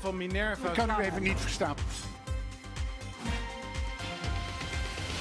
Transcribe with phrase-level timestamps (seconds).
[0.00, 0.68] Van Minerva.
[0.68, 1.74] Ik kan u even niet verstaan.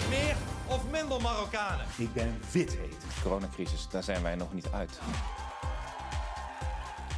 [0.09, 0.35] Meer
[0.67, 1.85] of minder Marokkanen?
[1.97, 2.95] Ik ben wit heet.
[3.23, 4.99] Coronacrisis, daar zijn wij nog niet uit.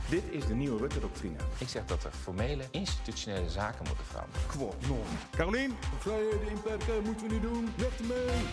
[0.09, 1.37] Dit is de nieuwe Rutte-doctrine.
[1.57, 4.47] Ik zeg dat er formele, institutionele zaken moeten veranderen.
[4.47, 5.05] Quod non.
[5.35, 7.73] Carolien, vrijheden inperken moeten we niet doen.
[7.77, 8.45] Weg ermee.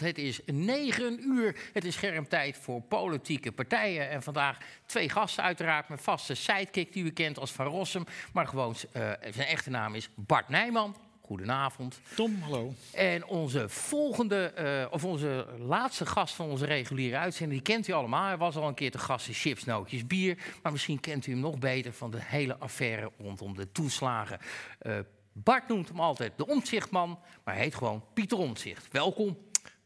[0.00, 1.56] Het is 9 uur.
[1.72, 4.10] Het is schermtijd voor politieke partijen.
[4.10, 5.88] En vandaag twee gasten uiteraard.
[5.88, 8.04] Mijn vaste sidekick die u kent als Van Rossum.
[8.32, 10.96] Maar gewoon, eh, zijn echte naam is Bart Nijman.
[11.20, 12.00] Goedenavond.
[12.14, 12.74] Tom, hallo.
[12.92, 17.92] En onze volgende, eh, of onze laatste gast van onze reguliere uitzending, die kent u
[17.92, 18.26] allemaal.
[18.26, 20.38] Hij was al een keer te gast in Chips, Nootjes, Bier.
[20.62, 24.38] Maar misschien kent u hem nog beter van de hele affaire rondom de toeslagen.
[24.78, 24.98] Eh,
[25.32, 28.88] Bart noemt hem altijd de omzichtman, maar hij heet gewoon Pieter Omtzigt.
[28.90, 29.36] Welkom.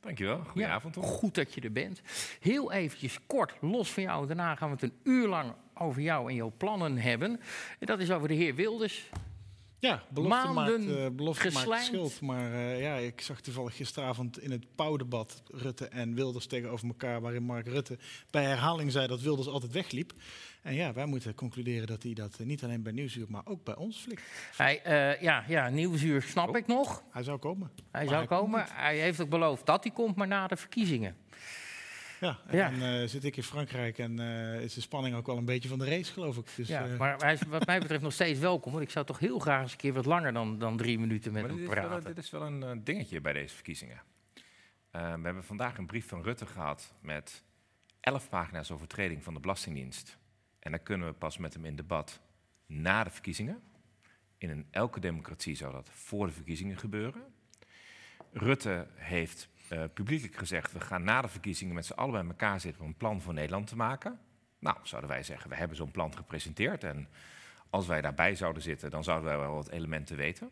[0.06, 0.42] Dankjewel.
[0.44, 1.02] Goedenavond, Tom.
[1.02, 2.02] Goed dat je er bent.
[2.40, 4.26] Heel eventjes kort, los van jou.
[4.26, 7.40] Daarna gaan we het een uur lang over jou en jouw plannen hebben.
[7.78, 9.08] En dat is over de heer Wilders.
[9.78, 11.84] Ja, belofte Maanden maakt, eh, belofte maakt geslijmd.
[11.84, 12.20] schuld.
[12.20, 17.20] Maar eh, ja, ik zag toevallig gisteravond in het pauwdebat Rutte en Wilders tegenover elkaar...
[17.20, 17.98] waarin Mark Rutte
[18.30, 20.12] bij herhaling zei dat Wilders altijd wegliep.
[20.62, 23.64] En ja, wij moeten concluderen dat hij dat eh, niet alleen bij Nieuwsuur, maar ook
[23.64, 24.22] bij ons flikt.
[24.56, 24.80] Hij,
[25.20, 27.02] ja, ja, Nieuwsuur snap ik nog.
[27.10, 27.70] Hij zou komen.
[27.90, 28.66] Hij zou komen.
[28.68, 31.16] Hij heeft ook beloofd dat hij komt, maar na de verkiezingen.
[32.20, 32.70] Ja, en Ja.
[32.70, 35.68] dan eh, zit ik in Frankrijk en eh, is de spanning ook wel een beetje
[35.68, 36.46] van de race, geloof ik.
[36.56, 38.72] Dus, Ja, eh, maar hij is wat mij betreft nog steeds welkom.
[38.72, 41.32] Want ik zou toch heel graag eens een keer wat langer dan, dan drie minuten
[41.32, 42.14] met Maar hem dit, is wel, praten.
[42.14, 44.02] dit is wel een dingetje bij deze verkiezingen.
[44.90, 47.42] We hebben vandaag een brief van Rutte gehad met
[48.00, 50.18] elf pagina's overtreding van de Belastingdienst.
[50.58, 52.20] En dan kunnen we pas met hem in debat
[52.66, 53.62] na de verkiezingen.
[54.38, 57.22] In een, elke democratie zou dat voor de verkiezingen gebeuren.
[58.32, 62.60] Rutte heeft eh, publiekelijk gezegd, we gaan na de verkiezingen met z'n allen bij elkaar
[62.60, 64.18] zitten om een plan voor Nederland te maken.
[64.58, 67.08] Nou, zouden wij zeggen, we hebben zo'n plan gepresenteerd en
[67.70, 70.50] als wij daarbij zouden zitten, dan zouden wij wel wat elementen weten.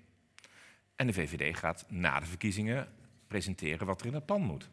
[0.97, 2.89] En de VVD gaat na de verkiezingen
[3.27, 4.71] presenteren wat er in het plan moet.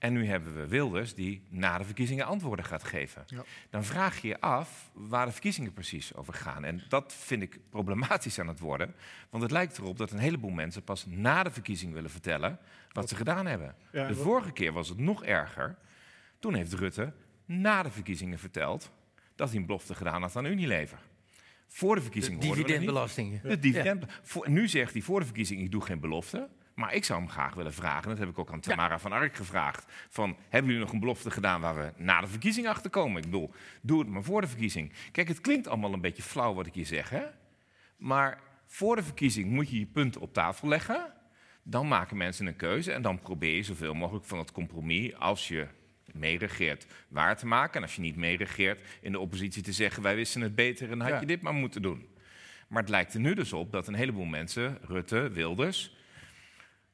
[0.00, 3.24] En nu hebben we Wilders die na de verkiezingen antwoorden gaat geven.
[3.26, 3.44] Ja.
[3.70, 6.64] Dan vraag je je af waar de verkiezingen precies over gaan.
[6.64, 8.94] En dat vind ik problematisch aan het worden.
[9.30, 12.58] Want het lijkt erop dat een heleboel mensen pas na de verkiezingen willen vertellen
[12.92, 13.74] wat ze gedaan hebben.
[13.92, 15.76] Ja, de vorige keer was het nog erger.
[16.38, 17.12] Toen heeft Rutte
[17.44, 18.90] na de verkiezingen verteld
[19.34, 20.98] dat hij een belofte gedaan had aan Unilever.
[21.66, 22.54] Voor de verkiezingen niet.
[22.54, 23.40] Dividendbelastingen.
[23.42, 24.04] De dividend.
[24.22, 26.48] Voor, nu zegt hij voor de verkiezing, ik doe geen belofte.
[26.80, 29.36] Maar ik zou hem graag willen vragen, dat heb ik ook aan Tamara van Ark
[29.36, 29.84] gevraagd.
[30.08, 33.16] Van, hebben jullie nog een belofte gedaan waar we na de verkiezing achter komen?
[33.16, 33.50] Ik bedoel,
[33.82, 34.92] doe het maar voor de verkiezing.
[35.12, 37.22] Kijk, het klinkt allemaal een beetje flauw wat ik hier zeg, hè?
[37.96, 41.12] Maar voor de verkiezing moet je je punten op tafel leggen.
[41.62, 45.48] Dan maken mensen een keuze en dan probeer je zoveel mogelijk van het compromis, als
[45.48, 45.66] je
[46.12, 47.74] meeregeert, waar te maken.
[47.76, 51.00] En als je niet meeregeert, in de oppositie te zeggen, wij wisten het beter en
[51.00, 51.20] had Ja.
[51.20, 52.08] je dit maar moeten doen.
[52.68, 55.98] Maar het lijkt er nu dus op dat een heleboel mensen, Rutte, Wilders,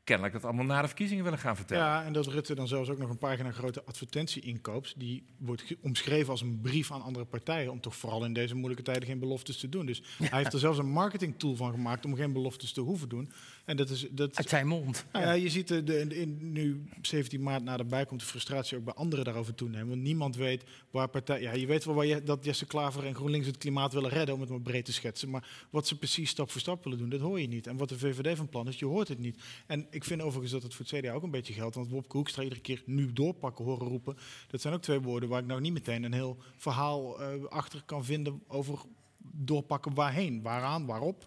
[0.06, 1.84] kennelijk dat allemaal na de verkiezingen willen gaan vertellen.
[1.84, 4.94] Ja, en dat Rutte dan zelfs ook nog een pagina grote advertentie inkoopt.
[4.96, 7.70] Die wordt omschreven als een brief aan andere partijen.
[7.70, 9.86] Om toch vooral in deze moeilijke tijden geen beloftes te doen.
[9.86, 13.32] Dus hij heeft er zelfs een marketingtool van gemaakt om geen beloftes te hoeven doen.
[13.66, 14.06] En dat is.
[14.10, 15.04] Dat, Uit zijn mond.
[15.12, 18.84] nou ja, je ziet de, de, in, nu 17 maart naderbij komt de frustratie ook
[18.84, 19.88] bij anderen daarover toenemen.
[19.88, 21.40] Want niemand weet waar partij.
[21.40, 24.34] Ja, je weet wel waar je, dat Jesse Klaver en GroenLinks het klimaat willen redden,
[24.34, 25.30] om het maar breed te schetsen.
[25.30, 27.66] Maar wat ze precies stap voor stap willen doen, dat hoor je niet.
[27.66, 29.42] En wat de VVD van plan is, je hoort het niet.
[29.66, 31.74] En ik vind overigens dat het voor het CDA ook een beetje geldt.
[31.74, 34.16] Want Wopke Hoekstra iedere keer nu doorpakken horen roepen.
[34.48, 37.82] Dat zijn ook twee woorden waar ik nou niet meteen een heel verhaal eh, achter
[37.86, 38.78] kan vinden over
[39.18, 41.26] doorpakken waarheen, waaraan, waarop.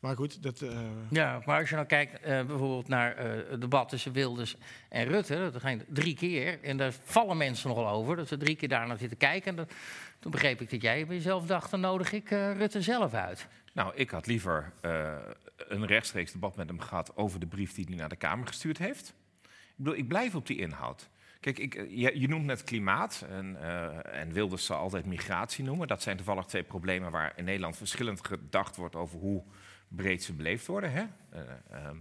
[0.00, 0.60] Maar goed, dat.
[0.60, 0.78] eh,
[1.10, 4.56] Ja, maar als je nou kijkt eh, bijvoorbeeld naar eh, het debat tussen Wilders
[4.88, 6.62] en Rutte, dat ging drie keer.
[6.62, 9.50] En daar vallen mensen nogal over, dat ze drie keer daar naar zitten kijken.
[9.50, 9.72] En dat-
[10.18, 13.46] toen begreep ik dat jij bij jezelf dacht, dan nodig ik eh, Rutte zelf uit.
[13.72, 15.14] Nou, ik had liever eh,
[15.56, 18.78] een rechtstreeks debat met hem gehad over de brief die hij naar de Kamer gestuurd
[18.78, 19.14] heeft.
[19.42, 21.08] Ik bedoel, ik blijf op die inhoud.
[21.40, 25.88] Kijk, ik, je, je noemt net klimaat en, eh, en Wilders zal altijd migratie noemen.
[25.88, 29.42] Dat zijn toevallig twee problemen waar in Nederland verschillend gedacht wordt over hoe
[29.88, 30.92] breed ze beleefd worden.
[30.92, 31.04] Hè?
[31.30, 31.40] Eh,
[31.70, 31.96] ehm,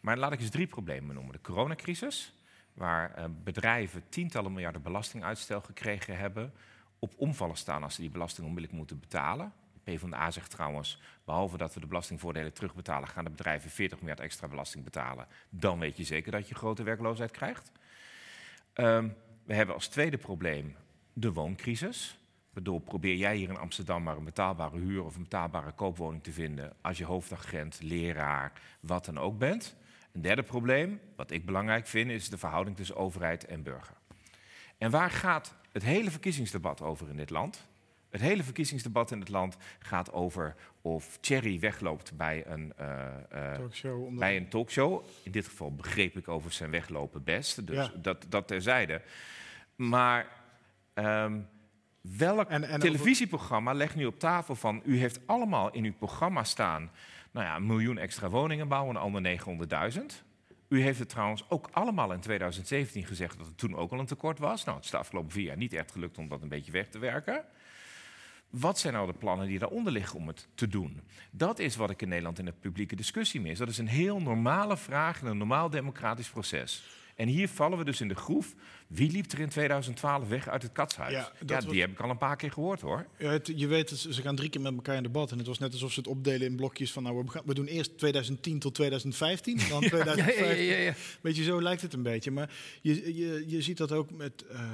[0.00, 1.32] maar laat ik eens drie problemen noemen.
[1.32, 2.34] De coronacrisis,
[2.74, 6.52] waar eh, bedrijven tientallen miljarden belastinguitstel gekregen hebben,
[6.98, 9.52] op omvallen staan als ze die belasting onmiddellijk moeten betalen.
[9.84, 14.48] PvdA zegt trouwens, behalve dat we de belastingvoordelen terugbetalen, gaan de bedrijven 40 miljard extra
[14.48, 15.26] belasting betalen.
[15.48, 17.72] Dan weet je zeker dat je grote werkloosheid krijgt.
[18.74, 19.14] Um,
[19.44, 20.76] we hebben als tweede probleem
[21.12, 22.18] de wooncrisis.
[22.48, 26.22] Ik bedoel, probeer jij hier in Amsterdam maar een betaalbare huur of een betaalbare koopwoning
[26.22, 29.76] te vinden als je hoofdagent, leraar, wat dan ook bent.
[30.12, 33.94] Een derde probleem, wat ik belangrijk vind, is de verhouding tussen overheid en burger.
[34.78, 37.66] En waar gaat het hele verkiezingsdebat over in dit land?
[38.10, 43.52] Het hele verkiezingsdebat in het land gaat over of Thierry wegloopt bij een, uh, uh,
[43.52, 45.04] talkshow, bij een talkshow.
[45.22, 47.66] In dit geval begreep ik over zijn weglopen best.
[47.66, 49.02] Dus dat, dat terzijde.
[49.76, 50.26] Maar
[50.94, 51.48] um,
[52.00, 54.82] welk televisieprogramma legt nu op tafel van...
[54.84, 56.90] u heeft allemaal in uw programma staan...
[57.30, 59.38] nou ja, een miljoen extra woningen bouwen, een ander
[59.98, 60.26] 900.000...
[60.68, 64.06] U heeft het trouwens ook allemaal in 2017 gezegd dat het toen ook al een
[64.06, 64.64] tekort was.
[64.64, 66.88] Nou, het is de afgelopen vier jaar niet echt gelukt om dat een beetje weg
[66.88, 67.44] te werken.
[68.50, 71.00] Wat zijn nou de plannen die daaronder liggen om het te doen?
[71.30, 73.58] Dat is wat ik in Nederland in de publieke discussie mis.
[73.58, 76.84] Dat is een heel normale vraag in een normaal democratisch proces.
[77.18, 78.54] En hier vallen we dus in de groef.
[78.86, 81.12] Wie liep er in 2012 weg uit het katshuis?
[81.46, 83.06] Ja, die heb ik al een paar keer gehoord hoor.
[83.18, 85.30] Ja, je weet, ze gaan drie keer met elkaar in debat.
[85.30, 87.02] En het was net alsof ze het opdelen in blokjes van...
[87.02, 90.64] nou, we, we doen eerst 2010 tot 2015, dan 2015.
[90.64, 92.30] ja, ja, Weet je, zo lijkt het een beetje.
[92.30, 92.50] Maar
[92.82, 94.44] je, je, je ziet dat ook met...
[94.52, 94.70] Uh,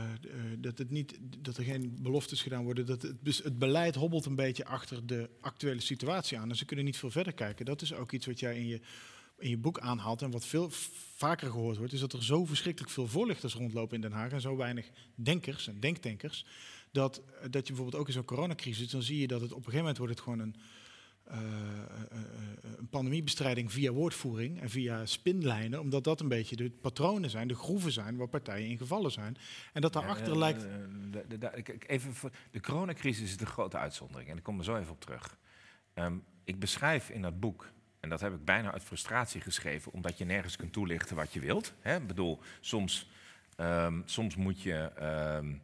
[0.58, 2.87] dat, het niet, dat er geen beloftes gedaan worden.
[2.87, 6.50] Dat het, dus het beleid hobbelt een beetje achter de actuele situatie aan.
[6.50, 7.64] En ze kunnen niet veel verder kijken.
[7.64, 8.81] Dat is ook iets wat jij in je
[9.39, 10.71] in je boek aanhaalt en wat veel
[11.17, 14.41] vaker gehoord wordt, is dat er zo verschrikkelijk veel voorlichters rondlopen in Den Haag en
[14.41, 16.47] zo weinig denkers en denktankers,
[16.93, 19.65] dat, dat je bijvoorbeeld ook in zo'n coronacrisis, dan zie je dat het op een
[19.65, 20.55] gegeven moment wordt het gewoon een,
[21.29, 21.39] uh,
[22.79, 27.55] een pandemiebestrijding via woordvoering en via spinlijnen, omdat dat een beetje de patronen zijn, de
[27.55, 29.37] groeven zijn waar partijen in gevallen zijn.
[29.73, 30.67] En dat daarachter ja, lijkt...
[31.11, 34.77] De, de, even voor, de coronacrisis is de grote uitzondering en ik kom er zo
[34.77, 35.39] even op terug.
[35.95, 37.73] Um, ik beschrijf in dat boek
[38.05, 41.41] en dat heb ik bijna uit frustratie geschreven, omdat je nergens kunt toelichten wat je
[41.41, 41.73] wilt.
[41.83, 43.11] Ik bedoel, soms,
[43.56, 44.91] um, soms moet je
[45.39, 45.62] um,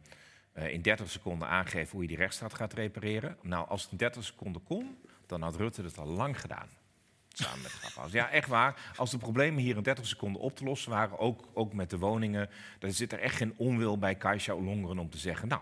[0.57, 3.37] uh, in 30 seconden aangeven hoe je die rechtsstaat gaat repareren.
[3.41, 6.67] Nou, als het in 30 seconden kon, dan had Rutte het al lang gedaan.
[7.29, 8.11] Samen met.
[8.11, 8.91] Ja, echt waar.
[8.95, 11.97] Als de problemen hier in 30 seconden op te lossen waren, ook, ook met de
[11.97, 12.49] woningen,
[12.79, 15.61] dan zit er echt geen onwil bij Kaisha Longeren om te zeggen, nou,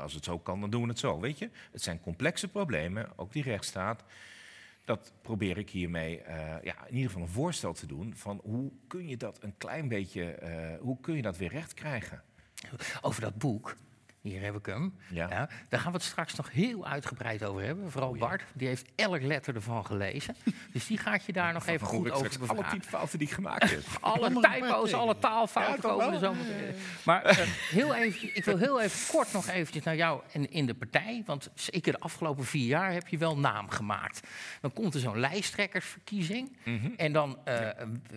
[0.00, 1.20] als het zo kan, dan doen we het zo.
[1.20, 4.04] Weet je, het zijn complexe problemen, ook die rechtsstaat
[4.84, 6.26] dat probeer ik hiermee uh,
[6.62, 9.88] ja, in ieder geval een voorstel te doen van hoe kun je dat een klein
[9.88, 12.22] beetje, uh, hoe kun je dat weer recht krijgen?
[13.00, 13.76] Over dat boek.
[14.22, 14.94] Hier heb ik hem.
[15.08, 15.48] Ja.
[15.68, 17.90] daar gaan we het straks nog heel uitgebreid over hebben.
[17.90, 20.36] Vooral oh, Bart, die heeft elk letter ervan gelezen.
[20.72, 22.64] dus die gaat je daar nog even goed over bevragen.
[22.64, 23.82] Alle typfouten die ik gemaakt heb.
[24.00, 26.74] alle typo's, alle taalfouten komen er zo meteen.
[27.04, 27.38] Maar uh,
[27.70, 31.22] heel even, ik wil heel even kort nog eventjes naar jou in, in de partij.
[31.26, 34.28] Want zeker de afgelopen vier jaar heb je wel naam gemaakt.
[34.60, 36.56] Dan komt er zo'n lijsttrekkersverkiezing.
[36.64, 36.90] Mhm.
[36.96, 37.68] En dan uh,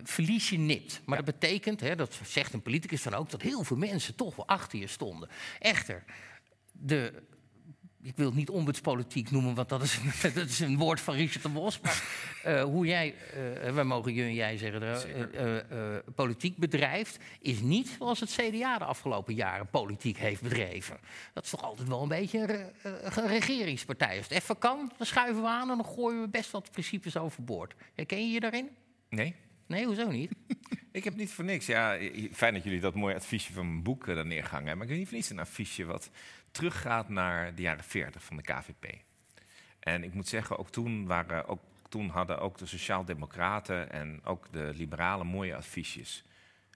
[0.03, 1.01] verlies je nipt.
[1.05, 3.29] Maar dat betekent, hè, dat zegt een politicus dan ook...
[3.29, 5.29] dat heel veel mensen toch wel achter je stonden.
[5.59, 5.94] Echter,
[6.71, 7.23] de,
[8.05, 9.99] ik wil het niet ombudspolitiek noemen, want dat is,
[10.33, 11.79] dat is een woord van Richard de Bos.
[11.79, 12.03] Maar
[12.45, 13.15] uh, hoe jij,
[13.63, 14.83] uh, wij mogen je en jij zeggen,
[15.71, 20.97] uh, politiek bedrijft, is niet zoals het CDA de afgelopen jaren politiek heeft bedreven.
[21.33, 24.17] Dat is toch altijd wel een beetje een regeringspartij.
[24.17, 27.17] Als het even kan, dan schuiven we aan en dan gooien we best wat principes
[27.17, 27.73] overboord.
[27.93, 28.69] Herken je je daarin?
[29.09, 29.35] Nee.
[29.67, 30.31] Nee, hoezo niet?
[30.91, 31.65] ik heb niet voor niks.
[31.65, 31.97] Ja,
[32.31, 34.77] fijn dat jullie dat mooie adviesje van mijn boek uh, neergangen hebben.
[34.77, 36.09] Maar ik heb niet voor niets een adviesje wat
[36.51, 38.97] teruggaat naar de jaren 40 van de KVP.
[39.79, 44.51] En ik moet zeggen, ook toen, waren, ook, toen hadden ook de Sociaaldemocraten en ook
[44.51, 46.23] de Liberalen mooie adviesjes.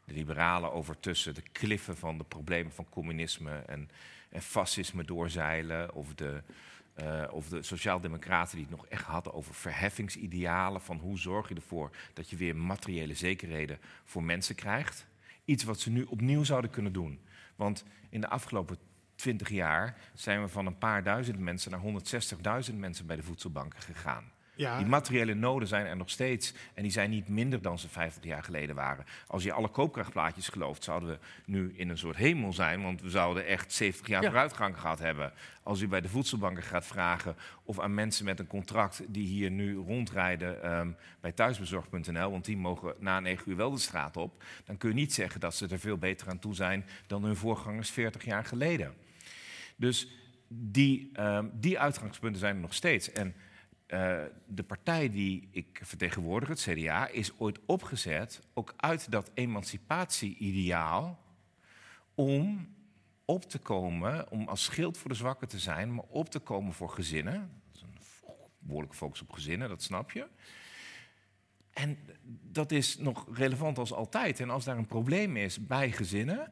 [0.06, 3.90] De Liberalen over tussen de kliffen van de problemen van communisme en,
[4.30, 5.94] en fascisme doorzeilen.
[5.94, 6.42] Of de
[7.04, 10.82] uh, of de sociaaldemocraten die het nog echt hadden over verheffingsidealen.
[10.82, 15.06] Van hoe zorg je ervoor dat je weer materiële zekerheden voor mensen krijgt.
[15.46, 17.20] Iets wat ze nu opnieuw zouden kunnen doen.
[17.56, 18.78] Want in de afgelopen
[19.16, 21.82] twintig jaar zijn we van een paar duizend mensen naar
[22.70, 24.32] 160.000 mensen bij de voedselbanken gegaan.
[24.60, 24.78] Ja.
[24.78, 26.54] Die materiële noden zijn er nog steeds.
[26.74, 29.06] En die zijn niet minder dan ze 50 jaar geleden waren.
[29.28, 32.82] Als je alle koopkrachtplaatjes gelooft, zouden we nu in een soort hemel zijn.
[32.82, 35.34] Want we zouden echt 70 jaar vooruitgang gehad hebben.
[35.64, 39.52] Als u bij de voedselbanken gaat vragen of aan mensen met een contract die hier
[39.52, 44.44] nu rondrijden um, bij thuisbezorg.nl, want die mogen na 9 uur wel de straat op,
[44.66, 47.36] dan kun je niet zeggen dat ze er veel beter aan toe zijn dan hun
[47.36, 48.94] voorgangers 40 jaar geleden.
[49.76, 50.08] Dus
[50.48, 53.12] die, um, die uitgangspunten zijn er nog steeds.
[53.12, 53.36] En
[53.94, 61.20] uh, de partij die ik vertegenwoordig, het CDA, is ooit opgezet ook uit dat emancipatie-ideaal
[62.16, 62.68] om
[63.26, 66.74] op te komen, om als schild voor de zwakken te zijn, maar op te komen
[66.74, 67.62] voor gezinnen.
[67.72, 67.98] Dat is een
[68.60, 70.28] behoorlijke focus op gezinnen, dat snap je.
[71.74, 71.98] En
[72.42, 74.40] dat is nog relevant als altijd.
[74.40, 76.52] En als daar een probleem is bij gezinnen,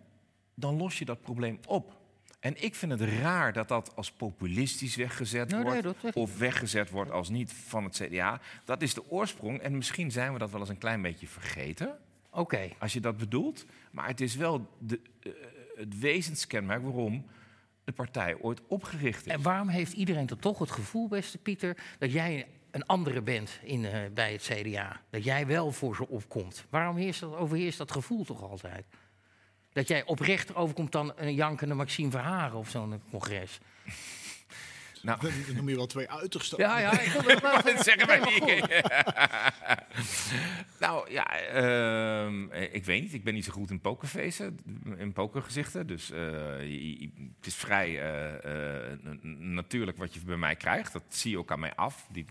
[0.53, 1.97] dan los je dat probleem op.
[2.39, 6.15] En ik vind het raar dat dat als populistisch weggezet Nou, wordt.
[6.15, 8.39] of weggezet wordt als niet van het CDA.
[8.65, 9.60] Dat is de oorsprong.
[9.60, 11.98] En misschien zijn we dat wel eens een klein beetje vergeten.
[12.32, 12.70] Oké.
[12.79, 13.65] Als je dat bedoelt.
[13.91, 15.32] Maar het is wel de, eh,
[15.75, 17.25] het wezenskenmerk waarom
[17.84, 19.32] de partij ooit opgericht is.
[19.32, 23.60] En waarom heeft iedereen dan toch het gevoel, beste Pieter, dat jij een andere bent
[23.63, 25.01] in, eh, bij het CDA?
[25.10, 26.65] Dat jij wel voor ze opkomt?
[26.70, 28.86] Waarom heerst dat, overheerst dat gevoel toch altijd?
[29.77, 33.60] Dat jij oprechter overkomt dan een jankende Maxime Verharen of zo'n congres.
[35.01, 36.57] Nou, Dan noem je wel twee uitersten.
[36.60, 38.84] Ja, ja, ik wil het wel Dat zeggen wij maar niet.
[40.79, 43.13] nou ja, ehm, ik weet niet.
[43.13, 44.57] Ik ben niet zo goed in pokerfeesten,
[44.98, 45.88] in pokergezichten.
[45.88, 46.19] Dus eh,
[47.38, 49.00] het is vrij eh, eh,
[49.39, 50.93] natuurlijk wat je bij mij krijgt.
[50.93, 52.07] Dat zie je ook aan mij af.
[52.12, 52.25] Die,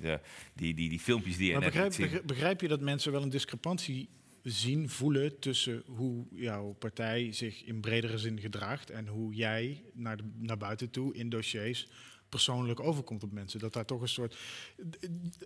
[0.55, 2.05] die, die, die filmpjes die je Maar net begrijp, liet zien.
[2.07, 4.09] begrijp- begrijp je dat mensen wel een discrepantie
[4.50, 10.17] zien, voelen tussen hoe jouw partij zich in bredere zin gedraagt en hoe jij naar,
[10.17, 11.88] de, naar buiten toe in dossiers
[12.29, 13.59] persoonlijk overkomt op mensen?
[13.61, 14.37] Dat daar toch een soort.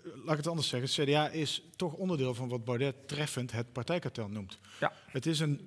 [0.02, 0.88] Laat ik het anders zeggen.
[1.02, 4.58] Het CDA is toch onderdeel van wat Baudet treffend het partijkartel noemt.
[4.80, 4.92] Ja.
[5.06, 5.60] Het is een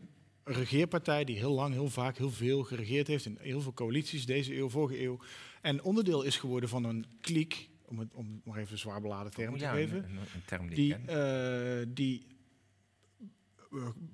[0.44, 4.56] regeerpartij die heel lang, heel vaak, heel veel geregeerd heeft in heel veel coalities, deze
[4.58, 5.20] eeuw, vorige eeuw.
[5.62, 9.32] En onderdeel is geworden van een kliek, om, het, om maar even een zwaar beladen
[9.32, 12.26] term te Ja, geven een, een- term die, die, eh, die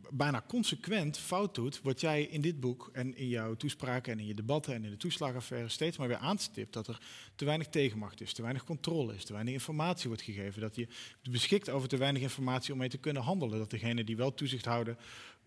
[0.09, 4.25] bijna consequent fout doet wat jij in dit boek en in jouw toespraken en in
[4.25, 6.73] je debatten en in de toeslagenaffaire steeds maar weer aanstipt.
[6.73, 7.01] Dat er
[7.35, 10.61] te weinig tegenmacht is, te weinig controle is, te weinig informatie wordt gegeven.
[10.61, 10.87] Dat je
[11.29, 13.59] beschikt over te weinig informatie om mee te kunnen handelen.
[13.59, 14.97] Dat degenen die wel toezicht houden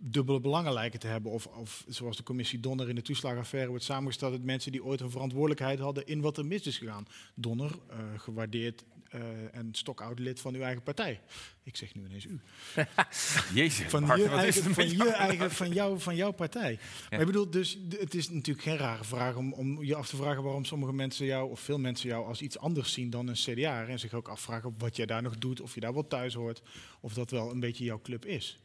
[0.04, 1.33] dubbele belangen lijken te hebben.
[1.33, 5.00] Of, of zoals de commissie Donner in de toeslagenaffaire wordt samengesteld uit mensen die ooit
[5.00, 7.07] een verantwoordelijkheid hadden in wat er mis is gegaan.
[7.35, 9.21] Donner, eh, gewaardeerd eh,
[9.52, 11.21] en stokoud lid van uw eigen partij.
[11.62, 12.40] Ik zeg nu ineens u.
[13.54, 16.78] Jezus, Van, Bart, je eigen, het van, je eigen, van, jou, van jouw partij.
[17.11, 20.16] Maar ik bedoel, dus het is natuurlijk geen rare vraag om, om je af te
[20.16, 23.35] vragen waarom sommige mensen jou, of veel mensen jou, als iets anders zien dan een
[23.35, 23.87] CDA.
[23.87, 26.62] En zich ook afvragen wat jij daar nog doet, of je daar wel thuis hoort,
[27.00, 28.61] of dat wel een beetje jouw club is.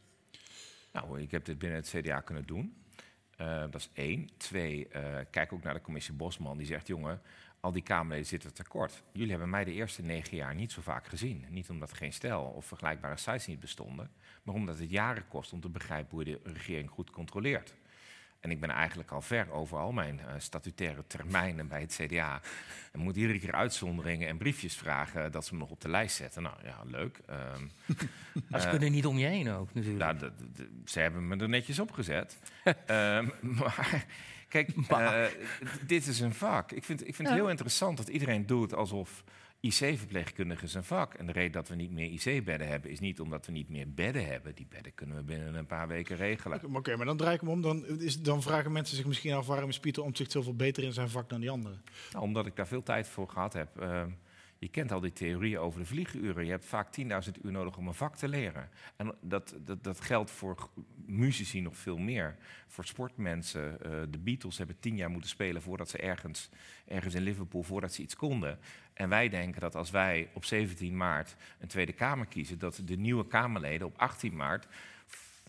[0.92, 2.76] Nou, ik heb dit binnen het CDA kunnen doen.
[3.36, 4.30] Eh, dat is één.
[4.36, 6.58] Twee, eh, kijk ook naar de commissie Bosman.
[6.58, 7.20] Die zegt, jongen,
[7.60, 9.02] al die Kamerleden zitten tekort.
[9.12, 11.44] Jullie hebben mij de eerste negen jaar niet zo vaak gezien.
[11.48, 14.10] Niet omdat geen stijl of vergelijkbare sites niet bestonden.
[14.42, 17.74] Maar omdat het jaren kost om te begrijpen hoe je de regering goed controleert.
[18.40, 22.40] En ik ben eigenlijk al ver over al mijn eh, statutaire termijnen bij het CDA.
[22.92, 26.16] En moet iedere keer uitzonderingen en briefjes vragen dat ze me nog op de lijst
[26.16, 26.42] zetten.
[26.42, 27.20] Nou ja, leuk.
[27.26, 27.66] Ehm,
[28.48, 30.20] Maar ze kunnen niet om je heen ook, natuurlijk.
[30.20, 30.32] nou,
[30.84, 32.38] ze hebben me er netjes op gezet.
[32.86, 34.06] Ehm, maar
[34.48, 36.72] kijk, d- dit is een vak.
[36.72, 39.24] Ik vind, ik vind het heel interessant dat iedereen doet alsof
[39.60, 41.14] IC-verpleegkundige is een vak.
[41.14, 43.92] En de reden dat we niet meer IC-bedden hebben, is niet omdat we niet meer
[43.94, 44.54] bedden hebben.
[44.54, 46.56] Die bedden kunnen we binnen een paar weken regelen.
[46.56, 47.60] Oké, maar oké, maar dan draai ik hem om.
[47.62, 50.92] Dan, is, dan vragen mensen zich misschien af waarom is Pieter Omtzigt zoveel beter in
[50.92, 51.82] zijn vak dan die anderen.
[52.12, 53.80] Nou, omdat ik daar veel tijd voor gehad heb.
[53.80, 54.10] Ehm,
[54.58, 56.44] je kent al die theorieën over de vlieguren.
[56.44, 57.06] Je hebt vaak 10.000
[57.42, 58.68] uur nodig om een vak te leren.
[58.96, 60.68] En dat, dat, dat geldt voor
[61.06, 62.36] muzici nog veel meer.
[62.66, 63.80] Voor sportmensen.
[63.82, 66.48] Eh, de Beatles hebben tien jaar moeten spelen voordat ze ergens,
[66.86, 68.58] ergens in Liverpool, voordat ze iets konden.
[68.92, 72.96] En wij denken dat als wij op 17 maart een Tweede Kamer kiezen, dat de
[72.96, 74.66] nieuwe Kamerleden op 18 maart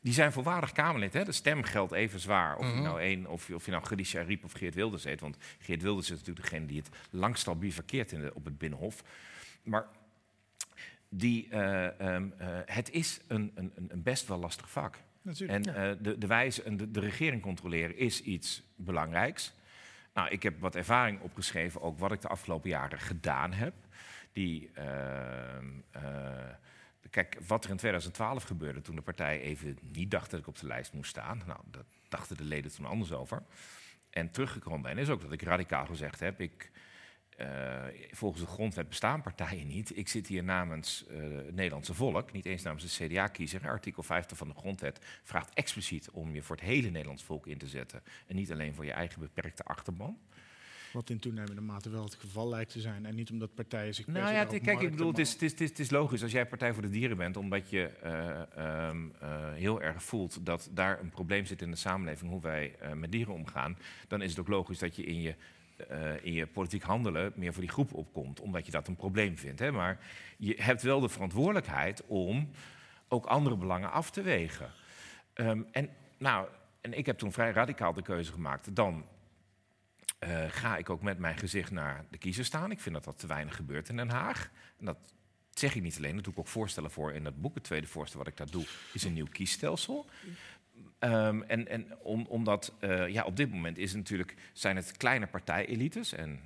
[0.02, 1.14] die zijn volwaardig Kamerlid.
[1.14, 1.24] Hè?
[1.26, 2.58] De stem geldt even zwaar.
[2.58, 5.20] Of, je nou een, of, of je nou Gadisha Riep of Geert Wilders heet.
[5.20, 8.58] Want Geert Wilders is natuurlijk degene die het langst al bivakkeert in de, op het
[8.58, 9.04] Binnenhof.
[9.64, 9.86] Maar
[11.10, 14.98] die, eh, ehm, eh, het is een, een, een- best wel lastig vak.
[15.22, 15.66] Natuurlijk.
[15.66, 19.54] En eh, de, de wijze en de, de regering controleren is iets belangrijks.
[20.14, 23.74] Nou, ik heb wat ervaring opgeschreven, ook wat ik de afgelopen jaren gedaan heb.
[24.34, 26.02] Die, ehm, eh,
[27.10, 30.60] kijk, wat er in 2012 gebeurde toen de partij even niet dacht dat ik op
[30.60, 31.42] de lijst moest staan.
[31.46, 33.44] Nou, dat dachten de leden toen anders over.
[34.10, 36.72] En teruggekomen ben, is ook dat ik radicaal gezegd heb: ik,
[37.40, 39.98] eh, volgens de grondwet bestaan partijen niet.
[39.98, 43.70] Ik zit hier namens eh, het Nederlandse volk, niet eens namens de CDA-kiezer.
[43.70, 47.58] Artikel 50 van de grondwet vraagt expliciet om je voor het hele Nederlands volk in
[47.58, 48.04] te zetten.
[48.28, 50.18] En niet alleen voor je eigen beperkte achterban.
[50.94, 53.06] Wat in toenemende mate wel het geval lijkt te zijn.
[53.06, 55.80] En niet omdat partijen zich Nou ja, kijk, ik bedoel, het is, het, is, het,
[55.80, 59.82] is, logisch als jij Partij voor de Dieren bent, omdat je eh, ehm, eh, heel
[59.82, 63.34] erg voelt dat daar een probleem zit in de samenleving, hoe wij eh, met dieren
[63.34, 63.78] omgaan,
[64.08, 65.36] dan is het ook logisch dat je in je,
[66.22, 69.60] in je politiek handelen meer voor die groep opkomt, omdat je dat een probleem vindt.
[69.60, 69.72] Hè?
[69.72, 70.00] Maar
[70.38, 72.50] je hebt wel de verantwoordelijkheid om
[73.08, 74.72] ook andere belangen af te wegen.
[75.34, 76.48] Ehm, en, nou,
[76.82, 78.76] en ik heb toen vrij radicaal de keuze gemaakt.
[78.76, 79.06] Dan
[80.20, 82.72] eh, ga ik ook met mijn gezicht naar de kiezer staan.
[82.72, 84.50] Ik vind dat dat te weinig gebeurt in Den Haag.
[84.80, 84.98] En dat
[85.54, 87.54] zeg ik niet alleen, dat doe ik ook voorstellen voor in dat boek.
[87.56, 90.10] Het tweede voorstel wat ik daar doe is een nieuw kiesstelsel.
[91.00, 95.28] Um, en en om, omdat uh, ja, op dit moment is natuurlijk, zijn het kleine
[95.28, 96.14] partijelites.
[96.14, 96.40] En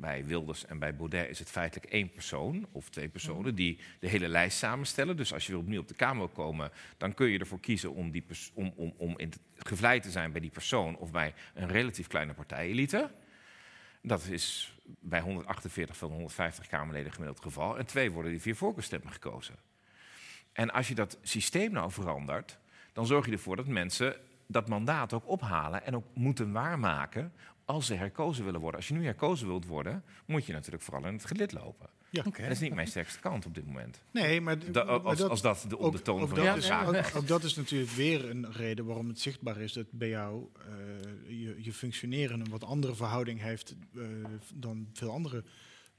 [0.00, 4.08] bij Wilders en bij Baudet is het feitelijk één persoon of twee personen die de
[4.08, 5.16] hele lijst samenstellen.
[5.16, 8.10] Dus als je opnieuw op de Kamer wil komen, dan kun je ervoor kiezen om,
[8.10, 8.24] die
[8.54, 12.34] om, om, om in gevleid te zijn bij die persoon of bij een relatief kleine
[12.34, 13.10] partijelite.
[14.02, 17.78] Dat is bij 148 van 150 Kamerleden gemiddeld geval.
[17.78, 19.54] En twee worden die vier voorkeurstemmen gekozen.
[20.52, 22.58] En als je dat systeem nou verandert,
[22.92, 27.32] dan zorg je ervoor dat mensen dat mandaat ook ophalen en ook moeten waarmaken
[27.66, 28.80] als ze herkozen willen worden.
[28.80, 31.88] Als je nu herkozen wilt worden, moet je natuurlijk vooral in het gelid lopen.
[32.10, 32.22] Ja.
[32.22, 34.02] Dat is niet mijn sterkste kant op dit moment.
[34.10, 37.14] Nee, maar, als, dat, als, dat de ondertoon ook, van de zaak is.
[37.14, 41.42] Ook, dat is natuurlijk weer een reden waarom het zichtbaar is dat bij jou uh,
[41.42, 44.04] je, je functioneren een wat andere verhouding heeft uh,
[44.54, 45.44] dan veel andere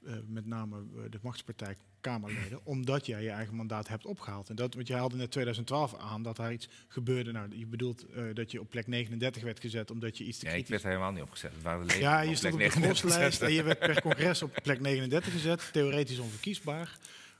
[0.02, 4.48] uh, met name de machtspartij Kamerleden, omdat jij je eigen mandaat hebt opgehaald.
[4.48, 7.32] En dat, want jij haalde net 2012 aan dat daar iets gebeurde.
[7.32, 10.44] Nou, je bedoelt uh, dat je op plek 39 werd gezet omdat je iets te
[10.44, 10.70] ja, kritisch...
[10.70, 11.52] ik werd helemaal niet opgezet.
[11.52, 14.58] Het waren de ja, je stond op de groslijst en je werd per congres op
[14.62, 15.68] plek 39 gezet.
[15.72, 16.98] Theoretisch onverkiesbaar.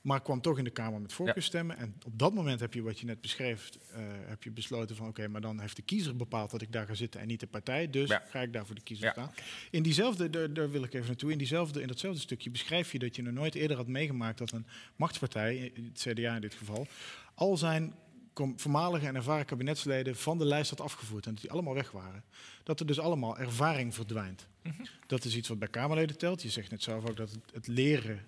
[0.08, 1.76] Maar kwam toch in de Kamer met voorkeurstemmen.
[1.76, 5.08] En op dat moment heb je, wat je net beschreef, uh, heb je besloten van
[5.08, 7.46] oké, maar dan heeft de kiezer bepaald dat ik daar ga zitten en niet de
[7.46, 7.90] partij.
[7.90, 8.22] Dus ja.
[8.28, 9.12] ga ik daar voor de kiezer ja.
[9.12, 9.30] staan.
[9.70, 12.98] In diezelfde, daar, daar, wil ik even naartoe, in, diezelfde, in datzelfde stukje beschrijf je
[12.98, 16.86] dat je nog nooit eerder had meegemaakt dat een machtspartij, het CDA in dit geval,
[17.34, 17.94] al zijn
[18.56, 22.24] voormalige en ervaren kabinetsleden van de lijst had afgevoerd en dat die allemaal weg waren.
[22.62, 24.46] Dat er dus allemaal ervaring verdwijnt.
[24.62, 24.86] Mm -hmm.
[25.06, 26.42] Dat is iets wat bij Kamerleden telt.
[26.42, 28.26] Je zegt net zelf ook dat het, het leren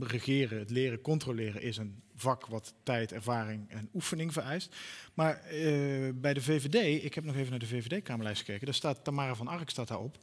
[0.00, 4.76] regeren, het leren controleren is een vak wat tijd, ervaring en oefening vereist.
[5.14, 9.04] Maar uh, bij de VVD, ik heb nog even naar de VVD-Kamerlijst gekeken, daar staat
[9.04, 10.18] Tamara van Ark staat daarop.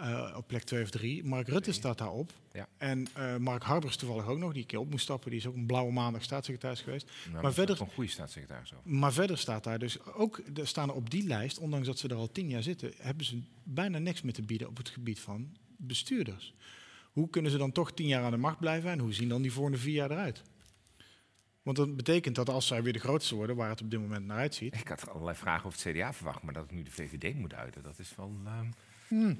[0.00, 1.24] Uh, op plek 2 of 3.
[1.24, 2.32] Mark Rutte staat daarop.
[2.52, 2.68] Ja.
[2.76, 5.30] En uh, Mark Harbers toevallig ook nog, die een keer op moest stappen.
[5.30, 7.10] Die is ook een blauwe maandag staatssecretaris geweest.
[7.30, 8.72] Nou, maar verder, een goede staatssecretaris.
[8.82, 12.08] Maar verder staat daar dus ook, er staan er op die lijst, ondanks dat ze
[12.08, 15.20] er al tien jaar zitten, hebben ze bijna niks meer te bieden op het gebied
[15.20, 16.54] van bestuurders.
[17.20, 19.42] Hoe kunnen ze dan toch tien jaar aan de macht blijven en hoe zien dan
[19.42, 20.42] die volgende vier jaar eruit?
[21.62, 24.26] Want dat betekent dat als zij weer de grootste worden, waar het op dit moment
[24.26, 24.74] naar uitziet.
[24.74, 27.50] Ik had allerlei vragen over het CDA verwacht, maar dat ik nu de VVD moet
[27.50, 28.32] duiden, dat is wel.
[28.44, 28.60] Uh...
[29.08, 29.38] Hmm.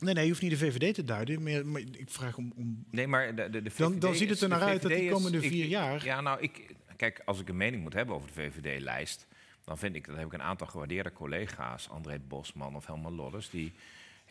[0.00, 1.42] Nee, nee, je hoeft niet de VVD te duiden.
[1.42, 2.52] Maar, maar ik vraag om.
[2.56, 4.90] om nee, maar de, de, de VVD dan, dan ziet het er naar uit dat
[4.90, 6.04] die komende is, vier ik, jaar.
[6.04, 9.26] Ja, nou, ik, kijk, als ik een mening moet hebben over de VVD-lijst,
[9.64, 13.50] dan vind ik, dat heb ik een aantal gewaardeerde collega's, André Bosman of Helma Lodders,
[13.50, 13.72] die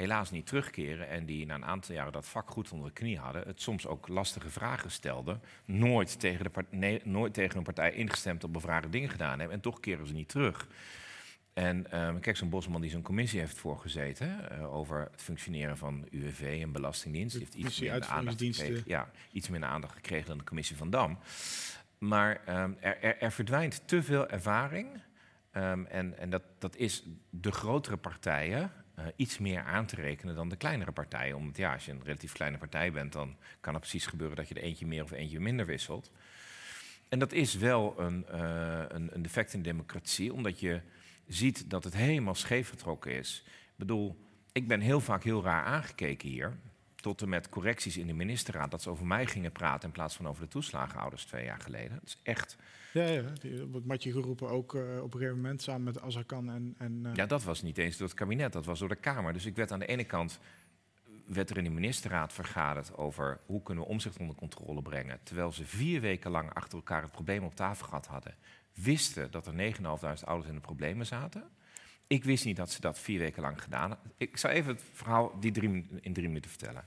[0.01, 3.17] helaas niet terugkeren en die na een aantal jaren dat vak goed onder de knie
[3.17, 7.91] hadden, het soms ook lastige vragen stelden, nooit tegen, de nee, nooit tegen een partij
[7.91, 10.67] ingestemd op bevraagde dingen gedaan hebben en toch keren ze niet terug.
[11.53, 16.07] En um, kijk, zo'n Bosman die zo'n commissie heeft voorgezeten uh, over het functioneren van
[16.11, 17.35] UWV en Belastingdienst.
[17.35, 20.89] Die heeft iets minder, aandacht gekregen, ja, iets minder aandacht gekregen dan de commissie van
[20.89, 21.17] Dam.
[21.97, 24.87] Maar um, er, er, er, verdwijnt te veel ervaring.
[25.53, 30.35] Um, en en dat, dat is de grotere partijen uh, iets meer aan te rekenen
[30.35, 31.35] dan de kleinere partijen.
[31.35, 34.47] Omdat ja, als je een relatief kleine partij bent, dan kan het precies gebeuren dat
[34.47, 36.11] je er eentje meer of eentje minder wisselt.
[37.09, 40.81] En dat is wel een, uh, een, een defect in de democratie, omdat je
[41.27, 43.43] ziet dat het helemaal scheef getrokken is.
[43.45, 46.57] Ik bedoel, ik ben heel vaak heel raar aangekeken hier.
[46.95, 50.15] Tot en met correcties in de ministerraad dat ze over mij gingen praten in plaats
[50.15, 51.93] van over de toeslagenouders twee jaar geleden.
[51.93, 52.57] Dat is echt.
[52.93, 56.49] Ja, ja die wordt Matje geroepen ook uh, op een gegeven moment samen met Azarkan
[56.49, 56.75] en.
[56.77, 57.15] en uh...
[57.15, 59.34] Ja, dat was niet eens door het kabinet, dat was door de Kamer.
[59.34, 60.39] Dus ik werd aan de ene kant
[61.34, 65.19] werd er in de ministerraad vergaderd over hoe kunnen we omzicht onder controle brengen.
[65.23, 68.36] Terwijl ze vier weken lang achter elkaar het probleem op tafel gehad hadden.
[68.73, 71.43] Wisten dat er 9.500 ouders in de problemen zaten.
[72.08, 74.12] Ik wist niet dat ze dat vier weken lang gedaan hadden.
[74.17, 76.86] Ik zal even het verhaal die drie, in drie minuten vertellen.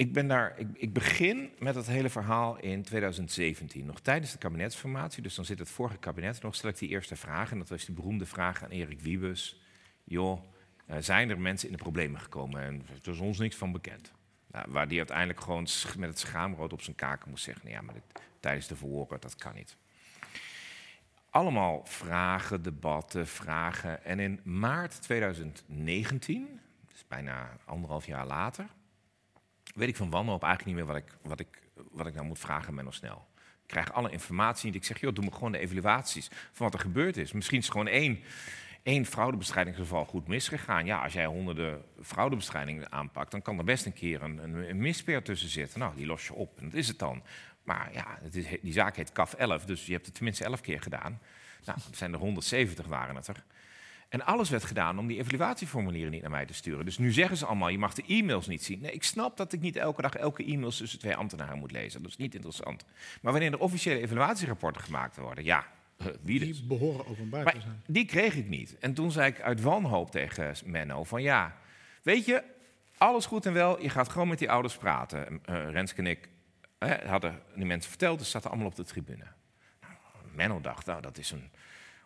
[0.00, 4.38] Ik, ben daar, ik, ik, begin met het hele verhaal in 2017, nog tijdens de
[4.38, 5.22] kabinetsformatie.
[5.22, 7.50] Dus dan zit het vorige kabinet nog, stel ik die eerste vraag.
[7.50, 9.60] En dat was die beroemde vraag aan Erik Wiebes.
[10.04, 10.40] Joh,
[10.90, 12.62] uh, zijn er mensen in de problemen gekomen?
[12.62, 14.12] En er is ons niks van bekend.
[14.46, 15.66] Nou, waar die uiteindelijk gewoon
[15.98, 17.64] met het schaamrood op zijn kaken moest zeggen...
[17.64, 18.02] Nou ja, maar
[18.40, 19.76] tijdens de verhoren, dat kan niet.
[21.30, 24.04] Allemaal vragen, debatten, vragen.
[24.04, 26.60] En in maart 2019,
[26.92, 28.66] dus bijna anderhalf jaar later,
[29.74, 32.38] weet ik van wanhoop eigenlijk niet meer wat ik, wat ik, wat ik nou moet
[32.38, 33.28] vragen, nog snel.
[33.36, 34.74] Ik krijg alle informatie niet.
[34.74, 37.32] Ik zeg, joh, doe me gewoon de evaluaties van wat er gebeurd is.
[37.32, 38.20] Misschien is gewoon één,
[38.82, 40.86] één fraudebestrijdingsgeval goed misgegaan.
[40.86, 45.22] Ja, als jij honderden fraudebestrijdingen aanpakt, dan kan er best een keer een, een, mispeer
[45.22, 45.78] tussen zitten.
[45.78, 46.58] Nou, die los je op.
[46.58, 47.22] En dat is het dan.
[47.62, 48.18] Maar ja,
[48.62, 51.20] die zaak heet CAF 11, dus je hebt het tenminste 11 keer gedaan.
[51.64, 53.44] Nou, het zijn er 170 waren het er.
[54.10, 56.84] En alles werd gedaan om die evaluatieformulieren niet naar mij te sturen.
[56.84, 58.80] Dus nu zeggen ze allemaal, je mag de e-mails niet zien.
[58.80, 62.02] Nee, ik snap dat ik niet elke dag elke e-mails tussen twee ambtenaren moet lezen.
[62.02, 62.84] Dat is niet interessant.
[63.22, 66.58] Maar wanneer er officiële evaluatierapporten gemaakt worden, ja, eh, wie dus?
[66.58, 67.82] Die behoren openbaar Maar te zijn.
[67.86, 68.78] die kreeg ik niet.
[68.78, 71.56] En toen zei ik uit wanhoop tegen Menno van ja,
[72.02, 72.42] weet je,
[72.98, 75.40] alles goed en wel, je gaat gewoon met die ouders praten.
[75.44, 76.28] Eh Renske en ik
[76.78, 79.26] eh, hadden die mensen verteld, ze zaten allemaal op de tribune.
[79.80, 79.94] Nou,
[80.34, 81.50] Menno dacht, nou dat is een,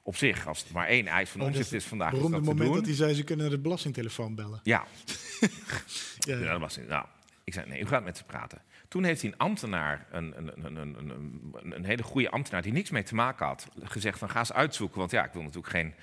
[0.06, 2.58] op zich, als het maar één eis van Oh, is is vandaag, dat te moment
[2.58, 2.74] doen.
[2.74, 4.60] dat hij zei, ze kunnen de belastingtelefoon bellen.
[4.62, 4.84] Ja,
[6.18, 6.88] Ja, ja, het.
[6.88, 7.06] Nou,
[7.44, 8.62] ik zei, nee, u gaat met ze praten.
[8.88, 11.10] Toen heeft hij een ambtenaar, een, een, een, een, een,
[11.52, 14.52] een, een hele goede ambtenaar die niks mee te maken had, gezegd van ga eens
[14.52, 14.98] uitzoeken.
[14.98, 15.94] Want ja, ik wil natuurlijk geen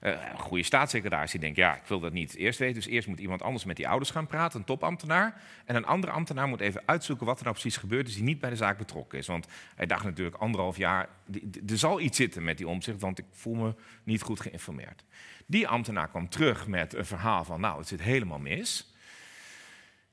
[0.00, 2.74] eh, goede staatssecretaris die denkt, ja, ik wil dat niet eerst weten.
[2.74, 5.42] Dus eerst moet iemand anders met die ouders gaan praten, een topambtenaar.
[5.64, 8.40] En een andere ambtenaar moet even uitzoeken wat er nou precies gebeurd is die niet
[8.40, 9.26] bij de zaak betrokken is.
[9.26, 11.08] Want hij dacht natuurlijk anderhalf jaar,
[11.66, 15.04] er zal iets zitten met die omzicht, want ik voel me niet goed geïnformeerd.
[15.46, 18.94] Die ambtenaar kwam terug met een verhaal van, nou, het zit helemaal mis.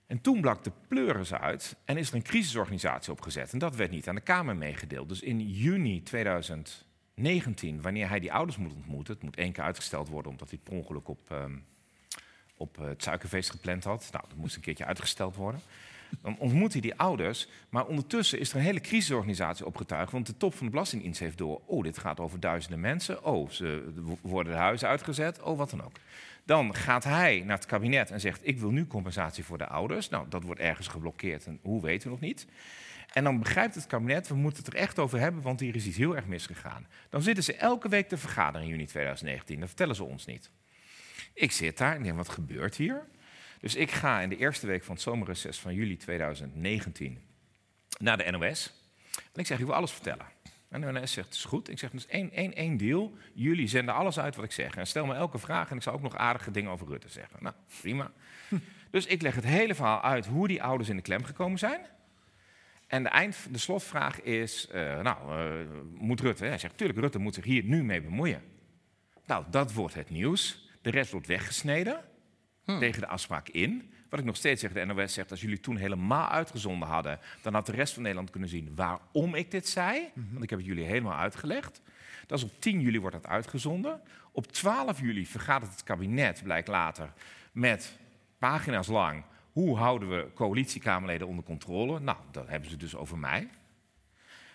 [0.08, 3.54] En toen blak de pleuris uit en is er een crisisorganisatie opgezet.
[3.54, 5.10] En dat werd niet aan de Kamer meegedeeld.
[5.10, 6.04] Dus in juni
[7.18, 9.14] 2019, wanneer hij die ouders moet ontmoeten...
[9.14, 11.56] het moet één keer uitgesteld worden omdat hij het per ongeluk op, ehm,
[12.58, 14.10] op eh, het suikerfeest gepland had.
[14.12, 15.62] Nou, dat moest een keertje uitgesteld worden.
[16.22, 20.12] Dan ontmoet hij die ouders, maar ondertussen is er een hele crisisorganisatie opgetuigd.
[20.12, 23.24] Want de top van de Belastingdienst heeft door, oh, dit gaat over duizenden mensen.
[23.24, 25.96] Oh, ze worden de huizen uitgezet, oh, wat dan ook.
[26.46, 30.10] Dan gaat hij naar het kabinet en zegt: Ik wil nu compensatie voor de ouders.
[30.10, 32.48] Nou, dat wordt ergens geblokkeerd en hoe weten we nog niet.
[33.18, 35.86] En dan begrijpt het kabinet: we moeten het er echt over hebben, want hier is
[35.86, 36.88] iets heel erg misgegaan.
[37.10, 39.60] Dan zitten ze elke week te vergaderen in juni 2019.
[39.60, 40.52] Dat vertellen ze ons niet.
[41.34, 43.08] Ik zit daar en denk: wat gebeurt hier?
[43.60, 47.20] Dus ik ga in de eerste week van het zomerreces van juli 2019
[48.00, 48.74] naar de NOS.
[49.34, 50.26] En ik zeg: Ik wil alles vertellen.
[50.70, 51.70] En de NOS zegt, het is goed.
[51.70, 53.14] Ik zeg, dus één, één, één deal.
[53.34, 54.76] Jullie zenden alles uit wat ik zeg.
[54.76, 57.38] En stel me elke vraag en ik zal ook nog aardige dingen over Rutte zeggen.
[57.42, 58.12] Nou, prima.
[58.92, 61.80] dus ik leg het hele verhaal uit hoe die ouders in de klem gekomen zijn.
[62.88, 66.46] En de, eind, de slotvraag is, eh, nou, eh, moet Rutte...
[66.46, 68.42] Hij zegt, tuurlijk, Rutte moet zich hier nu mee bemoeien.
[69.26, 70.70] Nou, dat wordt het nieuws.
[70.82, 72.04] De rest wordt weggesneden,
[72.66, 73.92] tegen de afspraak in.
[74.10, 77.20] Wat ik nog steeds zeg, de NOS zegt, als jullie toen helemaal uitgezonden hadden...
[77.42, 80.10] dan had de rest van Nederland kunnen zien waarom ik dit zei.
[80.14, 81.82] Want ik heb het jullie helemaal uitgelegd.
[82.28, 84.02] Dat is op 10 juli wordt dat uitgezonden.
[84.32, 87.14] Op 12 juli vergadert het kabinet, blijkt later,
[87.52, 87.98] met
[88.38, 89.24] pagina's lang...
[89.58, 92.00] hoe houden we coalitiekamerleden onder controle?
[92.00, 93.50] Nou, dat hebben ze dus over mij.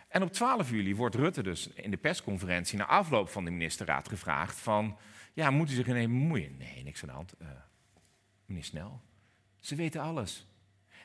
[0.09, 2.79] En op 12 juli wordt Rutte dus in de persconferentie...
[2.79, 4.99] na afloop van de ministerraad gevraagd van...
[5.33, 6.57] ja, moet u zich ermee bemoeien?
[6.57, 7.35] Nee, niks aan de hand.
[7.39, 7.49] Eh,
[8.47, 9.01] meneer Snel,
[9.61, 10.47] ze weten alles.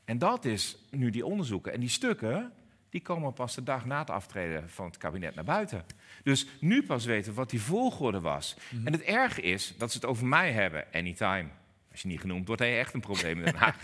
[0.06, 1.74] En dat is nu die onderzoeken.
[1.74, 2.52] En die stukken,
[2.90, 5.86] die komen pas de dag na het aftreden van het kabinet naar buiten.
[6.24, 8.58] Dus nu pas weten we wat die volgorde was.
[8.86, 11.50] En het erge is dat ze het over mij hebben, anytime.
[11.98, 13.76] Als je niet genoemd wordt, heb je echt een probleem in Den Haag.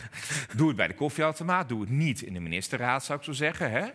[0.56, 3.71] doe het bij de koffieautomaat, doe het niet in de ministerraad, zou ik zo zeggen.
[3.71, 3.88] Hè?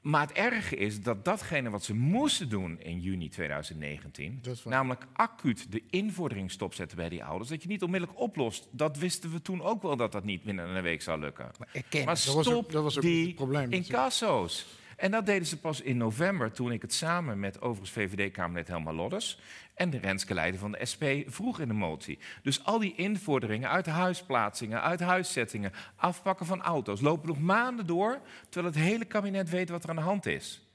[0.00, 4.64] Maar het erge is dat datgene wat ze moesten doen in juni 2019, Dat was-
[4.72, 8.68] namelijk acuut de invordering stopzetten bij die ouders, dat je niet onmiddellijk oplost.
[8.70, 11.50] Dat wisten we toen ook wel dat dat niet binnen een week zou lukken.
[11.58, 13.72] Maar erken, Maar Dat was ook- stop dat was ook die het probleem.
[13.72, 14.66] incasso's.
[14.98, 18.92] En dat deden ze pas in november, toen ik het samen met overigens VVD-Kamerlid Helma
[18.92, 19.38] Lodders
[19.74, 22.18] en de Renske Leider van de SP vroeg in de motie.
[22.42, 28.20] Dus al die invorderingen uit huisplaatsingen, uit huiszettingen, afpakken van auto's, lopen nog maanden door,
[28.48, 30.68] terwijl het hele kabinet weet wat er aan de hand is.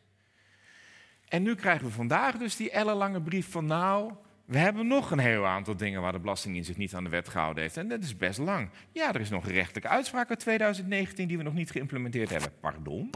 [1.28, 4.14] En nu krijgen we vandaag dus die ellenlange brief van nou,
[4.46, 7.30] we hebben nog een heel aantal dingen waar de Belastingdienst zich niet aan de wet
[7.30, 7.78] gehouden heeft.
[7.78, 8.70] En dat is best lang.
[8.92, 12.52] Ja, er is nog rechtelijke uitspraak uit 2019 die we nog niet geïmplementeerd hebben.
[12.60, 13.10] Pardon?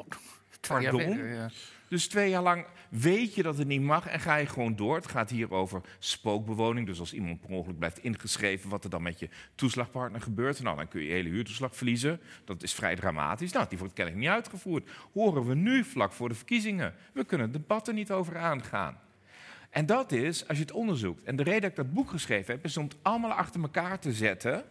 [0.68, 1.28] Pardon?
[1.28, 1.50] ja.
[1.88, 4.96] Dus twee jaar lang weet je dat het niet mag en ga je gewoon door.
[4.96, 6.86] Het gaat hier over spookbewoning.
[6.86, 10.62] Dus als iemand per ongeluk blijft ingeschreven, wat er dan met je toeslagpartner gebeurt.
[10.62, 12.22] Nou, dan kun je je hele huurtoeslag verliezen.
[12.46, 13.52] Dat is vrij dramatisch.
[13.52, 14.90] Nou, die wordt kennelijk niet uitgevoerd.
[15.14, 16.94] Horen we nu vlak voor de verkiezingen.
[17.14, 19.00] We kunnen het debat er niet over aangaan.
[19.70, 21.24] En dat is, als je het onderzoekt.
[21.24, 24.00] En de reden dat ik dat boek geschreven heb, is om het allemaal achter elkaar
[24.00, 24.64] te zetten.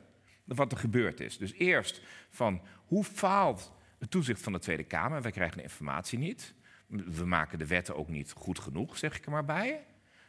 [0.44, 1.38] Wat er gebeurd is.
[1.38, 5.22] Dus eerst van hoe faalt het toezicht van de Tweede Kamer?
[5.22, 6.54] Wij krijgen de informatie niet.
[6.86, 9.84] We maken de wetten ook niet goed genoeg, zeg ik er maar bij.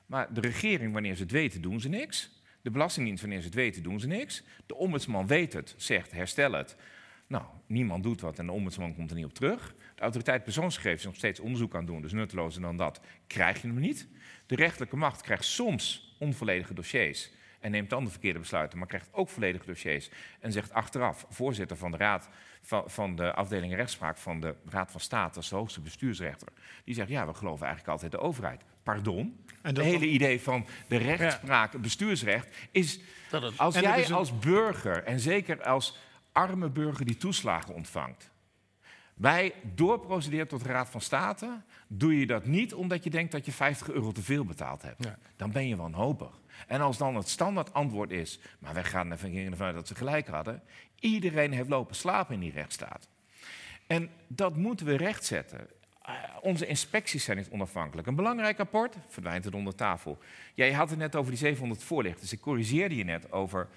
[0.05, 2.41] Maar de regering, wanneer ze het weten, doen ze niks.
[2.61, 4.43] De Belastingdienst, wanneer ze het weten, doen ze niks.
[4.65, 6.75] De ombudsman weet het, zegt herstel het.
[7.27, 9.75] Nou, niemand doet wat en de ombudsman komt er niet op terug.
[9.95, 13.67] De autoriteit persoonsgegevens is nog steeds onderzoek aan doen, dus nuttelozer dan dat krijg je
[13.67, 14.07] hem niet.
[14.45, 17.31] De rechterlijke macht krijgt soms onvolledige dossiers.
[17.59, 21.77] En neemt dan de verkeerde besluiten, maar krijgt ook volledige dossiers en zegt achteraf, voorzitter
[21.77, 22.29] van de raad
[22.67, 26.47] van, van de afdeling rechtspraak van de Raad van State, is de hoogste bestuursrechter,
[26.83, 28.61] die zegt ja, we geloven eigenlijk altijd de overheid.
[28.83, 29.17] Pardon?
[29.47, 32.99] En Het dat hele idee van de rechtspraak, het bestuursrecht, is
[33.29, 35.97] Dat het- als En jij is een- als burger, en zeker als
[36.31, 38.29] arme burger die toeslagen ontvangt,
[39.13, 43.45] wij doorprocedeert tot de Raad van State, doe je dat niet omdat je denkt dat
[43.45, 45.03] je 50 euro te veel betaald hebt.
[45.03, 45.17] Ja.
[45.35, 46.39] Dan ben je wanhopig.
[46.67, 49.87] En als dan het standaard antwoord is, maar wij gaan ervan gingen ervan uit dat
[49.87, 50.61] ze gelijk hadden,
[50.99, 53.09] iedereen heeft lopen slapen in die rechtsstaat.
[53.87, 55.67] En dat moeten we rechtzetten.
[56.01, 58.07] Eh, onze inspecties zijn niet onafhankelijk.
[58.07, 60.17] Een belangrijk rapport verdwijnt het onder tafel.
[60.53, 62.31] Jij had het net over die 700 voorlichters.
[62.31, 63.67] Ik corrigeerde je net over.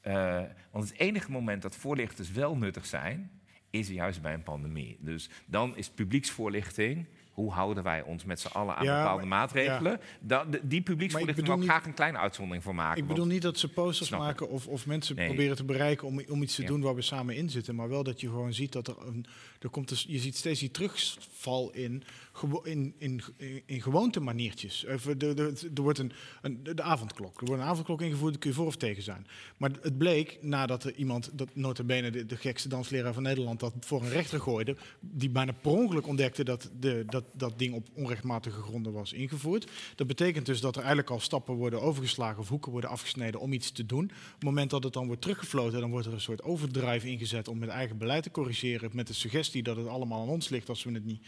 [0.00, 3.30] eh, want het enige moment dat voorlichters wel nuttig zijn,
[3.70, 4.96] is juist bij een pandemie.
[5.00, 7.06] Dus dan is publieksvoorlichting.
[7.32, 10.00] Hoe houden wij ons met z'n allen aan Ja, bepaalde maatregelen?
[10.20, 13.02] De- die publieksvoorlichting wil ik graag een kleine uitzondering voor maken.
[13.02, 15.26] Ik bedoel niet dat ze posters maken of, of mensen Nee.
[15.26, 16.68] proberen te bereiken om, om iets te Ja.
[16.68, 17.74] doen waar we samen in zitten.
[17.74, 19.26] Maar wel dat je gewoon ziet dat er een.
[19.60, 22.02] Er komt dus, je ziet steeds die terugval in,
[22.62, 23.82] in, in, in.
[24.86, 27.40] Even, de, de, er wordt een, een, de avondklok.
[27.40, 29.26] Er wordt een avondklok ingevoerd, daar kun je voor of tegen zijn.
[29.56, 33.60] Maar het bleek nadat er iemand, dat nota bene de, de gekste dansleraar van Nederland,
[33.60, 34.76] dat voor een rechter gooide.
[35.00, 39.70] Die bijna per ongeluk ontdekte dat de, dat, dat ding op onrechtmatige gronden was ingevoerd.
[39.94, 43.52] Dat betekent dus dat er eigenlijk al stappen worden overgeslagen of hoeken worden afgesneden om
[43.52, 44.04] iets te doen.
[44.04, 47.48] Op het moment dat het dan wordt teruggefloten, dan wordt er een soort overdrive ingezet
[47.48, 48.90] om met eigen beleid te corrigeren.
[48.92, 51.22] Met de suggestie dat het allemaal aan ons ligt als we het niet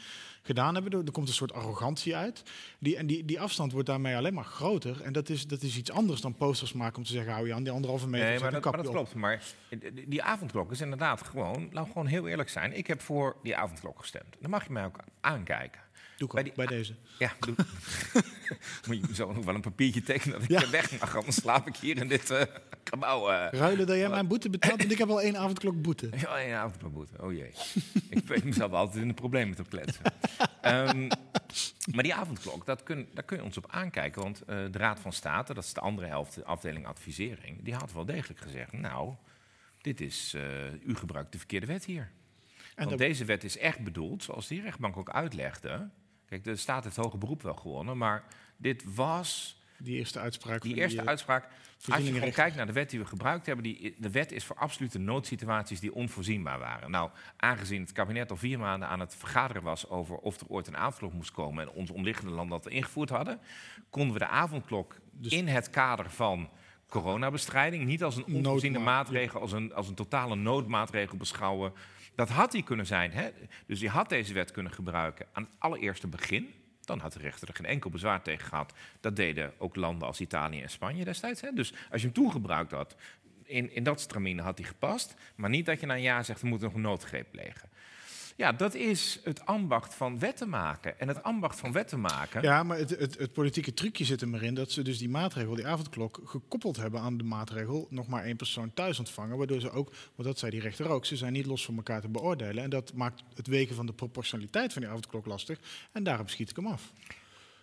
[0.47, 0.93] gedaan hebben.
[0.93, 2.43] Er, er komt een soort arrogantie uit.
[2.79, 5.01] Die, en die, die afstand wordt daarmee alleen maar groter.
[5.03, 7.55] En dat is, dat is iets anders dan posters maken om te zeggen, hou je
[7.55, 8.29] aan die anderhalve meter.
[8.29, 8.93] Nee, maar dat, maar dat op.
[8.93, 9.15] klopt.
[9.15, 9.43] Maar
[10.07, 12.77] die- avondklok is inderdaad gewoon, laten we gewoon heel eerlijk zijn.
[12.77, 14.37] Ik heb voor die avondklok gestemd.
[14.41, 15.81] Dan mag je mij ook aankijken.
[16.17, 16.95] Doe ik bij die- bij deze.
[17.19, 17.55] Ja, doe.
[18.87, 20.61] moet je zo nog wel een papiertje tekenen dat ik Ja.
[20.63, 22.31] er weg mag, anders slaap ik hier in dit
[22.85, 23.31] eh, gebouw.
[23.31, 23.59] eh.
[23.59, 26.09] Ruilen dat jij mijn boete betaalt, want ik heb al één avondklok boete.
[26.21, 27.23] Ja, een avondklokboete.
[27.23, 27.53] Oh jee.
[28.11, 30.03] ik weet mezelf altijd in de problemen te kletsen.
[30.61, 31.07] Ehm,
[31.95, 34.23] maar die avondklok, dat kun, daar kun je ons op aankijken.
[34.23, 37.75] Want eh, de Raad van State, dat is de andere helft, de afdeling advisering, die
[37.75, 39.15] had wel degelijk gezegd: Nou,
[39.81, 42.11] dit is, eh, u gebruikt de verkeerde wet hier.
[42.75, 45.89] En Want deze wet is echt bedoeld, zoals die rechtbank ook uitlegde.
[46.27, 48.25] Kijk, de staat heeft hoger beroep wel gewonnen, maar
[48.57, 50.63] dit was Die eerste uitspraak.
[50.63, 51.49] die eerste uitspraak.
[51.93, 54.45] Als je gewoon kijkt naar de wet die we gebruikt hebben, die, de wet is
[54.45, 56.91] voor absolute noodsituaties die onvoorzienbaar waren.
[56.91, 60.67] Nou, aangezien het kabinet al vier maanden aan het vergaderen was over of er ooit
[60.67, 63.41] een avondklok moest komen en ons omliggende landen dat ingevoerd hadden,
[63.91, 66.49] konden we de avondklok Dus- in het kader van
[66.89, 71.73] coronabestrijding, niet als een onvoorziene Noodma- maatregel, als een, als een totale noodmaatregel beschouwen.
[72.15, 73.13] Dat had die kunnen zijn.
[73.13, 73.31] Hè?
[73.67, 76.55] Dus die had deze wet kunnen gebruiken aan het allereerste begin.
[76.87, 78.73] Dan had de rechter er geen enkel bezwaar tegen gehad.
[79.01, 81.41] Dat deden ook landen als Italië en Spanje destijds.
[81.41, 81.53] Hè?
[81.53, 82.97] Dus als je hem toen gebruikt had,
[83.43, 85.15] in, in dat stramine had hij gepast.
[85.35, 87.69] Maar niet dat je na een zegt, we moeten nog een noodgreep plegen.
[88.37, 91.01] Ja, dat is het ambacht van wetten maken.
[91.01, 92.43] En het ambacht van wetten maken...
[92.43, 95.09] Ja, maar het, het, het politieke trucje zit er maar in dat ze dus die
[95.09, 99.39] maatregel, die avondklok, gekoppeld hebben aan de maatregel nog maar één persoon thuis ontvangen.
[99.39, 102.01] Waardoor ze ook, want dat zei die rechter ook, ze zijn niet los van elkaar
[102.01, 102.65] te beoordelen.
[102.65, 105.59] En dat maakt het wegen van de proportionaliteit van die avondklok lastig.
[105.93, 106.93] En daarom schiet ik hem af.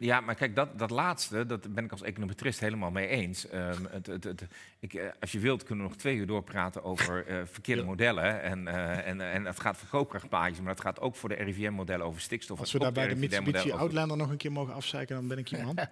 [0.03, 3.47] Ja, maar kijk, dat, dat laatste, dat ben ik als econometrist helemaal mee eens.
[3.49, 4.45] Ehm, het, het, het,
[4.79, 7.87] ik, eh, als je wilt, kunnen we nog twee uur doorpraten over eh, verkeerde Ja.
[7.87, 8.41] modellen.
[8.41, 12.05] En, eh, en, en het gaat voor koopkrachtpaadjes, maar het gaat ook voor de RIVM-modellen
[12.05, 12.59] over stikstof.
[12.59, 15.27] Als we ook daar bij de Mitsubishi over- Outlander nog een keer mogen afzeiken, dan
[15.27, 15.77] ben ik je man.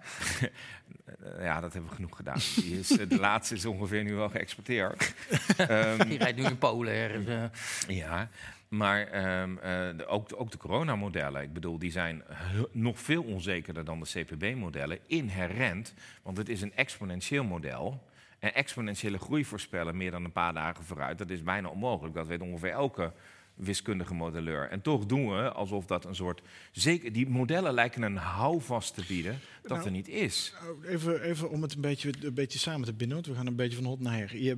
[1.40, 2.38] Ja, dat hebben we genoeg gedaan.
[2.56, 5.14] Die is, de laatste is ongeveer nu wel geëxporteerd.
[5.56, 7.50] Ehm, Die rijdt nu in Polen ergens.
[7.88, 8.28] Ja,
[8.70, 12.22] maar ehm, eh, ook, de, ook de coronamodellen, ik bedoel, die zijn
[12.72, 18.08] nog veel onzekerder dan de CPB-modellen, inherent, want het is een exponentieel model.
[18.38, 22.14] En exponentiële groei voorspellen meer dan een paar dagen vooruit, dat is bijna onmogelijk.
[22.14, 23.12] Dat weet ongeveer elke
[23.62, 24.68] wiskundige modelleur.
[24.68, 26.42] En toch doen we alsof dat een soort...
[26.72, 30.52] Zeker, die modellen lijken een houvast te bieden dat Nou, er niet is.
[30.62, 33.46] Nou, Even, even om het een beetje, een beetje samen te binden, want we gaan
[33.46, 34.36] een beetje van hot naar her.
[34.36, 34.56] Je,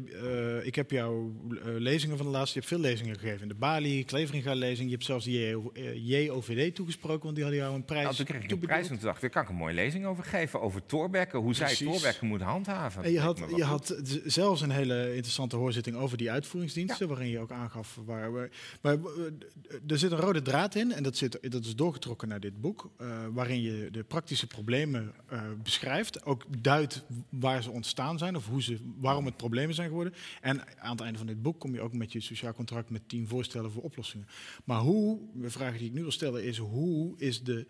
[0.60, 3.48] eh, ik heb jouw eh, lezingen van de laatste, je hebt veel lezingen gegeven.
[3.48, 7.74] De Bali, Kleveringa-lezing, je hebt zelfs de JO, eh, JOVD toegesproken, want die hadden jou
[7.74, 9.48] een prijs Nou, toen kreeg ik een prijs en toen dacht ik, daar kan ik
[9.48, 10.60] een mooie lezing over geven.
[10.60, 11.74] Over Torbekken, hoe zij.
[11.74, 13.04] Torbekken moet handhaven.
[13.04, 17.38] En je had, je had zelfs een hele interessante hoorzitting over die uitvoeringsdiensten, waarin je
[17.38, 18.50] ook aangaf waar we.
[18.80, 22.40] Maar eh, er zit een rode draad in, en dat, zit, dat is doorgetrokken naar
[22.40, 28.18] dit boek, eh, waarin je de praktische problemen eh, beschrijft, ook duidt waar ze ontstaan
[28.18, 30.14] zijn of hoe ze, waarom het problemen zijn geworden.
[30.40, 33.08] En aan het einde van dit boek kom je ook met je sociaal contract met
[33.08, 34.26] tien voorstellen voor oplossingen.
[34.64, 37.66] Maar hoe, de vraag die ik nu wil stellen is, hoe is de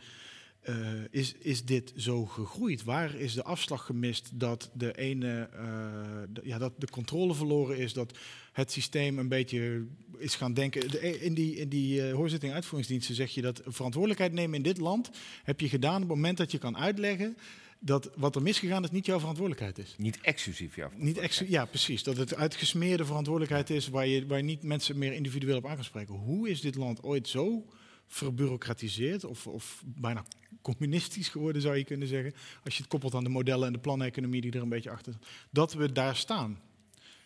[0.63, 0.75] eh,
[1.11, 2.85] is, is dit zo gegroeid?
[2.85, 7.79] Waar is de afslag gemist dat de ene, eh, de- ja, dat de controle verloren
[7.79, 8.19] is, dat
[8.53, 9.85] het systeem een beetje
[10.19, 10.91] is gaan denken.
[10.91, 14.63] De- in die, in die eh, hoorzitting en uitvoeringsdiensten zeg je dat verantwoordelijkheid nemen in
[14.63, 15.11] dit land
[15.45, 17.37] heb je gedaan op het moment dat je kan uitleggen
[17.85, 19.95] dat wat er misgegaan is niet jouw verantwoordelijkheid is.
[19.99, 22.03] Niet exclusief jouw Niet ja, precies.
[22.03, 25.75] Dat het uitgesmeerde verantwoordelijkheid is waar je, waar je niet mensen meer individueel op aan
[25.75, 26.15] kan spreken.
[26.15, 27.65] Hoe is dit land ooit zo
[28.13, 30.25] verbureaucratiseerd of, of bijna
[30.63, 33.79] communistisch geworden, zou je kunnen zeggen, als je het koppelt aan de modellen en de
[33.79, 35.15] planeconomie die er een beetje achter
[35.51, 36.61] dat we daar staan.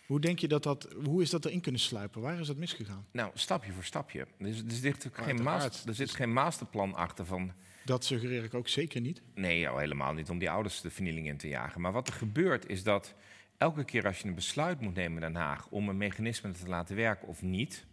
[0.06, 2.20] Hoe denk je dat dat, hoe is dat erin kunnen sluipen?
[2.20, 3.06] Waar is dat misgegaan?
[3.10, 4.26] Nou, stapje voor stapje.
[4.38, 7.52] Dus, er, zit geen master, er zit geen masterplan achter van...
[7.84, 9.22] Dat suggereer ik ook zeker niet.
[9.34, 11.80] Nee, al helemaal niet om die ouders de vernieling in te jagen.
[11.80, 13.14] Maar wat er gebeurt is dat
[13.56, 15.68] elke keer als je een besluit moet nemen in Den Haag...
[15.68, 17.86] om een mechanisme te laten werken of niet...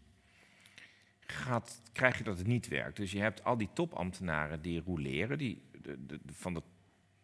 [1.27, 2.97] Gaat, krijg je dat het niet werkt.
[2.97, 5.37] Dus je hebt al die topambtenaren die roleren.
[5.37, 6.61] Die, de, de- de- van de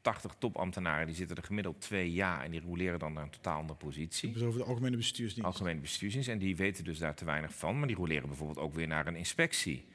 [0.02, 2.44] 80 topambtenaren die zitten er gemiddeld twee jaar...
[2.44, 4.32] en die roleren dan naar een totaal andere positie.
[4.32, 5.48] Dus over de algemene bestuursdienst.
[5.50, 6.30] Algemene bestuursdienst.
[6.30, 7.78] En die weten dus daar te weinig van.
[7.80, 9.86] Maar die roleren bijvoorbeeld ook weer naar een inspectie.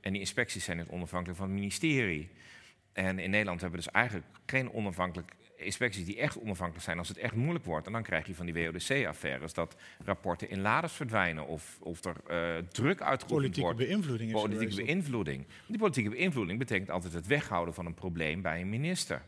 [0.00, 2.28] En die inspecties zijn het onafhankelijk van het ministerie.
[2.92, 5.32] En in Nederland hebben we dus eigenlijk geen onafhankelijk
[5.64, 7.86] inspecties die echt onafhankelijk zijn als het echt moeilijk wordt.
[7.86, 12.16] En dan krijg je van die WODC-affaires dat rapporten in laders verdwijnen of, of er
[12.26, 13.78] eh, druk uitgeoefend Politieke wordt.
[13.78, 14.86] beïnvloeding is Politieke geweest.
[14.86, 15.46] beïnvloeding.
[15.66, 19.22] Die politieke beïnvloeding betekent altijd het weghouden van een probleem bij een minister.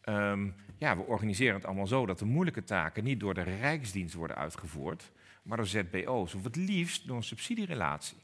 [0.00, 4.14] Ehm, ja, we organiseren het allemaal zo dat de moeilijke taken niet door de Rijksdienst
[4.14, 5.10] worden uitgevoerd,
[5.42, 6.34] maar door ZBO's.
[6.34, 8.16] Of het liefst door een subsidierelatie.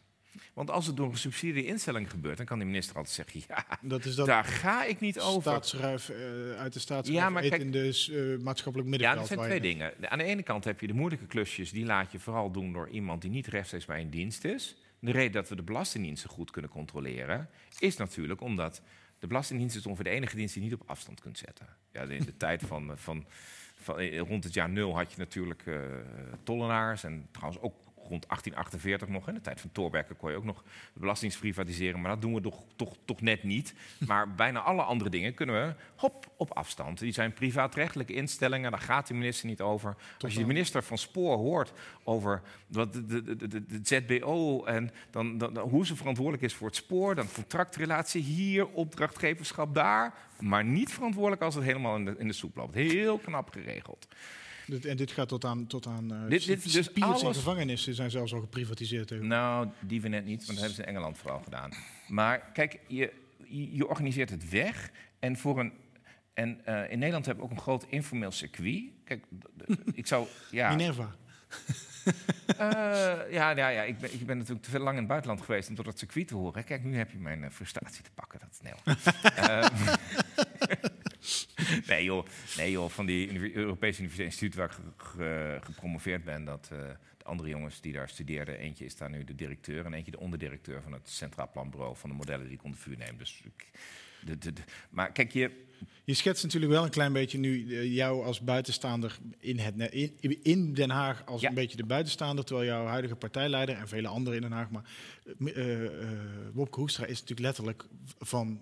[0.53, 4.05] Want als het door een subsidieinstelling gebeurt, dan kan de minister altijd zeggen: ja, Dat
[4.05, 5.41] is dat daar ga ik niet over.
[5.41, 6.17] staatsruif eh,
[6.59, 9.29] uit de staatsruif Ja, maar kijk- in de eh, maatschappelijk Ja, middenveld.
[9.29, 10.11] dat zijn twee dingen.
[10.11, 12.88] Aan de ene kant heb je de moeilijke klusjes, die laat je vooral doen door
[12.88, 14.77] iemand die niet rechtstreeks bij een dienst is.
[15.01, 18.83] De reden dat we de Belastingdiensten goed kunnen controleren, is natuurlijk omdat
[19.19, 21.67] de Belastingdienst is ongeveer de enige dienst die je niet op afstand kunt zetten.
[21.93, 23.27] Ja, in de tijd van, van,
[23.81, 25.62] van eh, rond het jaar nul had je natuurlijk
[26.43, 27.75] tollenaars en trouwens ook
[28.09, 29.29] rond 1848 nog.
[29.29, 32.35] In de tijd van Thorbecke kon je ook nog de belasting privatiseren, maar dat doen
[32.35, 33.75] we toch, toch, toch net niet.
[34.07, 36.99] Maar bijna alle andere dingen kunnen we hop op afstand.
[36.99, 39.97] Die zijn privaatrechtelijke instellingen, daar gaat de minister niet over.
[40.18, 41.73] Als je de minister van Spoor hoort
[42.05, 46.55] over wat de, de, de, de, ZBO en dan, dan, dan hoe ze verantwoordelijk is
[46.55, 52.05] voor het spoor, dan contractrelatie hier, opdrachtgeverschap daar, maar niet verantwoordelijk als het helemaal in
[52.05, 52.75] de, in de soep loopt.
[52.75, 54.09] Heel knap geregeld.
[54.68, 58.11] Dit- En dit gaat tot aan, tot aan eh, Dit- dit- dus alles- gevangenissen zijn
[58.11, 59.11] zelfs al geprivatiseerd.
[59.11, 59.16] hè.
[59.22, 61.70] Nou, die we net niet, want dat hebben ze in Engeland vooral gedaan.
[62.09, 63.12] Maar kijk, je,
[63.72, 64.90] je organiseert het weg.
[65.18, 65.72] En, voor een,
[66.35, 68.83] en eh, in Nederland hebben we ook een groot informeel circuit.
[69.04, 69.24] Kijk,
[69.92, 70.26] ik zou...
[70.50, 71.14] Ja, Minerva.
[72.46, 72.59] eh,
[73.33, 75.68] ja, ja, ja ik, ben, ik ben natuurlijk te veel lang in het buitenland geweest
[75.68, 76.64] om tot dat circuit te horen.
[76.64, 78.40] Kijk, nu heb je mijn frustratie te pakken.
[78.40, 78.72] Dat is nee,
[81.88, 82.26] nee, joh,
[82.57, 86.78] nee joh, van die Europese Universiteit Instituut waar ik ge- ge- gepromoveerd ben, dat eh,
[87.16, 90.18] de andere jongens die daar studeerden, eentje is daar nu de directeur en eentje de
[90.20, 93.18] onderdirecteur van het Centraal Planbureau van de modellen die ik onder vuur neem.
[93.18, 93.70] Dus ik,
[94.24, 95.66] de, de, de- maar kijk, je,
[96.04, 99.74] Je schetst natuurlijk wel een klein beetje nu eh, jou als buitenstaander in, het,
[100.20, 101.48] in, in Den Haag als Ja.
[101.48, 104.85] een beetje de buitenstaander, terwijl jouw huidige partijleider en vele anderen in Den Haag, maar
[105.54, 105.76] eh,
[106.52, 107.85] Wopke Hoekstra is natuurlijk letterlijk
[108.18, 108.61] van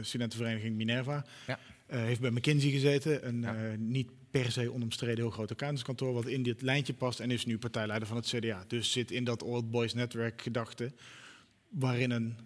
[0.00, 1.24] studentenvereniging Minerva.
[1.46, 1.58] Ja.
[1.86, 3.54] Eh, heeft bij McKinsey gezeten, een Ja.
[3.54, 7.46] eh, niet per se onomstreden heel groot accountantskantoor, wat in dit lijntje past en is
[7.46, 8.64] nu partijleider van het CDA.
[8.66, 10.92] Dus zit in dat Old Boys Network gedachte,
[11.68, 12.36] waarin een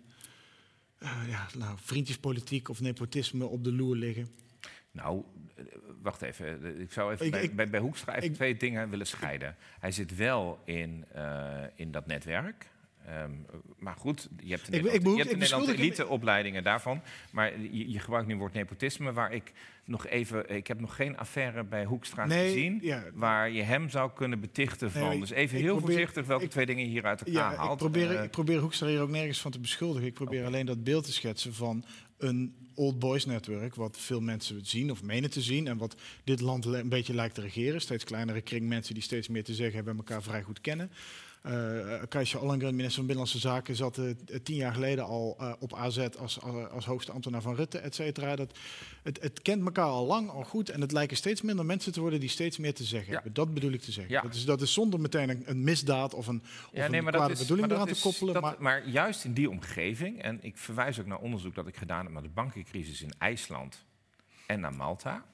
[0.98, 4.28] eh, ja, nou, vriendjespolitiek of nepotisme op de loer liggen.
[4.90, 5.22] Nou,
[6.02, 6.80] wacht even.
[6.80, 9.56] Ik zou even Ik- bij, ik- bij, bij Hoekstra even ik- twee dingen willen scheiden.
[9.80, 11.04] Hij zit wel in,
[11.74, 12.70] in dat netwerk.
[13.06, 13.30] Ehm,
[13.78, 17.00] maar goed, je hebt in Ik- Nederland, ik behoef- je hebt in Nederland eliteopleidingen daarvan.
[17.30, 19.52] Maar je, je gebruikt nu het woord nepotisme, waar ik
[19.84, 20.56] nog even...
[20.56, 22.78] Ik heb nog geen affaire bij Hoekstra Nee, gezien...
[22.82, 23.04] ja.
[23.14, 25.08] waar je hem zou kunnen betichten van.
[25.08, 27.56] Nee, dus even heel probeer- voorzichtig welke ik- twee dingen je hier uit elkaar Ja,
[27.58, 27.72] haalt.
[27.72, 30.06] ik probeer, Eh, ik probeer Hoekstra hier ook nergens van te beschuldigen.
[30.08, 31.84] Ik probeer alleen dat beeld te schetsen van
[32.18, 36.40] een old boys netwerk, wat veel mensen zien of menen te zien en wat dit
[36.40, 37.80] land een beetje lijkt te regeren.
[37.80, 40.90] Steeds kleinere kring mensen die steeds meer te zeggen hebben en elkaar vrij goed kennen.
[41.42, 44.04] Eh Kajsa Ollengren, minister van Binnenlandse Zaken, zat eh,
[44.42, 47.94] tien jaar geleden al eh, op AZ als, als, als hoogste ambtenaar van Rutte, et
[47.94, 48.36] cetera.
[48.36, 48.58] Dat,
[49.02, 50.70] het, het kent elkaar al lang, al goed.
[50.70, 53.14] En het lijken steeds minder mensen te worden die steeds meer te zeggen Ja.
[53.14, 53.32] hebben.
[53.34, 54.14] Dat bedoel ik te zeggen.
[54.14, 54.20] Ja.
[54.22, 57.68] Dat, is, dat is zonder meteen een, een misdaad of een, of een kwade bedoeling
[57.68, 58.34] maar eraan te koppelen.
[58.34, 61.76] dat- maar maar juist in die omgeving, en ik verwijs ook naar onderzoek dat ik
[61.76, 63.84] gedaan heb naar de bankencrisis in IJsland
[64.46, 65.24] en naar Malta.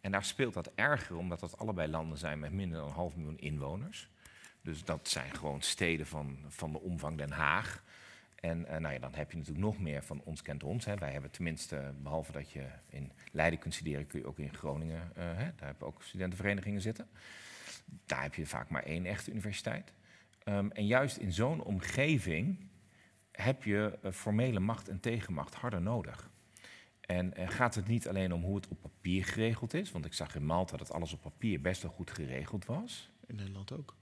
[0.00, 3.16] En daar speelt dat erger, omdat dat allebei landen zijn met minder dan een half
[3.16, 4.08] miljoen inwoners.
[4.64, 7.84] Dus dat zijn gewoon steden van, van de omvang Den Haag.
[8.34, 10.84] En eh, nou ja, dan heb je natuurlijk nog meer van ons kent ons.
[10.84, 10.94] Hè.
[10.96, 15.10] Wij hebben tenminste, behalve dat je in Leiden kunt studeren, kun je ook in Groningen,
[15.14, 17.08] eh, hè, daar hebben we ook studentenverenigingen zitten.
[18.06, 19.92] Daar heb je vaak maar één echte universiteit.
[20.42, 22.66] Ehm, en juist in zo'n omgeving
[23.32, 26.30] heb je eh, formele macht en tegenmacht harder nodig.
[27.00, 29.92] En gaat het niet alleen om hoe het op papier geregeld is?
[29.92, 33.10] Want ik zag in Malta dat alles op papier best wel goed geregeld was.
[33.26, 33.96] In Nederland ook.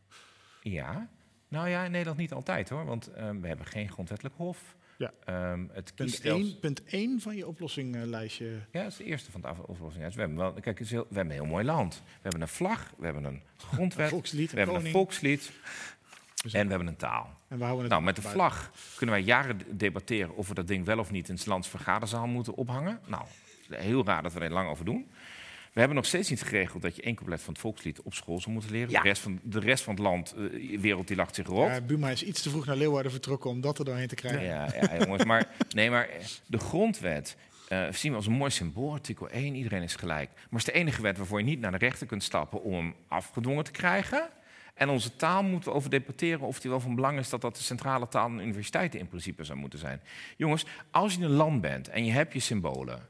[0.63, 1.09] Ja,
[1.49, 4.77] nou ja, in Nederland niet altijd hoor, want ehm, we hebben geen grondwettelijk hof.
[4.99, 5.13] Ja.
[5.25, 8.47] Ehm, het Punt kiesstelsel- 1, punt 1 van je oplossingenlijstje.
[8.73, 9.99] Ja, dat is de eerste van de af- oplossing.
[10.01, 12.03] Ja, dus we hebben wel, kijk, heel- we hebben een heel mooi land.
[12.07, 15.53] We hebben een vlag, we hebben een grondwet, Volkslied, we hebben een volkslied
[16.43, 17.31] en we hebben een taal.
[17.49, 18.43] En we houden het Nou, met de buiten.
[18.43, 21.69] vlag kunnen wij jaren debatteren of we dat ding wel of niet in het lands
[21.69, 23.01] vergaderzaal moeten ophangen.
[23.07, 23.25] Nou,
[23.69, 25.11] heel raar dat we er lang over doen.
[25.73, 28.41] We hebben nog steeds niet geregeld dat je één couplet van het volkslied op school
[28.41, 28.91] zou moeten leren.
[28.91, 29.03] Ja.
[29.03, 31.69] De, rest van, de rest van het land, eh, de wereld, die lacht zich erop.
[31.69, 34.43] Ja, Buma is iets te vroeg naar Leeuwarden vertrokken om dat er doorheen te krijgen.
[34.43, 35.25] Ja, ja jongens.
[35.25, 37.37] Maar, nee, maar eh, de grondwet
[37.69, 38.93] eh, zien we als een mooi symbool.
[38.93, 40.31] Artikel 1, iedereen is gelijk.
[40.35, 42.75] Maar het is de enige wet waarvoor je niet naar de rechter kunt stappen om
[42.75, 44.29] hem afgedwongen te krijgen.
[44.75, 47.57] En onze taal moeten we over debatteren of die wel van belang is dat dat
[47.57, 50.01] de centrale taal aan universiteiten in principe zou moeten zijn.
[50.37, 53.09] Jongens, als je een land bent en je hebt je symbolen,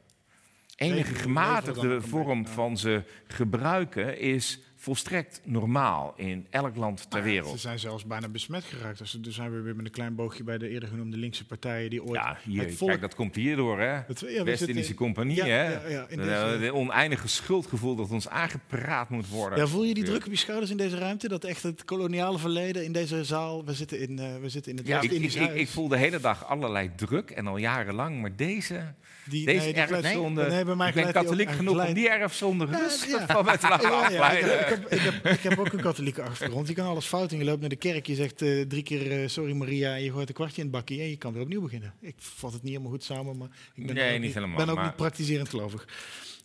[0.82, 7.60] enige gematigde vorm van ze gebruiken is volstrekt normaal in elk land ter Ze wereld.
[7.60, 8.98] zijn zelfs bijna besmet geraakt.
[8.98, 11.90] Dus dan zijn we weer met een klein boogje bij de eerder genoemde linkse partijen
[11.90, 12.88] die ooit Ja, hier, volk...
[12.90, 13.92] kijk, dat komt hierdoor, hè?
[14.28, 15.72] Ja, West-Indische Compagnie, Ja, hè?
[15.72, 19.58] ja, ja, in De- deze- de oneindige schuldgevoel dat ons aangepraat moet worden.
[19.58, 21.28] Ja, voel je die druk op je schouders in deze ruimte?
[21.28, 23.64] Dat echt het koloniale verleden in deze zaal...
[23.64, 25.10] We zitten in, eh, we zitten in het Ja, ik,
[25.54, 28.94] ik voel de hele dag allerlei druk en al jarenlang, maar deze,
[29.24, 30.46] Die- deze nee, erfzonde...
[30.48, 33.26] nee, bij mij ik ben katholiek genoeg om die erfzonde rustig ja.
[33.36, 35.72] van mij te laten Ja, ja, ik, heb, ik, heb, ik, heb, ik heb ook
[35.72, 36.68] een katholieke achtergrond.
[36.68, 38.06] Je kan alles fout en je loopt naar de kerk.
[38.06, 40.70] Je zegt eh, drie keer eh, sorry Maria en je gooit een kwartje in het
[40.76, 41.94] bakje en je kan weer opnieuw beginnen.
[42.00, 44.68] Ik vat het niet helemaal goed samen, maar ik ben Nee, ook niet helemaal, ben
[44.68, 45.86] ook maar- niet praktiserend gelovig.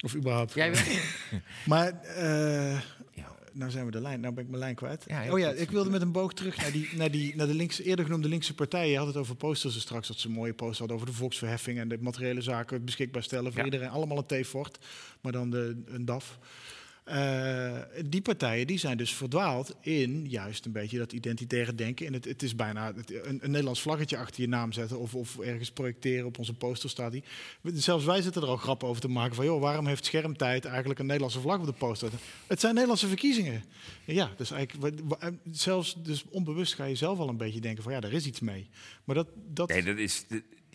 [0.04, 0.54] Of überhaupt.
[0.54, 0.72] Jij?
[1.66, 2.78] Maar eh.
[3.58, 4.20] Nou zijn we de lijn.
[4.20, 5.04] Nou ben ik mijn lijn kwijt.
[5.08, 5.60] Ja, oh ja, goed.
[5.60, 8.28] ik wilde met een boog terug naar, die, naar, die, naar de links, eerder genoemde
[8.28, 8.92] linkse partijen.
[8.92, 11.14] Je had het over posters er straks, dat ze een mooie poster hadden over de
[11.18, 13.66] volksverheffing en de materiële zaken beschikbaar stellen voor Ja.
[13.66, 13.90] iedereen.
[13.90, 14.78] Allemaal een T-fort,
[15.22, 16.38] maar dan de, een DAF.
[17.08, 22.06] Eh, die partijen die zijn dus verdwaald in juist een beetje dat identitaire denken.
[22.06, 25.40] En het, het is bijna een, een Nederlands vlaggetje achter je naam zetten of, of
[25.40, 27.24] ergens projecteren op onze poster staat die.
[27.74, 31.00] Zelfs wij zitten er al grappen over te maken van, joh, waarom heeft schermtijd eigenlijk
[31.00, 32.10] een Nederlandse vlag op de poster?
[32.48, 33.64] Het zijn Nederlandse verkiezingen.
[34.06, 37.92] Ja, dus eigenlijk, wa- zelfs dus onbewust ga je zelf al een beetje denken van,
[37.92, 38.68] ja, daar is iets mee.
[39.04, 40.26] Maar dat, dat, Nee, dat is...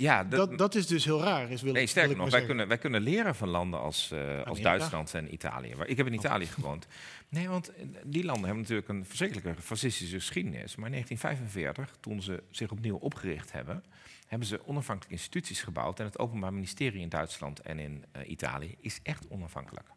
[0.02, 1.50] Ja, dat, dat, is dus heel raar.
[1.50, 2.48] Is, wil, nee, wil sterker ik nog, wij zeggen.
[2.48, 4.60] kunnen, wij kunnen leren van landen als, eh, als?
[4.60, 5.74] Duitsland en Italië.
[5.74, 6.86] Waar- Ik heb in Italië gewoond.
[7.28, 10.76] Nee, want eh, die landen hebben natuurlijk een verschrikkelijke fascistische geschiedenis.
[10.76, 13.84] Maar in 1945, toen ze zich opnieuw opgericht hebben,
[14.26, 15.98] hebben ze onafhankelijke instituties gebouwd.
[16.00, 19.88] En het Openbaar Ministerie in Duitsland en in eh, Italië is echt onafhankelijk.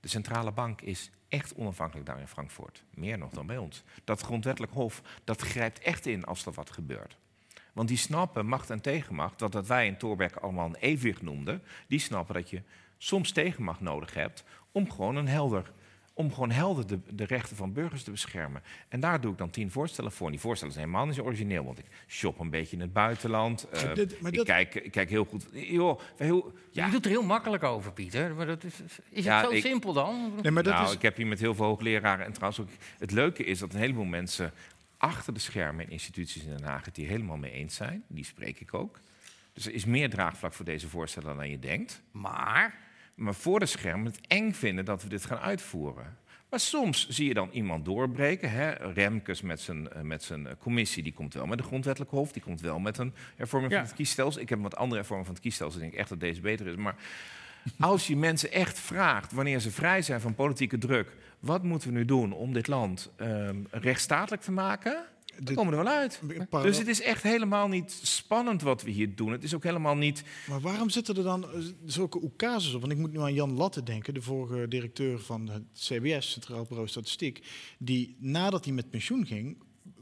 [0.00, 2.84] De centrale bank is echt onafhankelijk daar in Frankfurt.
[2.94, 3.82] Meer nog dan bij ons.
[4.04, 7.16] Dat grondwettelijk hof, dat grijpt echt in als er wat gebeurt.
[7.74, 11.62] Want die snappen, macht en tegenmacht, wat dat wij in Thorbecke allemaal een evenwicht noemden,
[11.88, 12.62] die snappen dat je
[12.98, 15.72] soms tegenmacht nodig hebt om gewoon een helder,
[16.14, 18.62] om gewoon helder de, de rechten van burgers te beschermen.
[18.88, 20.26] En daar doe ik dan tien voorstellen voor.
[20.26, 22.92] En die voorstellen zijn helemaal niet zo origineel, want ik shop een beetje in het
[22.92, 23.68] buitenland.
[23.68, 25.46] eh, Maar dit- maar ik, dat- kijk, ik kijk heel goed.
[25.52, 28.34] Joh, wij heel, ja, Je doet er heel makkelijk over, Pieter.
[28.34, 28.74] Maar dat is,
[29.10, 30.32] is Ja, het zo ik- simpel dan?
[30.42, 32.26] Nee, maar dat nou, is, ik heb hier met heel veel hoogleraren.
[32.26, 32.68] En trouwens ook,
[32.98, 34.52] het leuke is dat een heleboel mensen
[35.04, 38.02] achter de schermen in instituties in Den Haag het hier helemaal mee eens zijn.
[38.08, 39.00] Die spreek ik ook.
[39.52, 42.02] Dus er is meer draagvlak voor deze voorstellen dan je denkt.
[42.10, 42.74] Maar,
[43.14, 46.16] Maar voor de schermen het eng vinden dat we dit gaan uitvoeren.
[46.50, 48.50] Maar soms zie je dan iemand doorbreken.
[48.50, 48.70] Hè?
[48.70, 52.32] Remkes met zijn, eh, met zijn eh, commissie, die komt wel met een grondwettelijk hof.
[52.32, 53.78] Die komt wel met een hervorming Ja.
[53.78, 54.40] van het kiesstelsel.
[54.40, 55.80] Ik heb een wat andere hervorming van het kiesstelsel.
[55.80, 56.76] Ik denk echt dat deze beter is.
[56.76, 56.96] Maar
[57.78, 61.12] als je mensen echt vraagt, wanneer ze vrij zijn van politieke druk...
[61.44, 65.04] wat moeten we nu doen om dit land ehm, rechtsstatelijk te maken...
[65.38, 66.20] Dan komen we er wel uit.
[66.50, 69.32] Dus het is echt helemaal niet spannend wat we hier doen.
[69.32, 70.24] Het is ook helemaal niet...
[70.48, 72.80] Maar waarom zitten er dan eh, zulke oekases op?
[72.80, 76.64] Want ik moet nu aan Jan Latte denken, de vorige directeur van het CBS, Centraal
[76.64, 77.46] Bureau Statistiek,
[77.78, 79.56] die nadat hij met pensioen ging,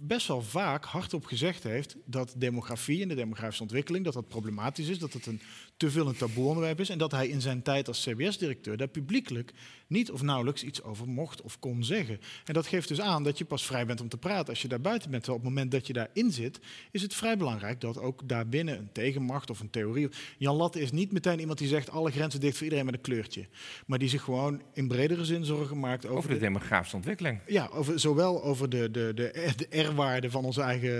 [0.06, 4.88] best wel vaak hardop gezegd heeft dat demografie en de demografische ontwikkeling, dat dat problematisch
[4.88, 5.40] is, dat het een
[5.76, 8.88] te veel een taboe onderwerp is en dat hij in zijn tijd als CBS-directeur daar
[8.88, 9.52] publiekelijk
[9.92, 12.20] niet of nauwelijks iets over mocht of kon zeggen.
[12.44, 14.68] En dat geeft dus aan dat je pas vrij bent om te praten als je
[14.68, 15.22] daar buiten bent.
[15.22, 18.78] Terwijl op het moment dat je daarin zit, is het vrij belangrijk dat ook daarbinnen
[18.78, 20.08] een tegenmacht of een theorie.
[20.38, 23.00] Jan Latte is niet meteen iemand die zegt alle grenzen dicht voor iedereen met een
[23.00, 23.46] kleurtje.
[23.86, 27.40] Maar die zich gewoon in bredere zin zorgen maakt over, Over de demografische ontwikkeling.
[27.46, 30.90] ja, over, zowel over de, de, de, de R-waarde van onze eigen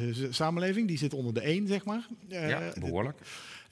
[0.00, 2.06] eh, samenleving, die zit onder de 1, zeg maar.
[2.28, 3.18] Eh, Ja, behoorlijk.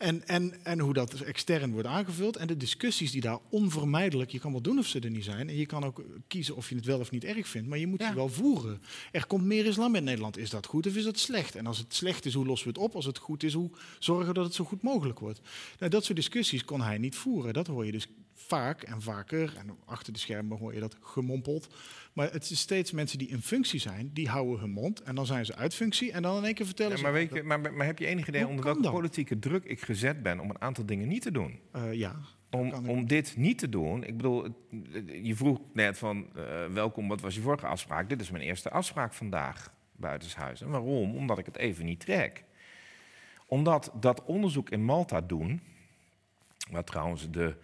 [0.03, 2.37] En, en, en hoe dat extern wordt aangevuld.
[2.37, 5.49] En de discussies die daar onvermijdelijk, je kan wel doen of ze er niet zijn.
[5.49, 7.69] En je kan ook kiezen of je het wel of niet erg vindt.
[7.69, 8.09] Maar je moet Ja.
[8.09, 8.83] ze wel voeren.
[9.13, 10.37] Er komt meer islam in Nederland.
[10.39, 11.55] Is dat goed of is dat slecht?
[11.57, 12.95] En als het slecht is, hoe lossen we het op?
[12.95, 15.41] Als het goed is, hoe zorgen we dat het zo goed mogelijk wordt?
[15.79, 17.53] Nou, dat soort discussies kon hij niet voeren.
[17.53, 18.07] Dat hoor je dus
[18.47, 19.55] vaak en vaker.
[19.57, 21.75] En achter de schermen hoor je dat gemompeld.
[22.13, 25.03] Maar het is steeds mensen die in functie zijn, die houden hun mond.
[25.03, 26.13] En dan zijn ze uit functie.
[26.13, 27.03] En dan in één keer vertellen Ja, ze...
[27.03, 28.93] maar, weet je, maar, maar heb je enig idee onder welke dat?
[28.93, 31.59] politieke druk ik gezet ben om een aantal dingen niet te doen?
[31.73, 32.17] Eh, ja,
[32.51, 34.55] Om, om dit niet te doen, ik bedoel, het-
[35.23, 38.09] je vroeg net van eh, welkom, wat was je vorige afspraak?
[38.09, 40.61] Dit is mijn eerste afspraak vandaag buitenshuis.
[40.61, 41.17] En waarom?
[41.17, 42.45] Omdat ik het even niet trek.
[43.47, 45.61] Omdat dat onderzoek in Malta doen,
[46.71, 47.57] waar trouwens de,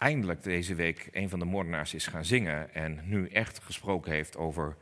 [0.00, 4.36] eindelijk deze week een van de moordenaars is gaan zingen en nu echt gesproken heeft
[4.36, 4.76] over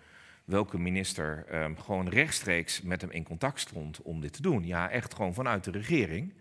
[0.44, 4.66] welke minister ehm, gewoon rechtstreeks met hem in contact stond om dit te doen.
[4.66, 6.34] Ja, echt gewoon vanuit de regering.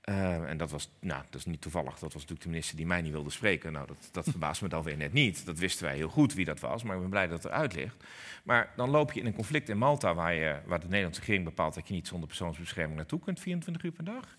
[0.00, 1.90] Eh, en dat was, nou, dat is niet toevallig.
[1.90, 3.72] Dat was natuurlijk de minister die mij niet wilde spreken.
[3.72, 5.46] Nou, dat, dat verbaast me dan weer net niet.
[5.46, 7.74] Dat wisten wij heel goed wie dat was, maar ik ben blij dat het eruit
[7.74, 8.04] ligt.
[8.44, 11.74] Maar dan loop je in een conflict in Malta waar, waar de Nederlandse regering bepaalt
[11.74, 14.38] dat je niet zonder persoonsbescherming naartoe kunt, 24 uur per dag.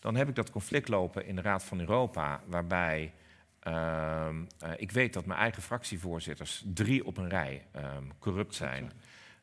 [0.00, 3.12] Dan heb ik dat conflict lopen in de Raad van Europa, waarbij
[3.60, 8.92] ehm, eh, ik weet dat mijn eigen fractievoorzitters drie op een rij ehm, corrupt zijn.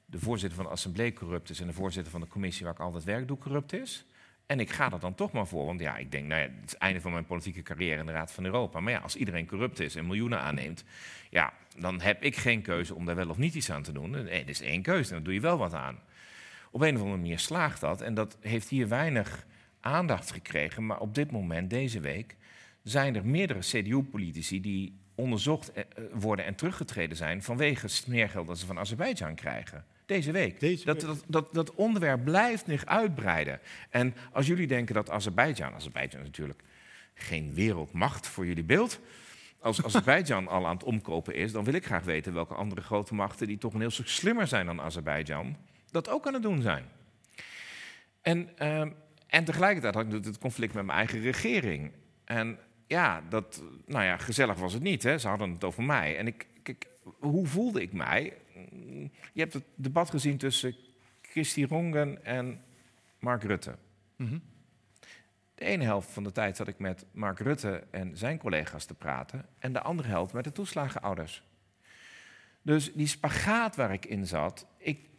[0.06, 2.80] De voorzitter van de assemblee corrupt is en de voorzitter van de commissie waar ik
[2.80, 4.06] altijd werk doe corrupt is.
[4.46, 6.66] En ik ga er dan toch maar voor, want ja, ik denk, nou ja, het
[6.66, 8.80] is het einde van mijn politieke carrière in de Raad van Europa.
[8.80, 10.84] Maar ja, als iedereen corrupt is en miljoenen aanneemt,
[11.30, 14.10] ja, dan heb ik geen keuze om daar wel of niet iets aan te doen.
[14.10, 16.00] Nee, er is één keuze en dan doe je wel wat aan.
[16.72, 19.46] Op een of andere manier slaagt dat en dat heeft hier weinig
[19.88, 20.86] aandacht gekregen.
[20.86, 22.36] Maar op dit moment, deze week,
[22.84, 28.58] zijn er meerdere CDU-politici die onderzocht eh, eh, worden en teruggetreden zijn vanwege smeergeld dat
[28.58, 29.86] ze van Azerbeidzjan krijgen.
[30.06, 30.60] Deze week.
[30.60, 31.12] Deze dat, week.
[31.12, 33.60] dat, dat, dat onderwerp blijft zich uitbreiden.
[33.90, 36.64] En als jullie denken dat Azerbeidzjan, Azerbeidzjan is natuurlijk
[37.14, 39.00] geen wereldmacht voor jullie beeld.
[39.60, 43.14] Als Azerbeidzjan al aan het omkopen is, dan wil ik graag weten welke andere grote
[43.14, 45.58] machten die toch een heel stuk slimmer zijn dan Azerbeidzjan,
[45.92, 46.86] dat ook aan het doen zijn.
[48.22, 48.90] En, ehm,
[49.28, 51.92] en tegelijkertijd had ik het conflict met mijn eigen regering.
[52.26, 55.04] En ja, dat, nou ja, gezellig was het niet.
[55.04, 55.18] Hè?
[55.18, 56.18] Ze hadden het over mij.
[56.18, 56.88] En ik, kijk,
[57.20, 58.34] hoe voelde ik mij?
[59.34, 60.76] Je hebt het debat gezien tussen
[61.22, 62.62] Christy Rongen en
[63.20, 63.76] Mark Rutte.
[64.16, 64.38] Mhm.
[65.56, 68.94] De ene helft van de tijd zat ik met Mark Rutte en zijn collega's te
[68.94, 69.46] praten.
[69.60, 71.44] En de andere helft met de toeslagenouders.
[72.62, 74.68] Dus die spagaat waar ik in zat,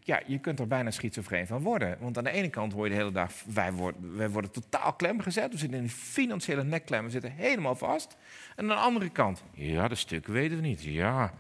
[0.09, 1.97] ja, je kunt er bijna schizofreen van worden.
[2.01, 4.93] Want aan de ene kant hoor je de hele dag, wij worden, wij worden totaal
[4.93, 5.53] klem gezet.
[5.53, 8.17] We zitten in een financiële nekklem, we zitten helemaal vast.
[8.57, 10.83] En aan de andere kant, ja, de stukken weten we niet.
[10.83, 11.35] Ja,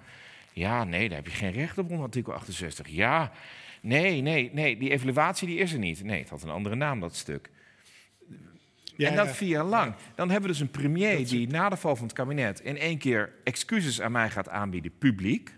[0.52, 2.88] ja, nee, daar heb je geen recht op onder artikel 68.
[2.88, 3.32] Ja,
[3.80, 6.04] nee, nee, nee, die evaluatie die is er niet.
[6.04, 7.50] Nee, het had een andere naam, dat stuk.
[8.96, 9.94] Ja, en dat vier jaar lang.
[10.14, 12.98] Dan hebben we dus een premier die na de val van het kabinet in één
[12.98, 15.57] keer excuses aan mij gaat aanbieden, publiek.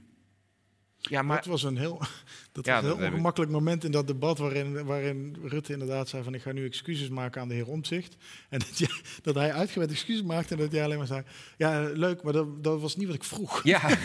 [1.01, 1.99] Ja, maar Dat was een heel,
[2.53, 5.73] dat Ja, was een dat heel ik- ongemakkelijk moment in dat debat waarin, waarin Rutte
[5.73, 8.17] inderdaad zei van ik ga nu excuses maken aan de heer Omtzigt.
[8.49, 11.23] En dat, jij- dat hij uitgebreid excuses maakte en dat jij alleen maar zei,
[11.57, 13.63] ja leuk, maar dat, dat was niet wat ik vroeg.
[13.65, 13.81] Ja.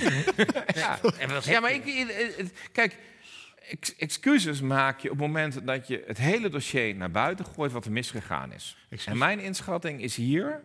[0.76, 1.60] ja.
[1.60, 2.06] Maar ik,
[2.72, 2.98] kijk,
[3.70, 7.72] ex- excuses maak je op het moment dat je het hele dossier naar buiten gooit
[7.72, 8.78] wat er misgegaan is.
[9.06, 10.62] En mijn inschatting is hier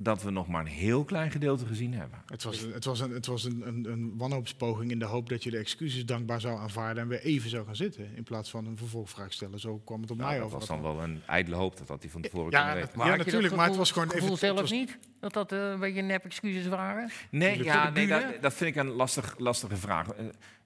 [0.00, 2.22] dat we nog maar een heel klein gedeelte gezien hebben.
[2.26, 5.28] Het was, een, het was, een, het was een, een, een wanhoopspoging in de hoop
[5.28, 8.16] dat je de excuses dankbaar zou aanvaarden en weer even zou gaan zitten.
[8.16, 9.60] In plaats van een vervolgvraag stellen.
[9.60, 10.58] Zo kwam het op Nou, mij dat over.
[10.58, 12.98] was dan wel een ijdele hoop dat had hij van tevoren Ja, dat- weten.
[12.98, 14.98] Maar Ja, natuurlijk, dat maar het was gewoon even- het zelf was- niet?
[15.20, 17.10] Dat dat eh, een beetje nep excuses waren?
[17.30, 20.08] Nee, de ja, nee dat, dat vind ik een lastig, lastige vraag.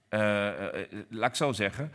[0.09, 0.49] Eh,
[0.83, 1.93] eh, laat ik zo zeggen.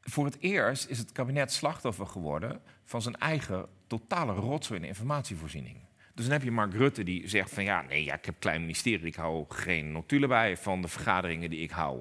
[0.00, 4.88] Voor het eerst is het kabinet slachtoffer geworden van zijn eigen totale rotzooi in de
[4.88, 5.76] informatievoorziening.
[6.18, 8.60] Dus dan heb je Mark Rutte die zegt van ja, nee, ja, ik heb klein
[8.60, 12.00] ministerie, ik hou geen notulen bij van de vergaderingen die ik hou.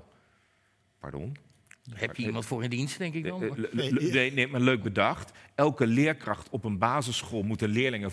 [0.99, 1.37] Pardon?
[1.93, 3.43] Heb je iemand voor in dienst, denk ik dan?
[3.43, 5.31] Eh, Nee, nee, nee, maar leuk bedacht.
[5.55, 8.11] Elke leerkracht op een basisschool moet een leerling een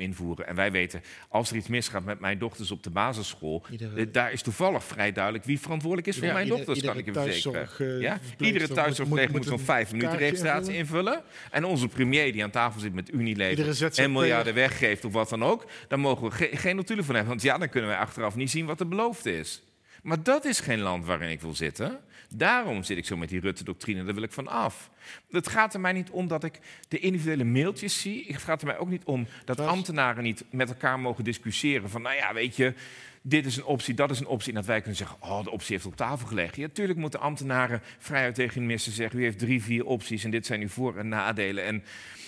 [0.00, 0.46] invoeren.
[0.46, 3.64] En wij weten, als er iets misgaat met mijn dochters op de basisschool...
[3.70, 6.86] Iedere- eh, daar is toevallig vrij duidelijk wie verantwoordelijk is voor Ja, mijn ieder- dochters,
[6.86, 7.68] kan ik je verzekeren.
[7.96, 8.18] eh, ja?
[8.38, 11.22] Iedere moet- thuiszorgverpleger moet- moet zo'n vijf minuten registratie invullen.
[11.50, 15.44] En onze premier die aan tafel zit met Unilever en miljarden weggeeft of wat dan
[15.44, 15.66] ook...
[15.88, 17.30] daar mogen we ge- geen notulen van hebben.
[17.32, 19.62] Want ja, dan kunnen wij achteraf niet zien wat er beloofd is.
[20.02, 21.98] Maar dat is geen land waarin ik wil zitten.
[22.36, 24.90] Daarom zit ik zo met die Rutte-doctrine, daar wil ik van af.
[25.30, 26.58] Het gaat er mij niet om dat ik
[26.88, 28.24] de individuele mailtjes zie.
[28.26, 31.90] Het gaat er mij ook niet om dat ambtenaren niet met elkaar mogen discussiëren.
[31.90, 32.74] Van, nou ja, weet je,
[33.22, 34.48] dit is een optie, dat is een optie.
[34.48, 36.60] En dat wij kunnen zeggen, oh, de optie heeft op tafel gelegen.
[36.60, 39.18] Ja, natuurlijk moeten ambtenaren vrijuit tegen de minister zeggen...
[39.18, 41.64] u heeft drie, vier opties en dit zijn uw voor- en nadelen.
[41.64, 41.84] En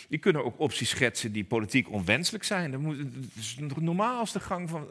[0.09, 2.71] die kunnen ook opties schetsen die politiek onwenselijk zijn.
[2.71, 4.87] Dat, moet, dat is normaal als de gang van,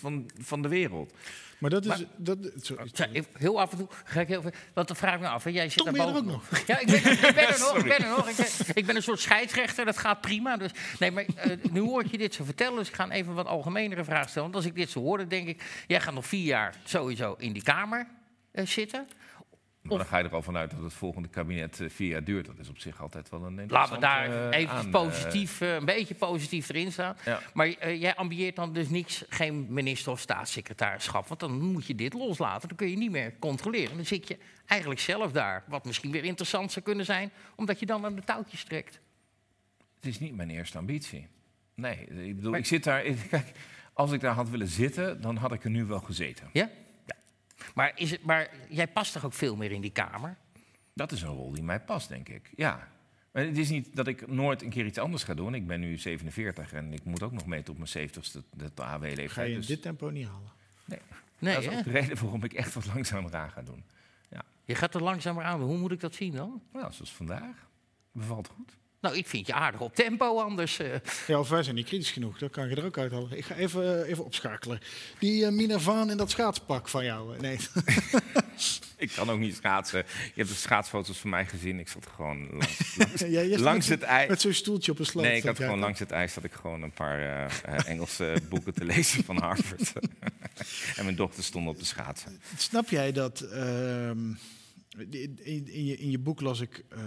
[0.00, 1.12] van, van de wereld.
[1.58, 1.88] Maar dat is...
[1.88, 2.90] Maar- dat, sorry.
[3.12, 4.50] Ik- heel af en toe ga ik heel veel.
[4.74, 5.44] Want dan vraag ik me af.
[5.44, 6.42] hè, Jij zit daar ben je er ook nog?
[6.66, 7.76] Ja, ik ben, ik ben er nog.
[7.82, 8.28] Ik ben er nog.
[8.28, 9.84] Ik ben, ik ben een soort scheidsrechter.
[9.84, 10.56] Dat gaat prima.
[10.56, 12.78] Dus, nee, maar eh, nu hoor ik je dit zo vertellen.
[12.78, 14.50] Dus ik ga even wat algemenere vragen stellen.
[14.50, 15.62] Want als ik dit zo hoor, dan denk ik.
[15.86, 18.06] Jij gaat nog vier jaar sowieso in die kamer
[18.50, 19.08] eh, zitten.
[19.88, 22.46] Maar dan ga je er al vanuit dat het volgende kabinet eh, vier jaar duurt.
[22.46, 25.74] Dat is op zich altijd wel een Laten we daar eh, even aan, positief, eh,
[25.74, 27.16] een beetje positief erin staan.
[27.24, 27.40] Ja.
[27.54, 31.26] Maar jij ambieert dan dus niks, geen minister of staatssecretarischap.
[31.26, 32.68] Want dan moet je dit loslaten.
[32.68, 33.96] Dan kun je niet meer controleren.
[33.96, 35.64] Dan zit je eigenlijk zelf daar.
[35.66, 39.00] Wat misschien weer interessant zou kunnen zijn, omdat je dan aan de touwtjes trekt.
[39.94, 41.28] Het is niet mijn eerste ambitie.
[41.74, 43.02] Nee, ik bedoel, Maar- ik zit daar...
[43.30, 43.52] Kijk,
[43.92, 46.48] als ik daar had willen zitten, dan had ik er nu wel gezeten.
[46.52, 46.70] Ja?
[47.66, 47.72] Ja.
[47.74, 50.36] Maar, is het, maar jij past toch ook veel meer in die kamer?
[50.92, 52.50] Dat is een rol die mij past, denk ik.
[52.56, 52.88] Ja.
[53.32, 55.54] Maar het is niet dat ik nooit een keer iets anders ga doen.
[55.54, 59.30] Ik ben nu 47 en ik moet ook nog mee tot mijn 70ste, de AW-leeftijd.
[59.30, 60.54] Ga je in dus dit tempo niet halen.
[61.38, 61.78] Nee, dat is hè?
[61.78, 63.84] ook de reden waarom ik echt wat langzamer aan ga doen.
[64.66, 65.60] Je gaat er langzamer aan.
[65.60, 66.62] Hoe moet ik dat zien dan?
[66.72, 67.68] Nou, zoals vandaag.
[68.12, 68.76] Bevalt goed.
[69.06, 70.78] Nou, ik vind je aardig op tempo anders.
[70.78, 70.94] eh.
[71.26, 72.38] Ja, of wij zijn niet kritisch genoeg.
[72.38, 73.36] Dat kan je er ook uithalen.
[73.36, 74.80] Ik ga even, eh, even opschakelen.
[75.18, 77.40] Die Minervaan in dat schaatspak van jou.
[77.40, 77.58] Nee.
[78.96, 79.98] Ik kan ook niet schaatsen.
[80.08, 81.78] Je hebt de schaatsfoto's van mij gezien.
[81.78, 82.96] Ik zat gewoon langs,
[83.60, 84.28] langs, Ja, het ijs.
[84.28, 85.24] met zo'n stoeltje op een sloot.
[85.24, 87.46] Nee, ik zat had gewoon langs het ijs dat ik gewoon een paar
[87.86, 89.92] Engelse boeken te lezen van Harvard.
[90.96, 92.40] en mijn dochter stond op de schaatsen.
[92.56, 93.40] Snap jij dat...
[93.40, 94.30] ehm,
[95.10, 95.38] in,
[95.72, 96.98] in, je, in je boek las ik eh,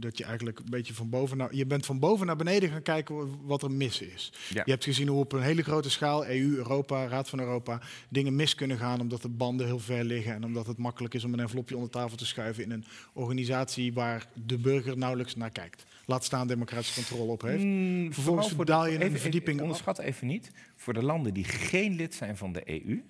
[0.00, 1.54] dat je eigenlijk een beetje van boven naar...
[1.54, 4.32] Je bent van boven naar beneden gaan kijken wat er mis is.
[4.48, 4.62] Ja.
[4.64, 8.36] Je hebt gezien hoe op een hele grote schaal, EU, Europa, Raad van Europa, dingen
[8.36, 11.32] mis kunnen gaan omdat de banden heel ver liggen en omdat het makkelijk is om
[11.32, 15.84] een envelopje onder tafel te schuiven in een organisatie waar de burger nauwelijks naar kijkt.
[16.06, 17.62] Laat staan democratische controle op heeft.
[17.64, 20.50] Mm, Vervolgens verdaal je een even- even- verdieping- Onderschat even niet.
[20.76, 23.02] Voor de landen die geen lid zijn van de EU...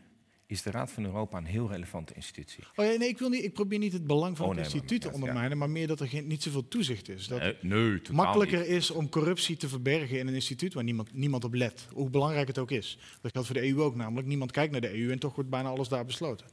[0.50, 2.64] is de Raad van Europa een heel relevante institutie.
[2.76, 4.72] Oh ja, nee, ik, wil niet, ik probeer niet het belang van Oh, het nee,
[4.72, 7.26] instituut te ja, ondermijnen, maar meer dat er geen, niet zoveel toezicht is.
[7.26, 8.68] Dat nee, makkelijker niet.
[8.68, 11.86] is om corruptie te verbergen in een instituut waar niemand, niemand op let.
[11.92, 12.98] Hoe belangrijk het ook is.
[13.20, 14.26] Dat geldt voor de EU ook namelijk.
[14.26, 16.46] Niemand kijkt naar de EU en toch wordt bijna alles daar besloten.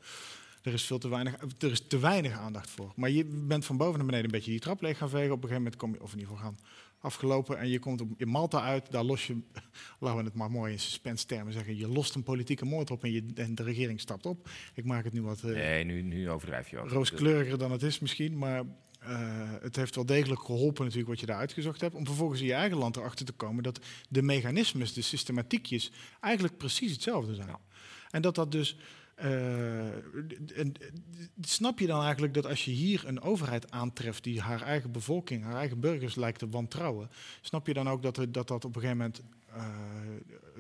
[0.62, 2.92] Er is, veel te weinig, er is te weinig aandacht voor.
[2.96, 5.32] Maar je bent van boven naar beneden een beetje die trap leeg gaan vegen.
[5.32, 6.60] Op een gegeven moment kom je, of in ieder geval gaan
[7.00, 7.60] afgelopen.
[7.60, 8.92] En je komt in Malta uit.
[8.92, 9.38] Daar los je,
[10.00, 11.78] laten we het maar mooi in suspense termen zeggen.
[11.78, 14.50] Je lost een politieke moord op en, je, en de regering stapt op.
[14.74, 15.44] Ik maak het nu wat...
[15.44, 16.90] eh, Nee, nu, nu overdrijf je ook.
[16.90, 18.38] rooskleuriger dan het is misschien.
[18.38, 18.64] Maar
[19.00, 21.96] eh, het heeft wel degelijk geholpen natuurlijk wat je daar uitgezocht hebt.
[21.96, 23.80] Om vervolgens in je eigen land erachter te komen dat
[24.10, 27.48] de mechanismes, de systematiekjes, eigenlijk precies hetzelfde zijn.
[27.48, 27.60] Ja.
[28.10, 28.78] En dat dat dus...
[29.18, 30.74] eh, en,
[31.42, 35.44] snap je dan eigenlijk dat als je hier een overheid aantreft die haar eigen bevolking,
[35.44, 37.10] haar eigen burgers lijkt te wantrouwen,
[37.42, 39.66] snap je dan ook dat dat, dat op een gegeven moment eh,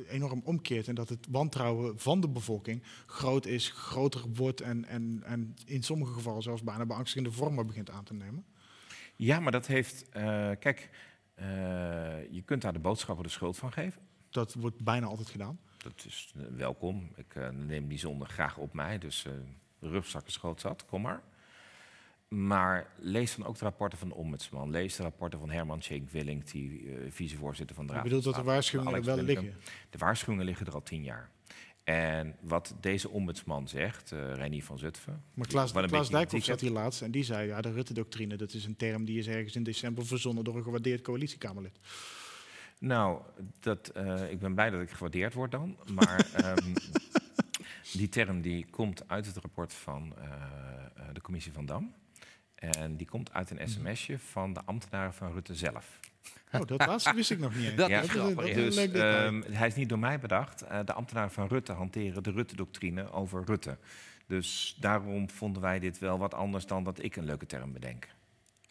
[0.09, 5.21] enorm omkeert en dat het wantrouwen van de bevolking groot is, groter wordt en, en,
[5.25, 8.45] en in sommige gevallen zelfs bijna beangstigende vormen begint aan te nemen?
[9.15, 10.09] Ja, maar dat heeft...
[10.09, 10.89] eh, kijk,
[12.29, 14.01] je kunt daar de boodschappen de schuld van geven.
[14.29, 15.59] Dat wordt bijna altijd gedaan.
[15.77, 17.11] Dat is eh, welkom.
[17.15, 18.97] Ik eh, neem die zonde graag op mij.
[18.97, 19.31] Dus eh
[19.79, 21.21] rugzak is groot zat, kom maar.
[22.27, 24.69] Maar lees dan ook de rapporten van de ombudsman.
[24.69, 28.07] Lees de rapporten van Herman Tjenk Willink, die vicevoorzitter van de Ik Raad.
[28.07, 29.53] bedoel dat de waarschuwingen wel liggen.
[29.89, 31.29] De waarschuwingen liggen er al tien jaar.
[31.87, 35.23] En wat deze ombudsman zegt, eh Reinier van Zutphen...
[35.33, 38.65] Maar Klaas, Klaas Dijkhoff zat hier laatst en die zei, ja, de Rutte-doctrine, dat is
[38.65, 41.79] een term die is ergens in december verzonnen door een gewaardeerd coalitiekamerlid.
[42.79, 43.21] Nou,
[43.59, 45.77] dat, eh, ik ben blij dat ik gewaardeerd word dan.
[45.93, 46.73] Maar ehm,
[47.93, 51.93] die term die komt uit het rapport van eh, eh, de commissie van Dam.
[52.55, 53.61] En die komt uit Mhm.
[53.61, 55.99] een sms'je van de ambtenaren van Rutte zelf.
[56.51, 57.75] Oh, dat laatste wist ik nog niet eens.
[57.75, 58.53] Dat Ja, is grappig.
[58.53, 60.59] Dus ehm, hij is niet door mij bedacht.
[60.85, 63.77] De ambtenaren van Rutte hanteren de Rutte-doctrine over Rutte.
[64.27, 68.07] Dus daarom vonden wij dit wel wat anders dan dat ik een leuke term bedenk.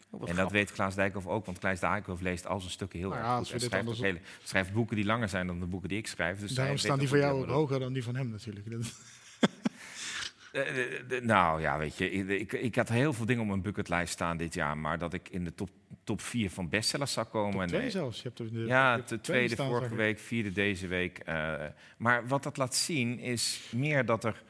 [0.09, 0.51] Oh, en dat grappig.
[0.57, 3.51] weet Klaas Dijkhoff ook, want Klaas Dijkhoff leest al zijn stukken heel Nou erg goed.
[3.51, 6.07] En dit schrijft, ook hele, schrijft boeken die langer zijn dan de boeken die ik
[6.07, 6.39] schrijf.
[6.39, 8.65] Dus Daarom hij staan die ook van jou hij hoger dan die van hem natuurlijk.
[10.51, 13.61] Eh, de- de- nou ja, weet je, ik, ik, had heel veel dingen op mijn
[13.61, 15.69] bucketlijst staan dit jaar, maar dat ik in de top,
[16.03, 17.59] top 4 van bestsellers zou komen.
[17.59, 17.89] Top twee nee.
[17.89, 18.17] zelfs.
[18.21, 21.17] Je hebt er de, je Ja, hebt de tweede staan, vorige week, vierde deze week.
[21.17, 21.53] eh,
[21.97, 24.43] maar wat dat laat zien is meer dat er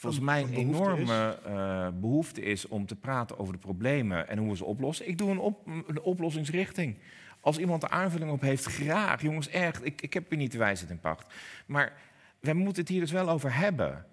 [0.00, 4.50] volgens mij een enorme eh, behoefte is om te praten over de problemen en hoe
[4.50, 5.08] we ze oplossen.
[5.08, 6.96] Ik doe een, op, een oplossingsrichting.
[7.40, 9.22] Als iemand er aanvulling op heeft, graag.
[9.22, 11.34] Jongens, echt, ik, ik heb hier niet de wijsheid in pacht.
[11.66, 11.92] Maar
[12.40, 14.04] we moeten het hier dus wel over hebben.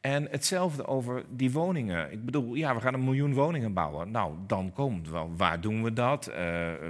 [0.00, 2.12] En hetzelfde over die woningen.
[2.12, 4.10] Ik bedoel, ja, we gaan een miljoen woningen bouwen.
[4.10, 5.32] Nou, dan komt wel.
[5.36, 6.26] Waar doen we dat?
[6.26, 6.36] Eh,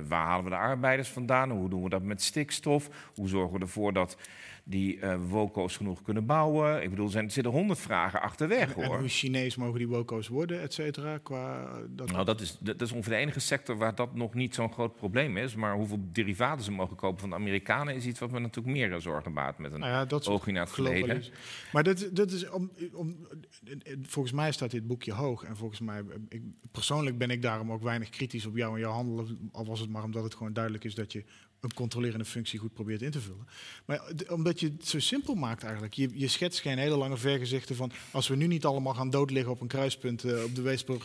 [0.08, 1.50] waar halen we de arbeiders vandaan?
[1.50, 2.88] Hoe doen we dat met stikstof?
[3.14, 4.16] Hoe zorgen we ervoor dat
[4.64, 6.82] die eh woko's genoeg kunnen bouwen?
[6.82, 8.98] Ik bedoel, er, zitten honderd vragen achterweg, En hoor.
[8.98, 11.18] hoe Chinees mogen die woko's worden, et cetera.
[11.18, 14.34] Qua, eh, dat, Nou, dat is, dat is ongeveer de enige sector waar dat nog
[14.34, 15.54] niet zo'n groot probleem is.
[15.54, 17.94] Maar hoeveel derivaten ze mogen kopen van de Amerikanen...
[17.94, 20.52] is iets wat me natuurlijk meer zorgen baart met een nou ja, dat soort oogje
[20.52, 21.22] naar het verleden.
[21.72, 23.16] Maar dat, dat is om, om,
[24.02, 25.44] volgens mij staat dit boekje hoog.
[25.44, 28.92] En volgens mij, ik, persoonlijk ben ik daarom ook weinig kritisch op jou en jouw
[28.92, 29.50] handelen.
[29.52, 31.24] Al was het maar omdat het gewoon duidelijk is dat je
[31.64, 33.46] een controlerende functie goed probeert in te vullen.
[33.84, 35.94] Maar omdat je het zo simpel maakt eigenlijk.
[35.94, 37.92] Je, je schetst geen hele lange vergezichten van...
[38.10, 40.96] als we nu niet allemaal gaan doodliggen op een kruispunt eh, op, de Weesper,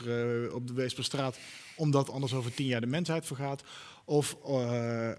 [0.46, 1.44] eh, op de
[1.76, 3.64] omdat anders over tien jaar de mensheid vergaat...
[4.10, 5.12] Of eh,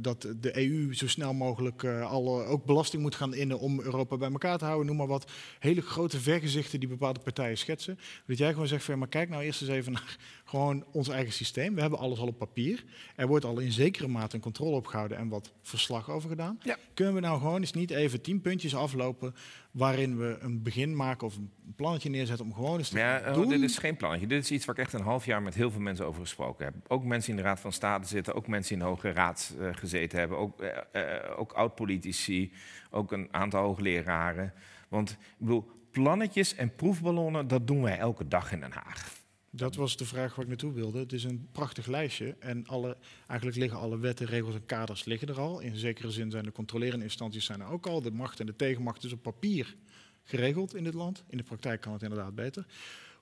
[0.00, 4.30] dat de EU zo snel mogelijk alle, ook belasting moet gaan innen om Europa bij
[4.30, 4.86] elkaar te houden.
[4.86, 5.30] Noem maar wat.
[5.58, 7.98] Hele grote vergezichten die bepaalde partijen schetsen.
[8.26, 10.16] Dat jij gewoon zegt van maar kijk nou eerst eens even naar
[10.50, 11.74] gewoon ons eigen systeem.
[11.74, 12.84] We hebben alles al op papier.
[13.16, 16.58] Er wordt al in zekere mate een controle op gehouden en wat verslag over gedaan.
[16.62, 16.76] Ja.
[16.94, 19.34] Kunnen we nou gewoon eens niet even tien puntjes aflopen
[19.70, 23.48] waarin we een begin maken of een plannetje neerzetten om gewoon eens te ja, doen?
[23.48, 24.26] dit is geen plannetje.
[24.26, 26.64] Dit is iets waar ik echt een half jaar met heel veel mensen over gesproken
[26.64, 26.74] heb.
[26.88, 29.68] Ook mensen in de Raad van State zitten, ook mensen in de Hoge Raad eh,
[29.72, 31.02] gezeten hebben, ook, eh,
[31.36, 32.52] ook oud-politici,
[32.90, 34.52] ook een aantal hoogleraren.
[34.88, 39.18] Want ik bedoel, plannetjes en proefballonnen, dat doen wij elke dag in Den Haag.
[39.50, 40.98] Dat was de vraag waar ik naartoe wilde.
[40.98, 42.96] Het is een prachtig lijstje en alle,
[43.26, 45.60] eigenlijk liggen alle wetten, regels en kaders liggen er al.
[45.60, 48.02] In zekere zin zijn de controlerende instanties zijn er ook al.
[48.02, 49.76] De macht en de tegenmacht is op papier
[50.24, 51.24] geregeld in dit land.
[51.26, 52.66] In de praktijk kan het inderdaad beter.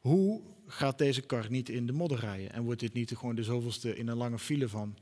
[0.00, 2.52] Hoe gaat deze kar niet in de modder rijden?
[2.52, 4.96] En wordt dit niet gewoon de zoveelste in een lange file van...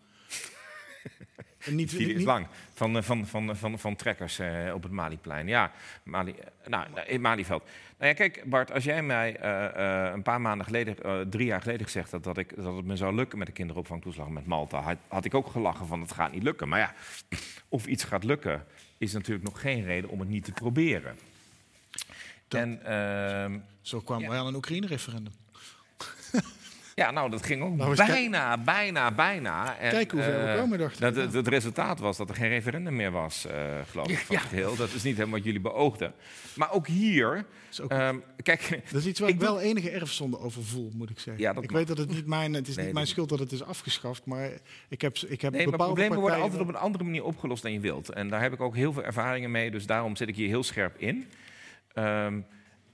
[1.67, 2.47] Niet, is lang.
[2.75, 5.49] Van, eh, van, van, van, van trekkers eh, op het Maliplein.
[5.49, 7.63] Ja, Mali, eh, nou, in Malieveld.
[7.99, 11.47] Nou ja, kijk Bart, als jij mij eh, eh, een paar maanden geleden, eh, drie
[11.47, 14.47] jaar geleden gezegd had dat, ik, dat het me zou lukken met de kinderopvangtoeslag met
[14.47, 16.69] Malta, had, had ik ook gelachen van het gaat niet lukken.
[16.69, 16.95] Maar ja,
[17.69, 18.65] of iets gaat lukken,
[18.99, 21.19] is natuurlijk nog geen reden om het niet te proberen.
[22.49, 24.31] Dat- En ehm, Zo kwamen Ja.
[24.31, 25.33] wij aan een Oekraïne-referendum.
[26.97, 29.79] Ja, nou, dat ging ook Nou, bijna, bijna, bijna.
[29.79, 31.15] En, Kijk hoe ver we eh, komen, dacht ik.
[31.15, 33.55] Dat, het, resultaat was dat er geen referendum meer was, eh,
[33.91, 34.77] geloof ik, van het geheel.
[34.77, 36.13] Dat is niet helemaal wat jullie beoogden.
[36.55, 37.47] Maar ook hier,
[37.89, 41.43] ehm, kijk, Dat is iets waar ik wel enige erfzonde over voel, moet ik zeggen.
[41.43, 41.79] Ja, dat ik mag.
[41.79, 43.63] weet dat het niet mijn, het is Nee, niet mijn dat- schuld dat het is
[43.63, 44.51] afgeschaft, maar
[44.89, 47.63] ik heb, ik heb nee, maar bepaalde problemen worden altijd op een andere manier opgelost
[47.63, 48.09] dan je wilt.
[48.13, 50.63] En daar heb ik ook heel veel ervaringen mee, dus daarom zit ik hier heel
[50.63, 51.27] scherp in.
[51.93, 52.41] Ehm,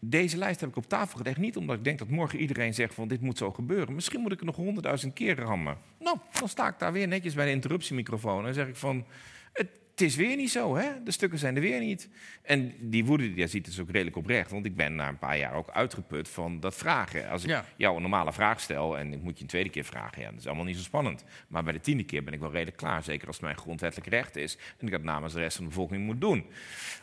[0.04, 2.94] deze lijst heb ik op tafel gelegd, niet omdat ik denk dat morgen iedereen zegt
[2.94, 3.94] van dit moet zo gebeuren.
[3.94, 5.78] Misschien moet ik het nog honderdduizend keer rammen.
[5.98, 9.04] Nou, dan sta ik daar weer netjes bij de interruptiemicrofoon en zeg ik van...
[9.52, 11.02] Het, het is weer niet zo, hè?
[11.04, 12.08] De stukken zijn er weer niet.
[12.42, 14.50] En die woede die jij ziet is ook redelijk oprecht.
[14.50, 17.28] Want ik ben na een paar jaar ook uitgeput van dat vragen.
[17.28, 17.64] Als ik Ja.
[17.76, 20.22] jou een normale vraag stel en ik moet je een tweede keer vragen...
[20.22, 21.24] ja, dat is allemaal niet zo spannend.
[21.48, 23.02] Maar bij de tiende keer ben ik wel redelijk klaar.
[23.02, 24.58] Zeker als het mijn grondwettelijk recht is.
[24.78, 26.46] En ik dat namens de rest van de bevolking moet doen.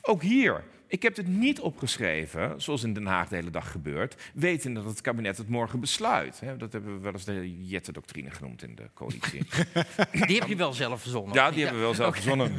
[0.02, 4.16] Ook hier, ik heb het niet opgeschreven, zoals in Den Haag de hele dag gebeurt...
[4.34, 6.40] wetende dat het kabinet het morgen besluit.
[6.40, 9.42] Hè, Dat hebben we wel eens de Jette-doctrine genoemd in de coalitie.
[10.28, 11.34] Die heb je wel zelf verzonnen.
[11.34, 12.52] Ja, die hebben we wel zelf verzonnen.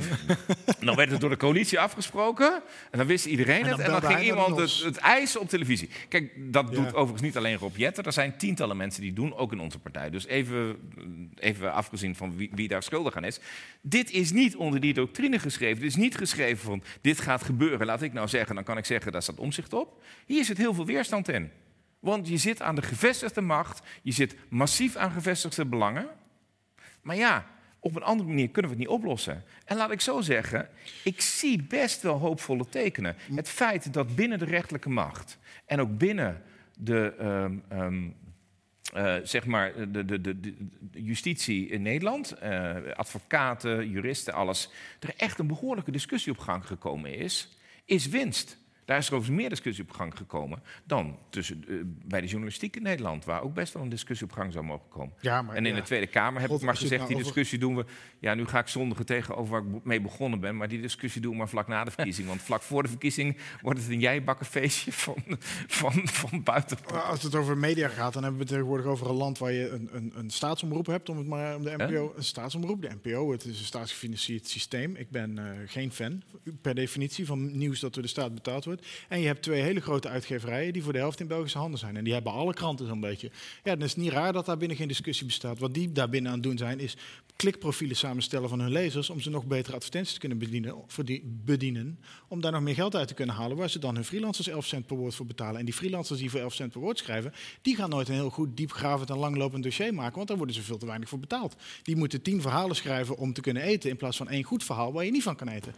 [0.81, 2.63] Dan werd het door de coalitie afgesproken.
[2.91, 3.77] En dan wist iedereen En het.
[3.77, 5.89] dan En dan ging iemand het, het eisen op televisie.
[6.09, 6.75] Kijk, dat Ja.
[6.75, 8.05] doet overigens niet alleen Rob Jetten.
[8.05, 10.11] Er zijn tientallen mensen die het doen, ook in onze partij.
[10.11, 10.77] Dus even,
[11.39, 13.41] even afgezien van wie, wie daar schuldig aan is.
[13.81, 15.81] Dit is niet onder die doctrine geschreven.
[15.81, 17.87] Dit is niet geschreven van dit gaat gebeuren.
[17.87, 20.03] Laat ik nou zeggen, dan kan ik zeggen, daar staat omzicht op.
[20.27, 21.51] Hier zit heel veel weerstand in.
[21.99, 23.87] Want je zit aan de gevestigde macht.
[24.03, 26.09] Je zit massief aan gevestigde belangen.
[27.03, 27.47] Maar ja,
[27.81, 29.45] op een andere manier kunnen we het niet oplossen.
[29.65, 30.69] En laat ik zo zeggen,
[31.05, 33.17] ik zie best wel hoopvolle tekenen.
[33.35, 36.43] Het feit dat binnen de rechterlijke macht en ook binnen
[36.77, 38.09] de, ehm, ehm,
[38.93, 40.55] eh, zeg maar de, de, de
[40.93, 47.15] justitie in Nederland, eh, advocaten, juristen, alles, er echt een behoorlijke discussie op gang gekomen
[47.15, 47.60] is,
[47.91, 48.55] is winst.
[48.91, 52.77] Daar is er overigens meer discussie op gang gekomen dan tussen, eh, bij de journalistiek
[52.77, 55.15] in Nederland, waar ook best wel een discussie op gang zou mogen komen.
[55.21, 55.81] Ja, maar, En in ja.
[55.81, 57.85] de Tweede Kamer heb God, ik maar gezegd, nou die over- discussie doen we...
[58.19, 60.57] Ja, nu ga ik zondigen tegenover waar ik mee begonnen ben...
[60.57, 62.29] maar die discussie doen we maar vlak na de verkiezing.
[62.29, 65.17] Want vlak voor de verkiezing wordt het een jijbakkenfeestje van,
[65.67, 66.79] van, van buiten.
[66.87, 69.69] Als het over media gaat, dan hebben we het tegenwoordig over een land waar je
[69.69, 72.13] een, een, een staatsomroep hebt, om het maar om de NPO.
[72.17, 74.97] Een staatsomroep, de NPO, het is een staatsgefinancierd systeem.
[74.97, 76.23] Ik ben eh, geen fan,
[76.61, 78.80] per definitie, van nieuws dat door de staat betaald wordt.
[79.09, 81.97] En je hebt twee hele grote uitgeverijen die voor de helft in Belgische handen zijn.
[81.97, 83.31] En die hebben alle kranten zo'n beetje.
[83.65, 85.59] Ja, dan is niet raar dat daar binnen geen discussie bestaat.
[85.59, 86.97] Wat die daar binnen aan het doen zijn, is
[87.37, 90.75] klikprofielen samenstellen van hun lezers om ze nog betere advertenties te kunnen bedienen,
[91.25, 91.99] bedienen.
[92.29, 94.67] Om daar nog meer geld uit te kunnen halen, waar ze dan hun freelancers 11
[94.67, 95.59] cent per woord voor betalen.
[95.59, 98.31] En die freelancers die voor 11 cent per woord schrijven, die gaan nooit een heel
[98.31, 101.57] goed diepgravend en langlopend dossier maken, want daar worden ze veel te weinig voor betaald.
[101.83, 104.93] Die moeten tien verhalen schrijven om te kunnen eten, in plaats van één goed verhaal
[104.93, 105.75] waar je niet van kan eten.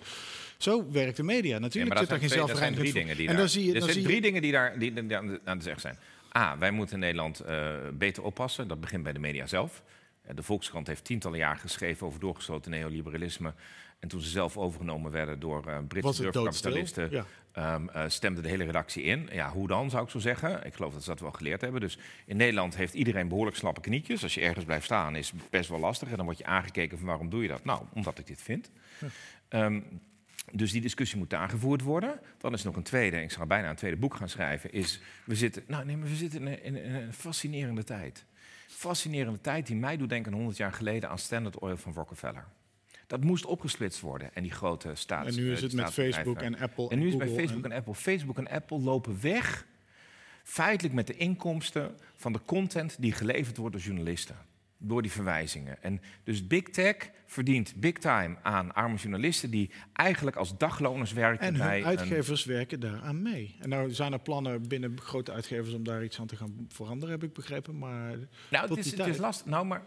[0.63, 1.59] Zo werkt de media.
[1.59, 3.49] Natuurlijk zit daar geen zijn drie zelfreinigend dingen die En daar...
[3.49, 5.99] zie je, er zijn drie dingen die daar die, aan, de, zeg zijn.
[6.37, 8.69] A, wij moeten in Nederland eh, beter oppassen.
[8.69, 9.83] Dat begint bij de media zelf.
[10.23, 13.55] Eh, De Volkskrant heeft tientallen jaar geschreven over doorgesloten neoliberalisme.
[13.99, 17.11] En toen ze zelf overgenomen werden door was Britse durfkapitalisten...
[17.11, 17.25] Ja.
[17.93, 19.29] eh, stemde de hele redactie in.
[19.33, 20.67] Ja, hoe dan, zou ik zo zeggen?
[20.67, 21.81] Ik geloof dat ze dat wel geleerd hebben.
[21.81, 24.23] Dus in Nederland heeft iedereen behoorlijk slappe knietjes.
[24.23, 26.11] Als je ergens blijft staan, is het best wel lastig.
[26.11, 27.65] En dan word je aangekeken van waarom doe je dat?
[27.65, 28.71] Nou, omdat ik dit vind.
[29.49, 29.81] Ehm,
[30.53, 32.21] dus die discussie moet aangevoerd worden.
[32.39, 35.35] Dan is nog een tweede, ik zal bijna een tweede boek gaan schrijven, is we
[35.35, 38.25] zitten, nou nee, maar we zitten in een, in een- in een fascinerende tijd.
[38.69, 42.45] Fascinerende tijd die mij doet denken 100 jaar geleden aan Standard Oil van Rockefeller.
[43.07, 45.29] Dat moest opgesplitst worden en die grote staats.
[45.37, 45.93] En nu is het met.
[45.93, 47.95] Facebook en Apple En nu is het bij Facebook en Apple.
[47.95, 49.67] Facebook en Apple lopen weg,
[50.43, 54.37] feitelijk met de inkomsten van de content die geleverd wordt door journalisten.
[54.85, 55.83] Door die verwijzingen.
[55.83, 61.47] En dus Big Tech verdient big time aan arme journalisten die eigenlijk als dagloners werken
[61.47, 63.57] En bij hun uitgevers werken daaraan mee.
[63.59, 67.15] En nou zijn er plannen binnen grote uitgevers om daar iets aan te gaan veranderen,
[67.15, 67.79] heb ik begrepen.
[67.79, 68.17] Maar
[68.51, 69.47] nou, het is, het is lastig.
[69.47, 69.83] Nou, maar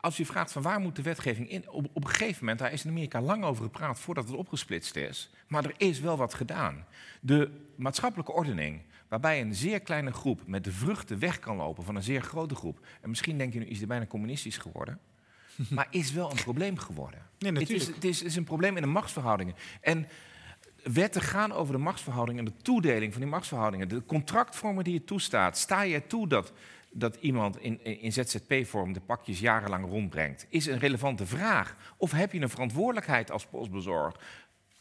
[0.00, 2.72] als je vraagt van waar moet de wetgeving in, op, op een gegeven moment, daar
[2.72, 5.30] is in Amerika lang over gepraat voordat het opgesplitst is.
[5.46, 6.86] Maar er is wel wat gedaan.
[7.20, 11.96] De maatschappelijke ordening, waarbij een zeer kleine groep met de vruchten weg kan lopen van
[11.96, 12.86] een zeer grote groep.
[13.00, 14.98] En misschien denk je nu, is die bijna communistisch geworden.
[15.70, 17.20] maar is wel een probleem geworden.
[17.38, 17.94] Nee, het, is, natuurlijk.
[17.94, 19.54] het, is, het is een probleem in de machtsverhoudingen.
[19.80, 20.06] En
[20.82, 23.88] wetten gaan over de machtsverhoudingen en de toedeling van die machtsverhoudingen.
[23.88, 25.58] De contractvormen die je toestaat.
[25.58, 26.52] Sta je toe dat,
[26.92, 30.46] dat iemand in, in ZZP-vorm de pakjes jarenlang rondbrengt?
[30.48, 31.76] Is een relevante vraag.
[31.96, 34.16] Of heb je een verantwoordelijkheid als postbezorg?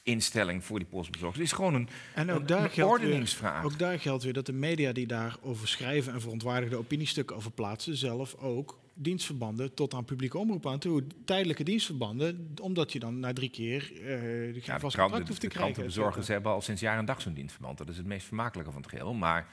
[0.10, 1.39] Instelling voor die postbezorgers.
[1.39, 3.62] Het is gewoon een, En ook daar, een ordeningsvraag.
[3.62, 7.51] weer, ook daar geldt weer dat de media die daarover schrijven en verontwaardigde opiniestukken over
[7.51, 11.03] plaatsen, zelf ook dienstverbanden tot aan publieke omroep aan toe.
[11.26, 15.28] Tijdelijke dienstverbanden, omdat je dan na drie keer eh geen Ja, de, vast contract de,
[15.28, 15.74] hoeft te de krijgen.
[15.74, 17.78] krantenbezorgers hebben al sinds jaar en dag zo'n dienstverband.
[17.78, 19.14] Dat is het meest vermakelijke van het geheel.
[19.14, 19.47] Maar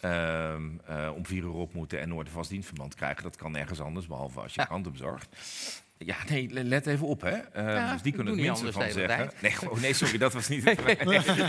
[0.00, 3.52] ehm, eh, om vier uur op moeten en nooit een vast dienstverband krijgen, dat kan
[3.52, 5.36] nergens anders, behalve als je kranten bezorgt.
[5.98, 7.30] Ja, nee, le- let even op, hè.
[7.30, 9.30] Eh, Ja, dus die kunnen het niet minste van zeggen.
[9.42, 11.02] Nee, nee, sorry, dat was niet het Ik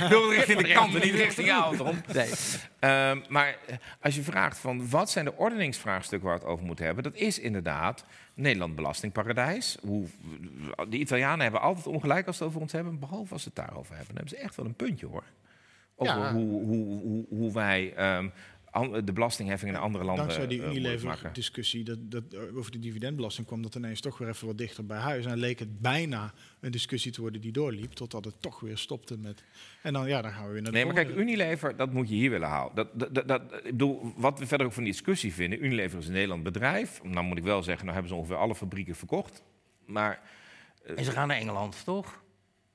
[0.10, 1.94] wilde richting de kant en niet richting jou.
[2.14, 2.30] Nee.
[2.80, 6.66] Ehm, maar eh, als je vraagt van wat zijn de ordeningsvraagstukken waar we het over
[6.66, 9.78] moeten hebben, dat is inderdaad Nederland belastingparadijs.
[9.82, 10.06] Hoe,
[10.90, 13.58] de Italianen hebben altijd ongelijk als ze het over ons hebben, behalve als ze het
[13.66, 14.16] daarover hebben.
[14.16, 15.24] Dan hebben ze echt wel een puntje hoor.
[15.96, 16.34] Over Ja.
[16.34, 18.28] hoe, hoe, hoe, hoe wij ehm,
[19.04, 20.70] de belastingheffing in andere landen Dankzij die eh.
[20.70, 22.24] Unilever-discussie dat, dat,
[22.56, 25.26] over de dividendbelasting kwam dat ineens toch weer even wat dichter bij huis.
[25.26, 29.18] En leek het bijna een discussie te worden die doorliep, totdat het toch weer stopte
[29.18, 29.44] met...
[29.82, 31.16] En dan, ja, dan gaan we weer naar de Nee, maar kijk.
[31.16, 32.88] Unilever, dat moet je hier willen houden.
[32.94, 35.66] Dat, dat, dat, ik bedoel, wat we verder ook van die discussie vinden.
[35.66, 37.04] Unilever is een Nederland bedrijf.
[37.04, 39.44] Nou moet ik wel zeggen, nou hebben ze ongeveer alle fabrieken verkocht.
[39.86, 40.22] Maar
[40.96, 42.22] En ze gaan naar Engeland, toch?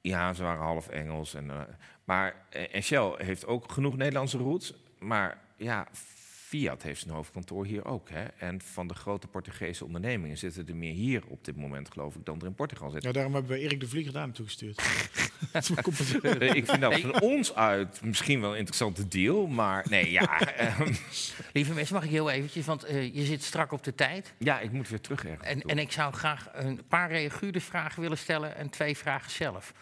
[0.09, 1.35] ja, ze waren half Engels.
[1.35, 1.61] En, eh,
[2.05, 4.75] maar, en Shell heeft ook genoeg Nederlandse roots.
[4.99, 8.09] Maar ja, Fiat heeft zijn hoofdkantoor hier ook.
[8.11, 8.25] Hè?
[8.25, 12.25] En van de grote Portugese ondernemingen zitten er meer hier op dit moment, geloof ik,
[12.25, 13.09] dan er in Portugal zitten.
[13.09, 14.83] Ja, daarom hebben we Erik de Vlieger daar naartoe gestuurd.
[16.55, 19.47] Ik vind dat van ons uit misschien wel een interessante deal.
[19.47, 20.41] Maar nee, ja.
[20.41, 20.95] ehm,
[21.53, 24.33] Lieve mensen, mag ik heel eventjes, want eh, je zit strak op de tijd.
[24.39, 25.49] ja, ik moet weer terug ergens.
[25.49, 29.73] En, en ik zou graag een paar reaguurdersvragen willen stellen en twee vragen zelf.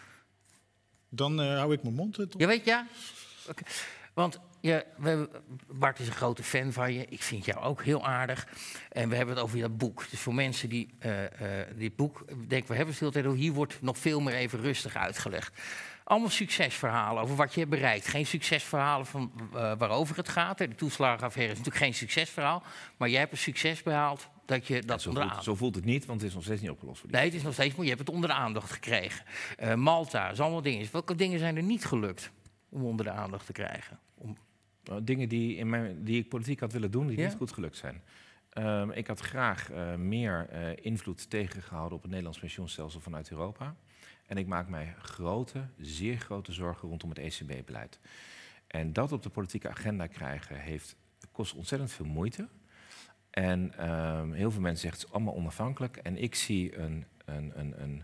[1.09, 2.17] Dan eh, hou ik mijn mond.
[2.19, 2.25] eh.
[2.37, 2.69] Ja, weet je?
[2.69, 2.87] ja?
[3.49, 3.63] Oké.
[4.13, 5.29] Want je, we,
[5.67, 7.05] Bart is een grote fan van je.
[7.09, 8.47] Ik vind jou ook heel aardig.
[8.91, 10.05] En we hebben het over dat boek.
[10.09, 13.37] Dus voor mensen die eh, eh, dit boek denken, we hebben het veel tijd over.
[13.37, 15.61] Hier wordt nog veel meer even rustig uitgelegd.
[16.03, 18.07] Allemaal succesverhalen over wat je hebt bereikt.
[18.07, 20.57] Geen succesverhalen van eh, waarover het gaat.
[20.57, 22.63] De toeslagenaffaire is natuurlijk geen succesverhaal.
[22.97, 26.05] Maar jij hebt een succes behaald dat je dat zo, voelt, zo voelt het niet,
[26.05, 26.99] want het is nog steeds niet opgelost.
[26.99, 27.17] Voor die.
[27.17, 29.25] Nee, het is nog steeds, maar je hebt het onder de aandacht gekregen.
[29.57, 30.87] Eh, Malta, is allemaal dingen.
[30.91, 32.31] Welke dingen zijn er niet gelukt?
[32.73, 33.99] om onder de aandacht te krijgen?
[34.15, 34.35] Om...
[34.83, 37.27] Nou, dingen die, in mijn, die ik politiek had willen doen, die Ja?
[37.27, 38.01] niet goed gelukt zijn.
[38.49, 43.75] Ehm, ik had graag eh, meer eh, invloed tegengehouden op het Nederlands pensioenstelsel vanuit Europa.
[44.25, 47.99] En ik maak mij grote, zeer grote zorgen rondom het ECB-beleid.
[48.67, 50.95] En dat op de politieke agenda krijgen heeft,
[51.31, 52.47] kost ontzettend veel moeite.
[53.29, 55.97] En ehm, heel veel mensen zeggen het is allemaal onafhankelijk.
[55.97, 58.03] En ik zie een, een, een, een,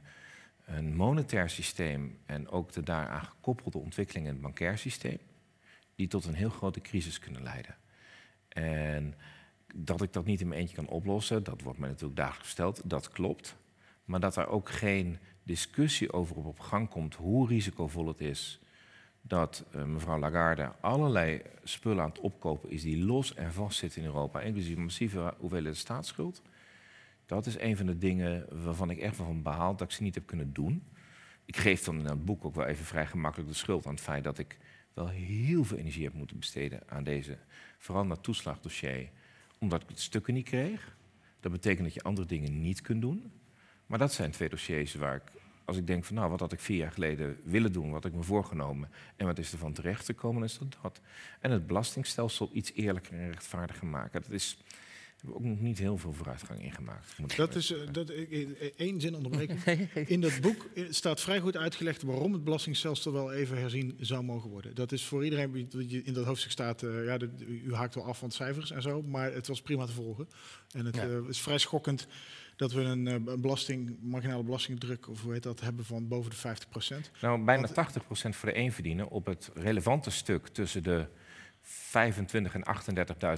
[0.65, 5.19] een monetair systeem en ook de daaraan gekoppelde ontwikkelingen in het bankair systeem,
[5.99, 7.75] die tot een heel grote crisis kunnen leiden.
[8.47, 9.15] En
[9.75, 12.81] dat ik dat niet in mijn eentje kan oplossen, dat wordt mij natuurlijk dagelijks gesteld,
[12.89, 13.55] dat klopt.
[14.05, 18.59] Maar dat er ook geen discussie over op, gang komt hoe risicovol het is
[19.21, 24.01] dat eh, mevrouw Lagarde allerlei spullen aan het opkopen is die los en vast zitten
[24.01, 26.41] in Europa, inclusief massieve hoeveelheid staatsschuld.
[27.25, 30.15] Dat is een van de dingen waarvan ik echt van behaal dat ik ze niet
[30.15, 30.83] heb kunnen doen.
[31.45, 34.03] Ik geef dan in het boek ook wel even vrij gemakkelijk de schuld aan het
[34.03, 34.57] feit dat ik
[34.99, 37.37] wel heel veel energie heb moeten besteden aan deze,
[37.77, 39.09] vooral dat toeslagdossier,
[39.57, 40.97] omdat ik het stukken niet kreeg.
[41.39, 43.31] Dat betekent dat je andere dingen niet kunt doen.
[43.85, 45.21] Maar dat zijn twee dossiers waar ik,
[45.65, 48.13] als ik denk van nou, wat had ik vier jaar geleden willen doen, wat ik
[48.13, 51.01] me voorgenomen en wat is er van terecht gekomen, is dat dat.
[51.39, 54.21] En het belastingstelsel iets eerlijker en rechtvaardiger maken.
[54.21, 54.57] Dat is,
[55.21, 57.17] hebben ook nog niet heel veel vooruitgang in gemaakt.
[57.17, 57.93] moet ik Dat is eh, zeggen.
[57.93, 59.57] dat, ik- ik- één zin onderbreken.
[60.07, 64.23] In dat boek eh, staat vrij goed uitgelegd waarom het belastingstelsel wel even herzien zou
[64.23, 64.75] mogen worden.
[64.75, 67.29] Dat is voor iedereen, die in dat hoofdstuk staat, eh, ja, de-
[67.65, 70.27] u haakt wel af van cijfers en zo, maar het was prima te volgen.
[70.71, 71.03] En het Ja.
[71.03, 72.07] eh, is vrij schokkend
[72.55, 76.29] dat we een, eh, een belasting, marginale belastingdruk, of hoe heet dat, hebben van boven
[76.31, 77.11] de 50 procent.
[77.21, 81.05] Nou, bijna Want- 80% voor de eenverdiener op het relevante stuk tussen de
[81.71, 82.63] 25 en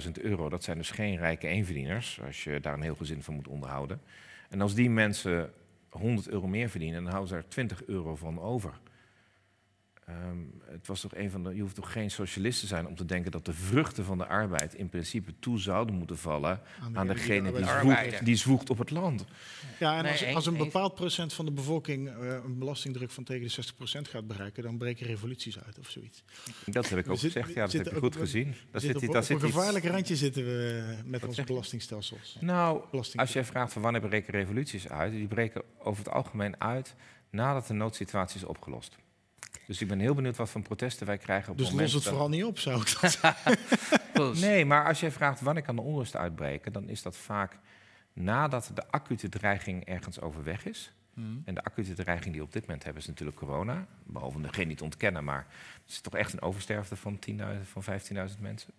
[0.04, 0.48] 38.000 euro.
[0.48, 4.00] Dat zijn dus geen rijke eenverdieners, als je daar een heel gezin van moet onderhouden.
[4.48, 5.52] En als die mensen
[5.88, 8.72] 100 euro meer verdienen, dan houden ze er 20 euro van over.
[10.12, 10.36] Ehm,
[10.74, 11.54] het was toch een van de.
[11.54, 14.26] Je hoeft toch geen socialist te zijn om te denken dat de vruchten van de
[14.26, 16.60] arbeid in principe toe zouden moeten vallen
[16.92, 19.24] de- aan degene die zwoegt, die zwoegt op het land.
[19.78, 23.24] Ja, en Nee, als, als een bepaald procent van de bevolking eh, een belastingdruk van
[23.24, 26.24] tegen de 60 procent gaat bereiken, dan breken revoluties uit of zoiets.
[26.66, 27.52] Dat heb ik ook gezegd.
[27.54, 28.54] Ja, dat heb je ook goed op- gezien.
[28.70, 31.24] Daar Zit zit, op, daar op zit een iets- gevaarlijk randje zitten we eh, met
[31.24, 31.46] onze je?
[31.46, 32.36] belastingstelsels.
[32.40, 32.82] Nou,
[33.16, 36.94] als jij vraagt van wanneer breken revoluties uit, die breken over het algemeen uit
[37.30, 38.96] nadat de noodsituatie is opgelost.
[39.66, 42.02] Dus ik ben heel benieuwd wat voor protesten wij krijgen op Dus het los het
[42.02, 43.20] dat- vooral niet op, zou ik dat
[44.12, 44.40] Plus.
[44.40, 47.58] Nee, maar als jij vraagt wanneer kan de onrust uitbreken, dan is dat vaak
[48.12, 50.92] nadat de acute dreiging ergens overweg is.
[51.44, 53.86] En de acute dreiging die we op dit moment hebben is natuurlijk corona.
[54.04, 55.46] Behalve degene niet ontkennen, maar
[55.82, 57.82] het is toch echt een oversterfte van, 10.000, van
[58.34, 58.72] 15.000 mensen.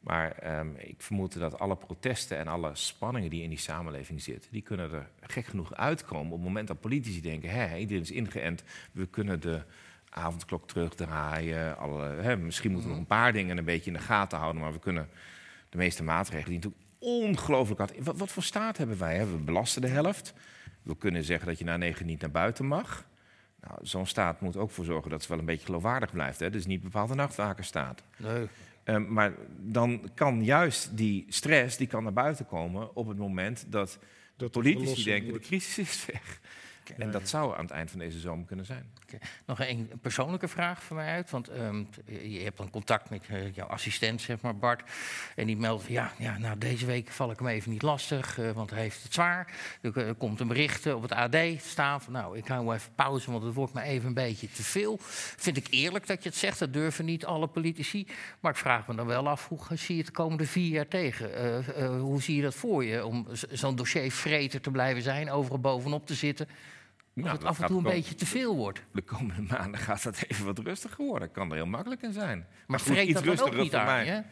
[0.00, 4.52] Maar ehm, ik vermoed dat alle protesten en alle spanningen die in die samenleving zitten,
[4.52, 8.10] die kunnen er gek genoeg uitkomen op het moment dat politici denken, hé, iedereen is
[8.10, 8.62] ingeënt,
[8.92, 9.62] we kunnen de
[10.14, 11.78] avondklok terugdraaien.
[11.78, 14.62] Alle, hè, misschien moeten we nog een paar dingen een beetje in de gaten houden,
[14.62, 15.08] maar we kunnen
[15.68, 18.04] de meeste maatregelen die natuurlijk ongelooflijk hard.
[18.04, 19.16] Wat, wat voor staat hebben wij?
[19.16, 19.30] Hè?
[19.30, 20.34] We belasten de helft.
[20.82, 23.06] We kunnen zeggen dat je na negen niet naar buiten mag.
[23.60, 26.40] Nou, Zo'n staat moet ook voor zorgen dat ze wel een beetje geloofwaardig blijft.
[26.40, 26.50] Hè?
[26.50, 28.02] Dus niet bepaalde nachtwakerstaat.
[28.16, 28.46] Nee.
[28.84, 33.66] Ehm, maar dan kan juist die stress die kan naar buiten komen op het moment
[33.68, 33.98] dat
[34.36, 36.40] dat de politici denken de crisis is weg.
[36.96, 38.90] En dat zou aan het eind van deze zomer kunnen zijn.
[39.46, 41.30] Nog een persoonlijke vraag van mij uit.
[41.30, 44.90] Want ehm, je hebt dan contact met eh, jouw assistent, zeg maar, Bart.
[45.36, 48.50] En die meldt, ja, ja nou, deze week val ik hem even niet lastig, eh,
[48.50, 49.52] want hij heeft het zwaar.
[49.80, 53.30] Er eh, komt een bericht eh, op het AD staan nou, ik hou even pauze,
[53.30, 54.96] want het wordt me even een beetje te veel.
[55.36, 58.06] Vind ik eerlijk dat je het zegt, dat durven niet alle politici.
[58.40, 60.88] Maar ik vraag me dan wel af, hoe zie je het de komende vier jaar
[60.88, 61.34] tegen?
[61.34, 65.60] Eh, eh, hoe zie je dat voor je, om zo'n dossiervreter te blijven zijn, overal
[65.60, 66.48] bovenop te zitten...
[67.16, 67.96] Als Nou, het af en toe een komen.
[67.98, 68.82] beetje te veel wordt.
[68.92, 71.30] De komende maanden gaat dat even wat rustiger worden.
[71.30, 72.46] Kan er heel makkelijk in zijn.
[72.66, 74.04] Maar goed, iets dat ook niet voor aan mij.
[74.04, 74.22] je?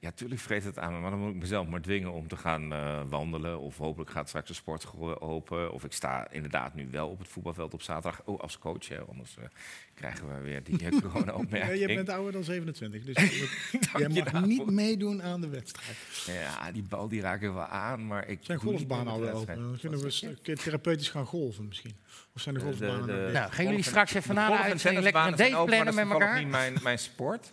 [0.00, 2.36] Ja, tuurlijk vreet het aan me, maar dan moet ik mezelf maar dwingen om te
[2.36, 3.60] gaan eh, wandelen.
[3.60, 5.72] Of hopelijk gaat straks de sportschool open.
[5.72, 8.22] Of ik sta inderdaad nu wel op het voetbalveld op zaterdag.
[8.24, 9.44] Oh, als coach, hè, anders eh,
[9.94, 11.80] krijgen we weer die uh, Ja, corona-opmerking.
[11.80, 14.46] je bent ouder dan 27, dus je, mag daarvoor.
[14.48, 15.96] niet meedoen aan de wedstrijd.
[16.26, 19.54] Ja, die bal die raken wel aan, maar ik Zijn golfbanen al de open?
[19.56, 21.96] Dan kunnen we een therapeutisch gaan golven misschien.
[22.34, 23.06] Of zijn de De- golfbanen...
[23.06, 23.32] de- nog de- dicht?
[23.38, 26.06] Nou, gaan jullie straks even de na de en uitzending lekker een date plannen maar
[26.06, 26.38] met dat is elkaar?
[26.42, 27.52] niet mijn, mijn sport.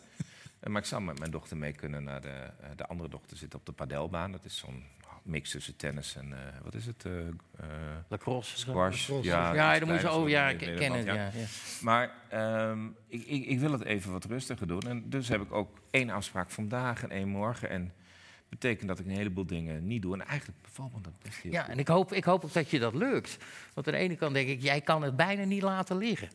[0.65, 2.27] Eh, Maar ik zou met mijn dochter mee kunnen naar de...
[2.29, 4.31] eh, de andere dochter zit op de padelbaan.
[4.31, 4.83] Dat is zo'n
[5.23, 6.33] mix tussen tennis en...
[6.33, 7.05] eh, wat is het?
[8.07, 8.57] Lacrosse.
[8.57, 9.09] squash.
[9.21, 11.05] Ja, Ja, dan moet je oh zo ja, in ik het ken het.
[11.05, 11.45] Nederland, Ja, ja.
[11.81, 14.81] Maar ehm, ik, ik, ik wil het even wat rustiger doen.
[14.81, 17.69] En dus heb ik ook één afspraak vandaag en één morgen.
[17.69, 17.93] En
[18.49, 20.13] betekent dat ik een heleboel dingen niet doe.
[20.13, 21.71] En eigenlijk bevalt me dat best heel Ja, goed.
[21.71, 23.37] en ik hoop, ik hoop ook dat je dat lukt.
[23.73, 26.29] Want aan de ene kant denk ik, jij kan het bijna niet laten liggen.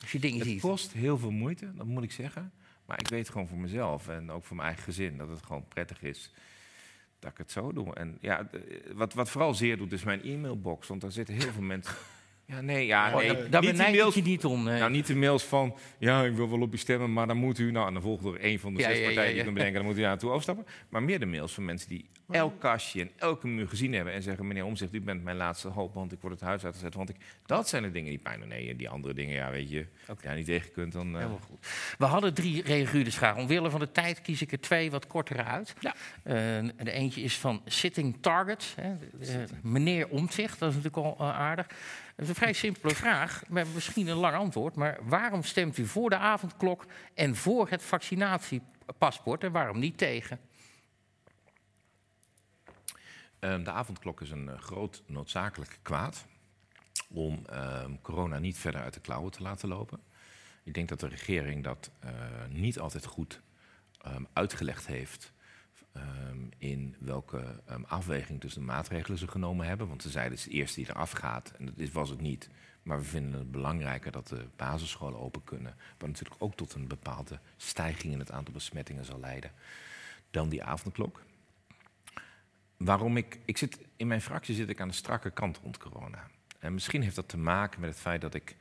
[0.00, 0.60] Als je dingen Het ziet.
[0.60, 2.52] kost heel veel moeite, dat moet ik zeggen.
[2.90, 5.68] Maar ik weet gewoon voor mezelf en ook voor mijn eigen gezin dat het gewoon
[5.68, 6.30] prettig is
[7.18, 7.94] dat ik het zo doe.
[7.94, 8.48] En ja,
[8.94, 10.88] wat, wat vooral zeer doet is mijn e-mailbox.
[10.88, 11.94] Want daar zitten heel veel mensen.
[12.50, 13.48] Ja, nee, ja, Oh, nee.
[13.48, 14.64] daar- ik mails je niet om.
[14.64, 14.78] nee.
[14.78, 17.58] Nou, niet de mails van, ja, ik wil wel op je stemmen, maar dan moet
[17.58, 17.70] u...
[17.70, 19.52] Nou, en dan volgt er één van de Ja, zes ja, ja, partijen ja.
[19.52, 19.74] bedenken...
[19.74, 20.66] dan moet u daar naartoe overstappen.
[20.88, 24.12] Maar meer de mails van mensen die elk kastje en elke muur gezien hebben...
[24.12, 25.94] en zeggen, meneer Omzicht, u bent mijn laatste hoop...
[25.94, 26.94] want ik word het huis uitgezet.
[26.94, 28.48] Want ik, dat zijn de dingen die pijn doen.
[28.48, 29.86] Nee, die andere dingen, ja, weet je...
[30.06, 31.06] Als je daar niet tegen kunt, dan...
[31.08, 31.66] eh, Helemaal goed.
[31.98, 33.40] We hadden drie reaguurdersvragen.
[33.40, 35.74] Omwille van de tijd kies ik er twee wat kortere uit.
[35.80, 35.94] Ja.
[36.22, 36.34] Eh,
[36.84, 38.74] de eentje is van Sitting Target.
[38.80, 38.90] Hè.
[38.90, 41.66] Eh, meneer Omtzigt, dat is natuurlijk al aardig.
[42.20, 44.74] Dat is een vrij simpele vraag, met misschien een lang antwoord.
[44.74, 50.40] Maar waarom stemt u voor de avondklok en voor het vaccinatiepaspoort en waarom niet tegen?
[53.38, 56.26] Ehm, de avondklok is een eh, groot noodzakelijk kwaad
[57.08, 60.00] om ehm, corona niet verder uit de klauwen te laten lopen.
[60.62, 62.12] Ik denk dat de regering dat eh,
[62.48, 63.40] niet altijd goed
[64.00, 65.32] ehm, uitgelegd heeft
[65.92, 69.88] ehm, in welke ehm, afweging tussen de maatregelen ze genomen hebben.
[69.88, 72.48] Want ze zeiden het is de eerste die eraf gaat en dat was het niet.
[72.82, 75.74] Maar we vinden het belangrijker dat de basisscholen open kunnen.
[75.98, 79.50] Wat natuurlijk ook tot een bepaalde stijging in het aantal besmettingen zal leiden.
[80.30, 81.22] Dan die avondklok.
[82.76, 86.26] Waarom ik, ik zit, in mijn fractie zit ik aan de strakke kant rond corona.
[86.58, 88.56] En misschien heeft dat te maken met het feit dat ik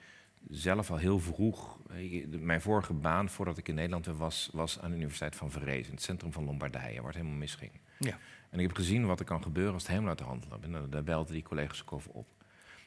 [0.49, 4.89] zelf al heel vroeg, eh, mijn vorige baan voordat ik in Nederland was, was aan
[4.89, 7.71] de Universiteit van Verrees, in het centrum van Lombardije, waar het helemaal misging.
[7.99, 8.17] Ja.
[8.49, 10.63] En ik heb gezien wat er kan gebeuren als het helemaal uit de hand loopt.
[10.63, 12.27] En daar- daar belden die collega's ook over op.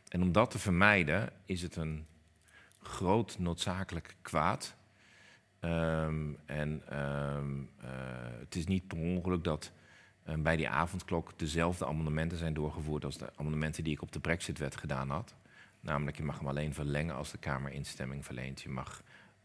[0.09, 2.07] En om dat te vermijden is het een
[2.81, 4.75] groot noodzakelijk kwaad.
[5.61, 7.91] Ehm, en ehm, eh,
[8.39, 9.73] het is niet per ongeluk dat
[10.25, 14.21] eh, bij die avondklok dezelfde amendementen zijn doorgevoerd als de amendementen die ik op de
[14.21, 15.35] Brexit-wet gedaan had.
[15.83, 18.61] Namelijk, je mag hem alleen verlengen als de Kamer instemming verleent.
[18.61, 19.03] Je mag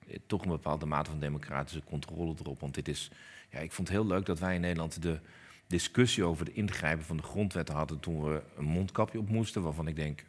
[0.07, 2.59] eh, toch een bepaalde mate van democratische controle erop.
[2.59, 3.11] Want dit is,
[3.49, 5.19] ja, ik vond het heel leuk dat wij in Nederland de
[5.67, 9.61] discussie over de ingrijpen van de grondwetten hadden toen we een mondkapje op moesten.
[9.61, 10.23] Waarvan ik denk,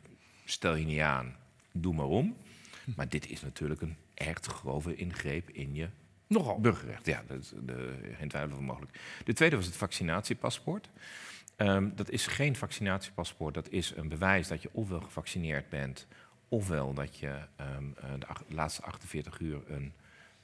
[0.44, 1.36] stel je niet aan,
[1.72, 2.36] doe maar om.
[2.96, 5.88] Maar dit is natuurlijk een echt grove ingreep in je
[6.26, 6.60] Nogal.
[6.60, 7.06] burgerrecht.
[7.06, 9.00] Ja, dat is de, geen twijfel over mogelijk.
[9.24, 10.88] De tweede was het vaccinatiepaspoort.
[11.58, 16.06] Ehm, dat is geen vaccinatiepaspoort, dat is een bewijs dat je ofwel gevaccineerd bent,
[16.48, 18.12] ofwel dat je ehm, eh,
[18.46, 19.92] de laatste 48 uur een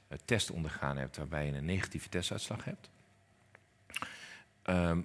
[0.08, 2.90] eh, test ondergaan hebt waarbij je een negatieve testuitslag hebt.
[4.62, 5.00] Ehm,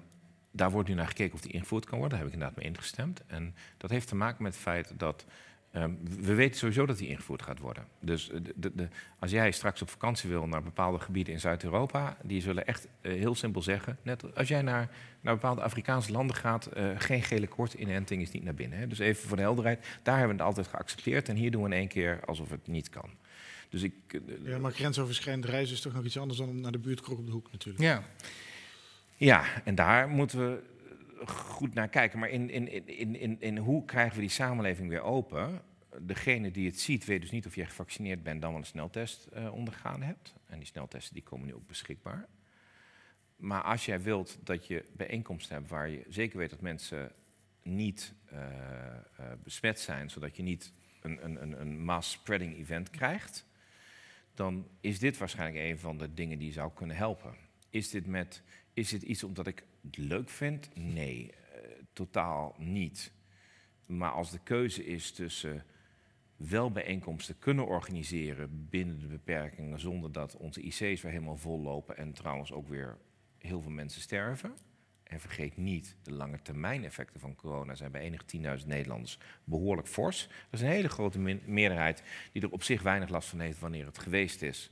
[0.51, 2.17] daar wordt nu naar gekeken of die ingevoerd kan worden.
[2.17, 3.25] Daar heb ik inderdaad mee ingestemd.
[3.27, 5.25] En dat heeft te maken met het feit dat.
[5.71, 7.87] Ehm, we weten sowieso dat die ingevoerd gaat worden.
[7.99, 8.87] Dus eh, de, de,
[9.19, 13.11] als jij straks op vakantie wil naar bepaalde gebieden in Zuid-Europa, die zullen echt eh,
[13.11, 13.97] heel simpel zeggen.
[14.01, 14.89] Net als jij naar,
[15.21, 18.79] naar bepaalde Afrikaanse landen gaat, eh, geen gele koord inenting is niet naar binnen.
[18.79, 18.87] Hè.
[18.87, 21.29] Dus even voor de helderheid, daar hebben we het altijd geaccepteerd.
[21.29, 23.09] En hier doen we in één keer alsof het niet kan.
[23.69, 23.93] Dus ik.
[24.43, 27.31] Ja, maar grensoverschrijdend reizen is toch nog iets anders dan naar de buurtkroeg op de
[27.31, 27.83] hoek natuurlijk.
[27.83, 28.03] Ja.
[29.19, 30.61] Ja, en daar moeten we
[31.25, 32.19] goed naar kijken.
[32.19, 35.61] Maar in, in, in, in, in hoe krijgen we die samenleving weer open?
[36.01, 39.25] Degene die het ziet, weet dus niet of je gevaccineerd bent, dan wel een sneltest
[39.25, 40.33] eh, ondergaan hebt.
[40.45, 42.27] En die sneltesten die komen nu ook beschikbaar.
[43.35, 47.11] Maar als jij wilt dat je bijeenkomsten hebt waar je zeker weet dat mensen
[47.63, 53.45] niet eh, eh, besmet zijn, zodat je niet een, een, een, mass spreading event krijgt,
[54.33, 57.35] dan is dit waarschijnlijk een van de dingen die zou kunnen helpen.
[57.69, 58.43] Is dit, met,
[58.73, 59.63] is dit iets omdat ik
[59.97, 60.69] leuk vind?
[60.75, 61.59] Nee, eh,
[61.93, 63.11] totaal niet.
[63.85, 65.63] Maar als de keuze is tussen
[66.35, 71.97] wel bijeenkomsten kunnen organiseren binnen de beperkingen zonder dat onze IC's weer helemaal vol lopen
[71.97, 72.97] en trouwens ook weer
[73.37, 74.53] heel veel mensen sterven.
[75.03, 78.25] En vergeet niet, de lange termijn effecten van corona zijn bij enig
[78.61, 80.25] 10.000 Nederlanders behoorlijk fors.
[80.25, 83.85] Er is een hele grote meerderheid die er op zich weinig last van heeft wanneer
[83.85, 84.71] het geweest is.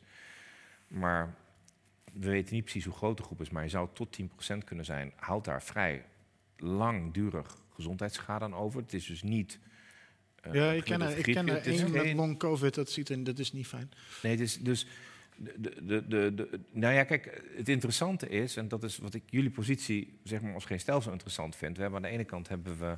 [0.88, 1.36] Maar
[2.20, 4.86] we weten niet precies hoe groot de groep is, maar je zou tot 10% kunnen
[4.86, 5.14] zijn.
[5.16, 6.06] Houdt daar vrij
[6.58, 8.82] langdurig gezondheidsschade aan over.
[8.82, 9.60] Het is dus niet.
[10.42, 13.24] eh, Ja, ik ken er, ik ken er één met long covid, dat, ziet er,
[13.24, 13.92] dat is niet fijn.
[14.24, 14.88] Nee, het is dus.
[15.40, 19.24] De, de, de, de, nou ja, kijk, het interessante is, en dat is wat ik
[19.30, 21.76] jullie positie, zeg maar, als geen stel zo interessant vind.
[21.76, 22.98] We hebben aan de ene kant hebben we,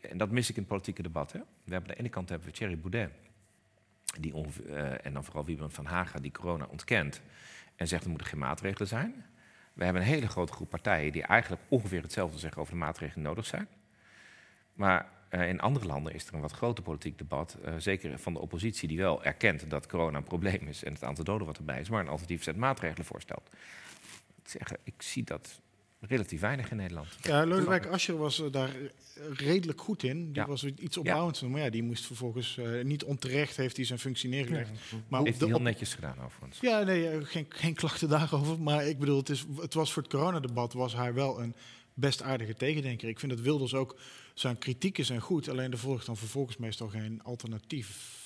[0.00, 1.38] en dat mis ik in het politieke debat, hè.
[1.38, 3.10] We hebben aan de ene kant hebben we Thierry Boudet,
[4.20, 7.20] die ongeveer, eh, en dan vooral Wiebren van Haga, die corona ontkent
[7.78, 9.24] en zegt er moeten geen maatregelen zijn.
[9.72, 13.14] We hebben een hele grote groep partijen die eigenlijk ongeveer hetzelfde zeggen over de maatregelen
[13.14, 13.68] die nodig zijn.
[14.72, 18.32] Maar eh, in andere landen is er een wat groter politiek debat, eh, zeker van
[18.32, 21.56] de oppositie, die wel erkent dat corona een probleem is en het aantal doden wat
[21.56, 23.50] erbij is, maar een alternatief set maatregelen voorstelt.
[24.52, 25.60] Ik, ik zie dat
[26.00, 27.08] relatief weinig in Nederland.
[27.22, 28.70] Ja, Lodewijk Asscher was eh, daar
[29.32, 30.24] redelijk goed in.
[30.26, 30.46] Die Ja.
[30.46, 31.40] was iets opbouwends.
[31.40, 34.70] Maar ja, die moest vervolgens eh, niet onterecht heeft hij zijn functie neergelegd.
[35.08, 36.60] Maar Heeft hij heel netjes gedaan overigens.
[36.60, 38.60] ja, nee, eh, geen, geen klachten daarover.
[38.60, 41.54] Maar ik bedoel, het, is, het was voor het coronadebat was hij wel een
[41.94, 43.08] best aardige tegendenker.
[43.08, 43.96] Ik vind dat Wilders ook
[44.34, 45.48] zijn kritieken zijn goed.
[45.48, 48.16] Alleen er volgt dan vervolgens meestal geen alternatief.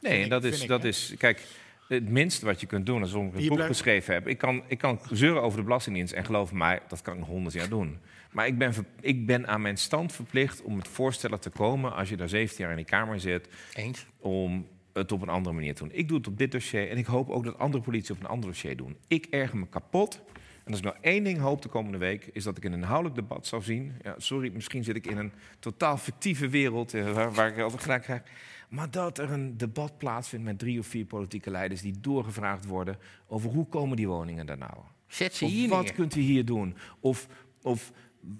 [0.00, 1.46] Nee, en dat is, dat is, kijk,
[1.88, 4.28] het minste wat je kunt doen als ik een boek blijft- geschreven heb.
[4.28, 7.28] Ik kan, ik kan zeuren over de Belastingdienst en geloof mij, dat kan ik nog
[7.28, 7.98] honderd jaar doen.
[8.32, 12.08] Maar ik ben, ik ben aan mijn stand verplicht om met voorstellen te komen als
[12.08, 14.06] je daar 17 jaar in die Kamer zit, Eens.
[14.18, 15.92] om het op een andere manier te doen.
[15.92, 18.26] Ik doe het op dit dossier en ik hoop ook dat andere politie op een
[18.26, 18.96] ander dossier doen.
[19.08, 20.20] Ik erger me kapot.
[20.64, 22.78] En als ik nou één ding hoop de komende week, is dat ik in een
[22.78, 23.92] inhoudelijk debat zou zien.
[24.02, 27.82] Ja, sorry, misschien zit ik in een totaal fictieve wereld eh, waar, waar ik altijd
[27.82, 28.22] gelijk krijg.
[28.68, 32.96] Maar dat er een debat plaatsvindt met drie of vier politieke leiders die doorgevraagd worden
[33.26, 34.74] over hoe komen die woningen daar nou?
[35.06, 35.92] Zet ze Of hier wat neer.
[35.92, 36.76] kunt u hier doen?
[37.00, 37.26] Of,
[37.62, 37.92] of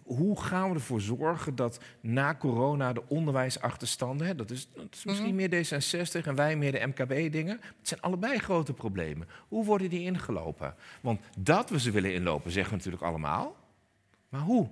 [0.03, 4.27] hoe gaan we ervoor zorgen dat na corona de onderwijsachterstanden...
[4.27, 7.61] Hè, dat, is, dat is misschien meer D66 en wij meer de MKB-dingen.
[7.79, 9.29] Het zijn allebei grote problemen.
[9.49, 10.75] Hoe worden die ingelopen?
[11.01, 13.57] Want dat we ze willen inlopen, zeggen we natuurlijk allemaal.
[14.29, 14.69] Maar hoe?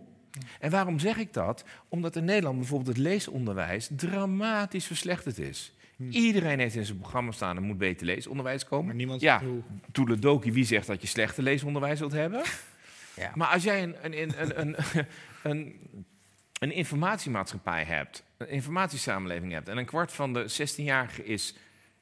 [0.60, 1.64] En waarom zeg ik dat?
[1.88, 5.72] Omdat in Nederland bijvoorbeeld het leesonderwijs dramatisch verslechterd is.
[6.10, 8.86] Iedereen heeft in zijn programma staan, er moet beter leesonderwijs komen.
[8.86, 9.42] Maar niemand ja.
[9.92, 12.42] Toeledoki, wie zegt dat je slechte leesonderwijs wilt hebben?
[13.16, 13.32] Ja.
[13.34, 14.76] Maar als jij een, een, een, een, een,
[15.50, 15.80] een,
[16.58, 19.68] een informatiemaatschappij hebt, een informatiesamenleving hebt...
[19.68, 21.54] en een kwart van de 16-jarigen is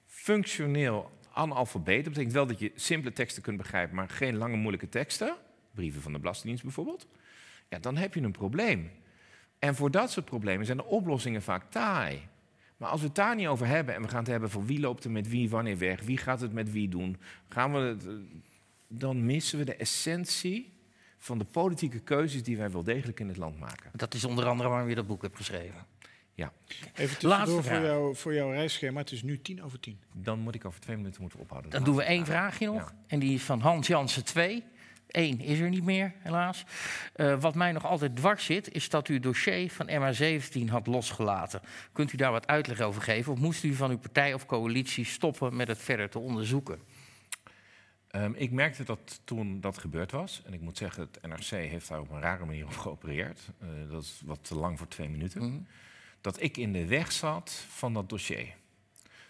[0.07, 2.05] functioneel analfabeet...
[2.05, 3.97] dat betekent wel dat je simpele teksten kunt begrijpen...
[3.97, 5.37] maar geen lange moeilijke teksten,
[5.75, 7.07] brieven van de Belastingdienst bijvoorbeeld...
[7.69, 8.91] ja, dan heb je een probleem.
[9.59, 12.29] En voor dat soort problemen zijn de oplossingen vaak taai.
[12.77, 14.81] Maar als we het daar niet over hebben en we gaan het hebben van wie
[14.81, 17.17] loopt er met wie wanneer weg, wie gaat het met wie doen,
[17.49, 18.13] gaan we het, eh,
[18.89, 20.73] dan missen we de essentie
[21.19, 23.91] van de politieke keuzes die wij wel degelijk in het land maken.
[23.95, 25.87] Dat is onder andere waarom je dat boek hebt geschreven.
[26.95, 29.01] Even Laatste tussendoor voor, jou, voor jouw reisschema.
[29.01, 30.01] Het is nu tien over tien.
[30.13, 31.71] Dan moet ik over twee minuten moeten ophouden.
[31.71, 32.77] Dan doen we één vraagje nog.
[32.77, 32.93] Ja.
[33.07, 34.65] En die is van Hans Jansen 2.
[35.09, 36.65] Eén is er niet meer, helaas.
[37.13, 40.87] Eh, wat mij nog altijd dwars zit, is dat u het dossier van MH17 had
[40.87, 41.61] losgelaten.
[41.93, 43.33] Kunt u daar wat uitleg over geven?
[43.33, 46.79] Of moest u van uw partij of coalitie stoppen met het verder te onderzoeken?
[48.09, 50.43] Ehm, ik merkte dat toen dat gebeurd was.
[50.47, 53.41] En ik moet zeggen, het NRC heeft daar op een rare manier op geopereerd.
[53.59, 55.43] Eh, dat is wat te lang voor twee minuten.
[55.43, 55.59] Mhm.
[56.21, 58.55] Dat ik in de weg zat van dat dossier.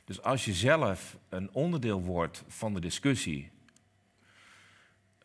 [0.04, 3.50] Dus als je zelf een onderdeel wordt van de discussie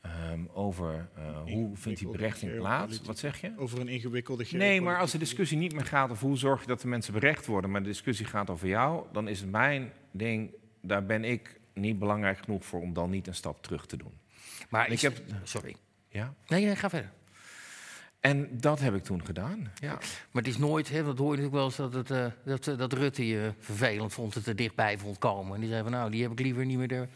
[0.01, 3.53] ehm, over eh, hoe vindt die berechting plaats, wat zeg je?
[3.57, 6.67] Over een ingewikkelde Nee, maar als de discussie niet meer gaat over hoe zorg je
[6.67, 9.91] dat de mensen berecht worden, maar de discussie gaat over jou, dan is het mijn
[10.11, 13.97] ding, daar ben ik niet belangrijk genoeg voor om dan niet een stap terug te
[13.97, 14.13] doen.
[14.69, 15.75] Maar Ik heb- Sorry.
[16.09, 16.33] Ja?
[16.47, 17.11] Nee, nee, ga verder.
[18.19, 19.71] En dat heb ik toen gedaan.
[19.75, 19.93] Ja.
[20.31, 22.67] Maar het is nooit, hè, dat hoor je natuurlijk wel eens, dat, het, eh, dat,
[22.67, 25.53] eh, dat Rutte je vervelend vond, het er dichtbij vond komen.
[25.55, 27.09] En die zei van, nou, die heb ik liever niet meer er.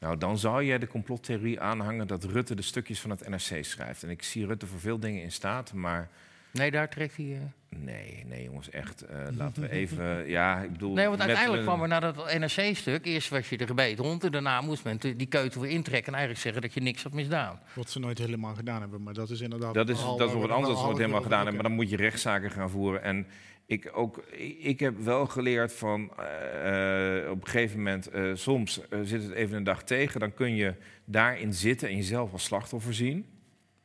[0.00, 4.02] Nou, dan zou je de complottheorie aanhangen dat Rutte de stukjes van het NRC schrijft.
[4.02, 6.08] En ik zie Rutte voor veel dingen in staat, maar
[6.50, 7.26] Nee, daar trekt hij...
[7.32, 9.02] eh, nee, nee jongens, echt.
[9.02, 10.94] eh, laten we even, ja, ik bedoel...
[10.94, 14.24] Nee, want uiteindelijk een- kwam er na dat NRC-stuk, eerst was je de gebeten hond...
[14.24, 16.06] en daarna moest men die keutel weer intrekken...
[16.12, 17.60] en eigenlijk zeggen dat je niks had misdaan.
[17.74, 19.02] Wat ze nooit helemaal gedaan hebben.
[19.02, 19.74] Maar dat is inderdaad...
[19.74, 21.54] Dat is, dat is nog wat we anders wat we helemaal gedaan hebben.
[21.54, 23.02] Maar dan moet je rechtszaken gaan voeren.
[23.02, 23.26] En
[23.68, 24.16] ik, ook,
[24.58, 29.32] ik heb wel geleerd van eh, eh, op een gegeven moment, eh, soms zit het
[29.32, 30.20] even een dag tegen.
[30.20, 30.74] Dan kun je
[31.04, 33.26] daarin zitten en jezelf als slachtoffer zien.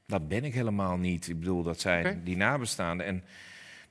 [0.06, 1.28] Dat ben ik helemaal niet.
[1.28, 3.06] Ik bedoel, dat zijn die nabestaanden.
[3.06, 3.24] En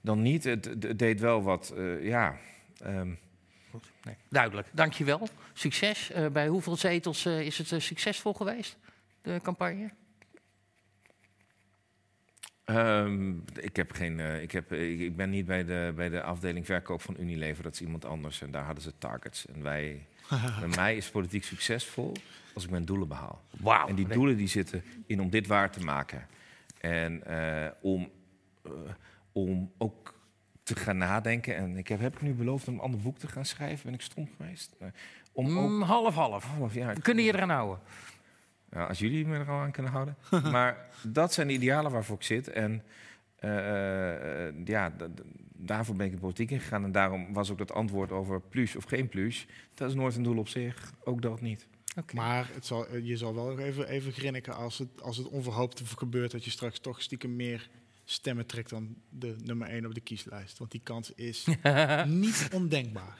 [0.00, 2.36] dan niet, het, het deed wel wat, eh, ja...
[2.78, 3.10] ehm,
[4.04, 5.28] Nee, duidelijk, dankjewel.
[5.52, 6.10] Succes.
[6.10, 8.76] Eh, bij hoeveel zetels eh, is het succesvol geweest,
[9.22, 9.90] de campagne?
[12.76, 16.22] Ehm, ik, heb geen, eh, ik, heb, ik, ik ben niet bij de, bij de
[16.22, 17.62] afdeling verkoop van Unilever.
[17.62, 18.42] Dat is iemand anders.
[18.42, 19.46] En daar hadden ze targets.
[19.46, 20.06] En wij,
[20.60, 22.12] bij mij is politiek succesvol
[22.54, 23.42] als ik mijn doelen behaal.
[23.60, 23.86] Wauw.
[23.86, 26.26] En die doelen die zitten in om dit waar te maken.
[26.80, 28.10] En eh, om,
[28.62, 28.70] eh,
[29.32, 30.14] om ook
[30.62, 31.56] te gaan nadenken.
[31.56, 33.84] En ik heb, heb ik nu beloofd om een ander boek te gaan schrijven.
[33.84, 34.76] Ben ik stom geweest?
[35.32, 35.68] Om ook...
[35.68, 36.44] Mm, half, half.
[36.44, 37.78] half We kunnen je eraan houden.
[38.72, 40.16] Ja, als jullie me er al aan kunnen houden.
[40.52, 42.48] maar dat zijn de idealen waarvoor ik zit.
[42.48, 42.82] En
[43.36, 44.92] eh, eh, ja,
[45.56, 46.84] daarvoor ben ik de politiek ingegaan.
[46.84, 49.46] En daarom was ook dat antwoord over plus of geen plus.
[49.74, 50.92] Dat is nooit een doel op zich.
[51.04, 51.66] Ook dat niet.
[52.14, 55.28] Maar het zal, eh, je zal wel nog even, even grinniken als het, als het
[55.28, 56.30] onverhoopt gebeurt...
[56.30, 57.68] dat je straks toch stiekem meer
[58.04, 60.58] stemmen trekt dan de nummer 1 op de kieslijst.
[60.58, 61.46] Want die kans is
[62.06, 63.18] niet ondenkbaar.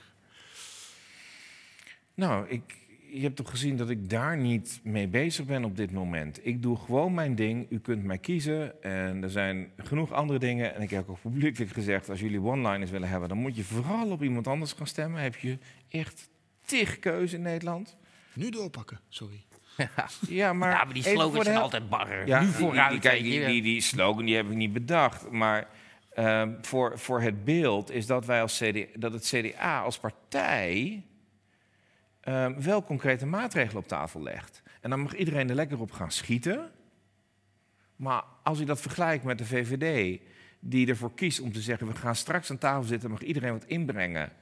[2.14, 2.76] Nou, ik,
[3.12, 6.46] je hebt toch gezien dat ik daar niet mee bezig ben op dit moment.
[6.46, 7.66] Ik doe gewoon mijn ding.
[7.70, 8.82] U kunt mij kiezen.
[8.82, 10.74] En er zijn genoeg andere dingen.
[10.74, 14.10] En ik heb ook publiekelijk gezegd: als jullie one-liners willen hebben, dan moet je vooral
[14.10, 15.22] op iemand anders gaan stemmen.
[15.22, 15.58] Heb je
[15.88, 16.28] echt
[16.64, 17.96] tig keuze in Nederland.
[18.34, 19.44] Nu doorpakken, sorry.
[20.28, 22.26] Ja, maar, ja, maar die slogans zijn hel- altijd barrer.
[22.26, 22.90] Ja, nu die- vooruit.
[22.90, 23.46] Die, kijk, die, je.
[23.46, 25.30] die, die slogan die heb ik niet bedacht.
[25.30, 25.68] Maar
[26.14, 31.02] ehm, voor, voor het beeld is dat wij als CD, dat het CDA als partij
[32.22, 34.62] ehm, wel concrete maatregelen op tafel legt.
[34.80, 36.70] En dan mag iedereen er lekker op gaan schieten.
[37.96, 40.20] Maar als je dat vergelijkt met de VVD,
[40.60, 43.64] die ervoor kiest om te zeggen: we gaan straks aan tafel zitten, mag iedereen wat
[43.64, 44.32] inbrengen.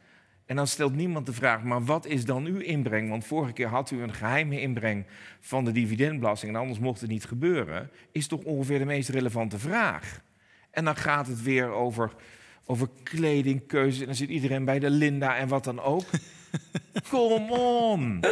[0.50, 3.08] En dan stelt niemand de vraag, maar wat is dan uw inbreng?
[3.08, 5.06] Want vorige keer had u een geheime inbreng
[5.40, 7.90] van de dividendbelasting en anders mocht het niet gebeuren.
[8.12, 10.20] Is toch ongeveer de meest relevante vraag.
[10.70, 12.12] En dan gaat het weer over,
[12.64, 16.04] over kledingkeuzes en dan zit iedereen bij de Linda en wat dan ook.
[17.10, 18.24] Kom on!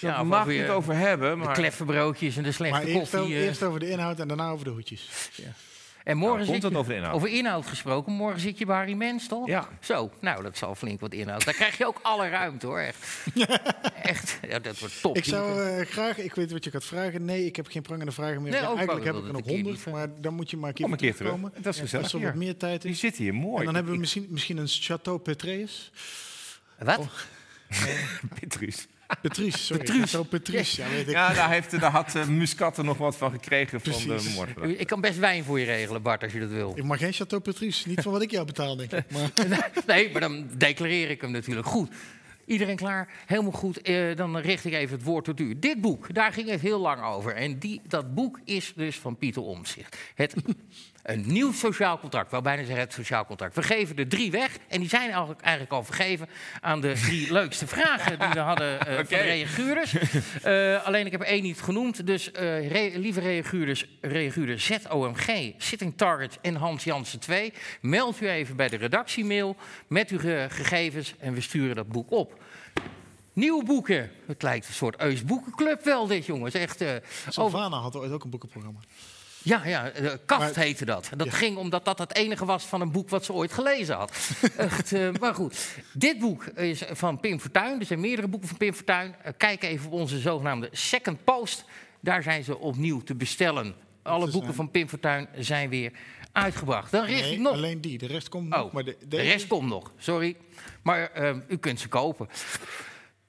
[0.00, 1.54] Ja, mag je het je- over hebben, De maar...
[1.54, 3.18] kleffe broodjes en de slechte Maar eerst, koffie.
[3.20, 3.44] over, eh.
[3.44, 5.30] eerst over de inhoud en daarna over de hoedjes.
[6.04, 7.14] en morgen Nou, komt zit het je- over de inhoud?
[7.14, 8.12] Over inhoud gesproken.
[8.12, 9.46] Morgen zit je bij Harry Mens, toch?
[9.46, 9.68] Ja.
[9.80, 11.44] Zo, nou, dat zal flink wat inhoud.
[11.44, 12.78] Daar krijg je ook alle ruimte, hoor.
[12.80, 13.06] Echt.
[14.02, 14.38] Echt.
[14.48, 15.16] Ja, dat wordt top.
[15.16, 17.24] Ik zou eh, graag, ik weet wat je gaat vragen.
[17.24, 18.50] Nee, ik heb geen prangende vragen meer.
[18.52, 20.56] Nee, Ja, ook eigenlijk wel, heb ik er nog honderd, niet, maar dan moet je
[20.56, 21.16] maar een keer, een keer terug.
[21.32, 21.62] terugkomen.
[21.62, 22.38] Dat is gezellig Als er wat hier.
[22.38, 23.00] meer tijd Die is.
[23.00, 23.58] zit hier mooi.
[23.58, 25.90] En dan hebben we misschien, misschien een Chateau Petreus.
[26.78, 26.98] Wat?
[26.98, 27.06] Oh.
[28.40, 28.86] Petrus.
[29.22, 29.82] Petrus, sorry.
[29.82, 30.00] Petrus.
[30.00, 31.12] Chateau Petrus, ja, weet ik.
[31.12, 34.34] Ja, daar, heeft, daar had uh, Muscat er nog wat van gekregen van de Precies.
[34.34, 34.50] moord.
[34.80, 36.72] Ik kan best wijn voor je regelen, Bart, als je dat wil.
[36.74, 39.10] Ik mag geen Chateau Petrus, niet van wat ik jou betaal, denk ik.
[39.10, 39.30] Maar
[39.86, 41.66] Nee, maar dan declareer ik hem natuurlijk.
[41.66, 41.90] Goed.
[42.44, 43.08] Iedereen klaar?
[43.26, 43.80] Helemaal goed.
[43.80, 45.58] Eh, dan richt ik even het woord tot u.
[45.58, 47.34] Dit boek, daar ging het heel lang over.
[47.34, 49.96] En die, dat boek is dus van Pieter Omtzigt.
[50.14, 50.34] Het,
[51.08, 52.30] een nieuw sociaal contract.
[52.30, 53.54] Wou bijna zeggen het sociaal contract.
[53.54, 54.56] We geven er drie weg.
[54.68, 56.28] En die zijn eigenlijk, eigenlijk al vergeven
[56.60, 59.94] aan de drie leukste vragen die we hadden eh, van de reaguurders.
[60.42, 62.06] Eh, alleen ik heb er één niet genoemd.
[62.06, 67.52] Dus eh, re- lieve reaguurders, reaguurder ZOMG, Sitting Target en Hans Jansen 2.
[67.80, 69.56] Meld u even bij de redactiemail
[69.86, 72.42] met uw ge- gegevens en we sturen dat boek op.
[73.32, 74.10] Nieuwe boeken.
[74.26, 76.54] Het lijkt een soort Eus Boekenclub wel, dit jongens.
[76.54, 78.80] Echt, eh, over, Sylvana had ooit ook een boekenprogramma.
[79.42, 81.10] Ja, ja, eh, Kaft Maar- heette dat.
[81.16, 81.32] Dat Ja.
[81.32, 84.12] ging omdat dat het enige was van een boek wat ze ooit gelezen had.
[84.56, 87.80] Echt, eh, maar goed, dit boek is van Pim Fortuyn.
[87.80, 89.14] Er zijn meerdere boeken van Pim Fortuyn.
[89.22, 91.64] Eh, kijk even op onze zogenaamde Second Post.
[92.00, 93.74] Daar zijn ze opnieuw te bestellen.
[94.02, 95.92] Alle boeken van Pim Fortuyn zijn weer
[96.32, 96.90] uitgebracht.
[96.90, 97.52] Dan richt Nee, ik nog...
[97.52, 97.98] alleen die.
[97.98, 98.72] De rest komt Oh, nog.
[98.72, 100.36] Maar de, rest komt nog, sorry.
[100.82, 102.28] Maar eh, u kunt ze kopen.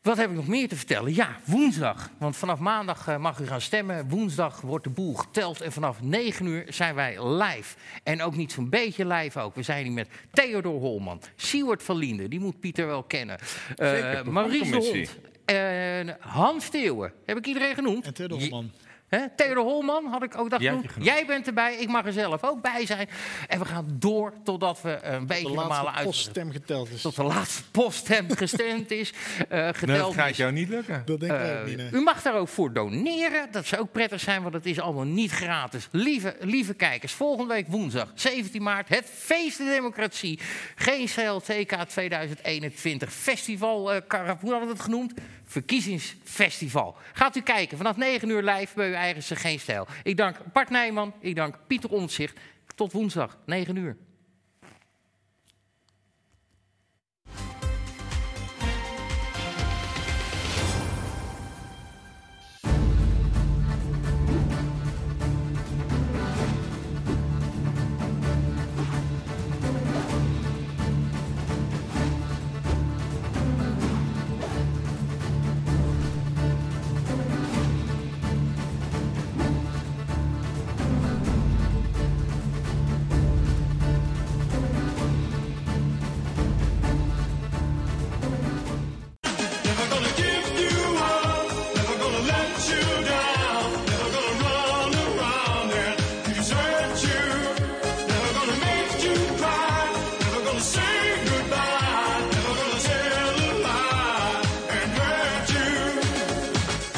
[0.01, 1.13] Wat heb ik nog meer te vertellen?
[1.15, 2.09] Ja, woensdag.
[2.17, 4.09] Want vanaf maandag eh, mag u gaan stemmen.
[4.09, 5.61] Woensdag wordt de boel geteld.
[5.61, 7.75] En vanaf 9 uur zijn wij live.
[8.03, 9.55] En ook niet zo'n beetje live ook.
[9.55, 11.21] We zijn hier met Theodor Holman.
[11.35, 13.37] Siewert van Liende, die moet Pieter wel kennen.
[13.75, 14.77] Eh, Zeker, Maurice de.
[14.77, 15.17] Hond.
[15.45, 17.13] En Hans Steeuwen.
[17.25, 18.05] Heb ik iedereen genoemd?
[18.05, 18.63] En Theodor Je-
[19.35, 20.83] Theodor Holman had ik ook dat genoemd.
[20.83, 21.09] je genoemd.
[21.09, 23.09] Jij bent erbij, ik mag er zelf ook bij zijn.
[23.47, 26.05] En we gaan door totdat we een beetje De normale laatste uit...
[26.05, 27.01] poststem geteld is.
[27.01, 29.13] Tot de laatste poststem gestemd is.
[29.49, 30.37] eh dat geteld gaat is.
[30.37, 31.01] jou niet lukken.
[31.05, 31.77] Dat denk ik Eh, ook niet.
[31.77, 31.89] nee.
[31.91, 33.47] u mag daar ook voor doneren.
[33.51, 35.87] Dat zou ook prettig zijn, want het is allemaal niet gratis.
[35.91, 40.39] Lieve, lieve kijkers, volgende week woensdag, 17 maart, het Feest de Democratie.
[40.75, 45.13] Geen CLTK 2021 Festival, eh, Cara- hoe hadden we het genoemd?
[45.49, 46.95] Verkiezingsfestival.
[47.13, 49.87] Gaat u kijken, vanaf 9 uur live bij uw eigen Geen Stijl.
[50.03, 52.39] Ik dank Bart Nijman, ik dank Pieter Omtzigt.
[52.75, 53.97] Tot woensdag, 9 uur.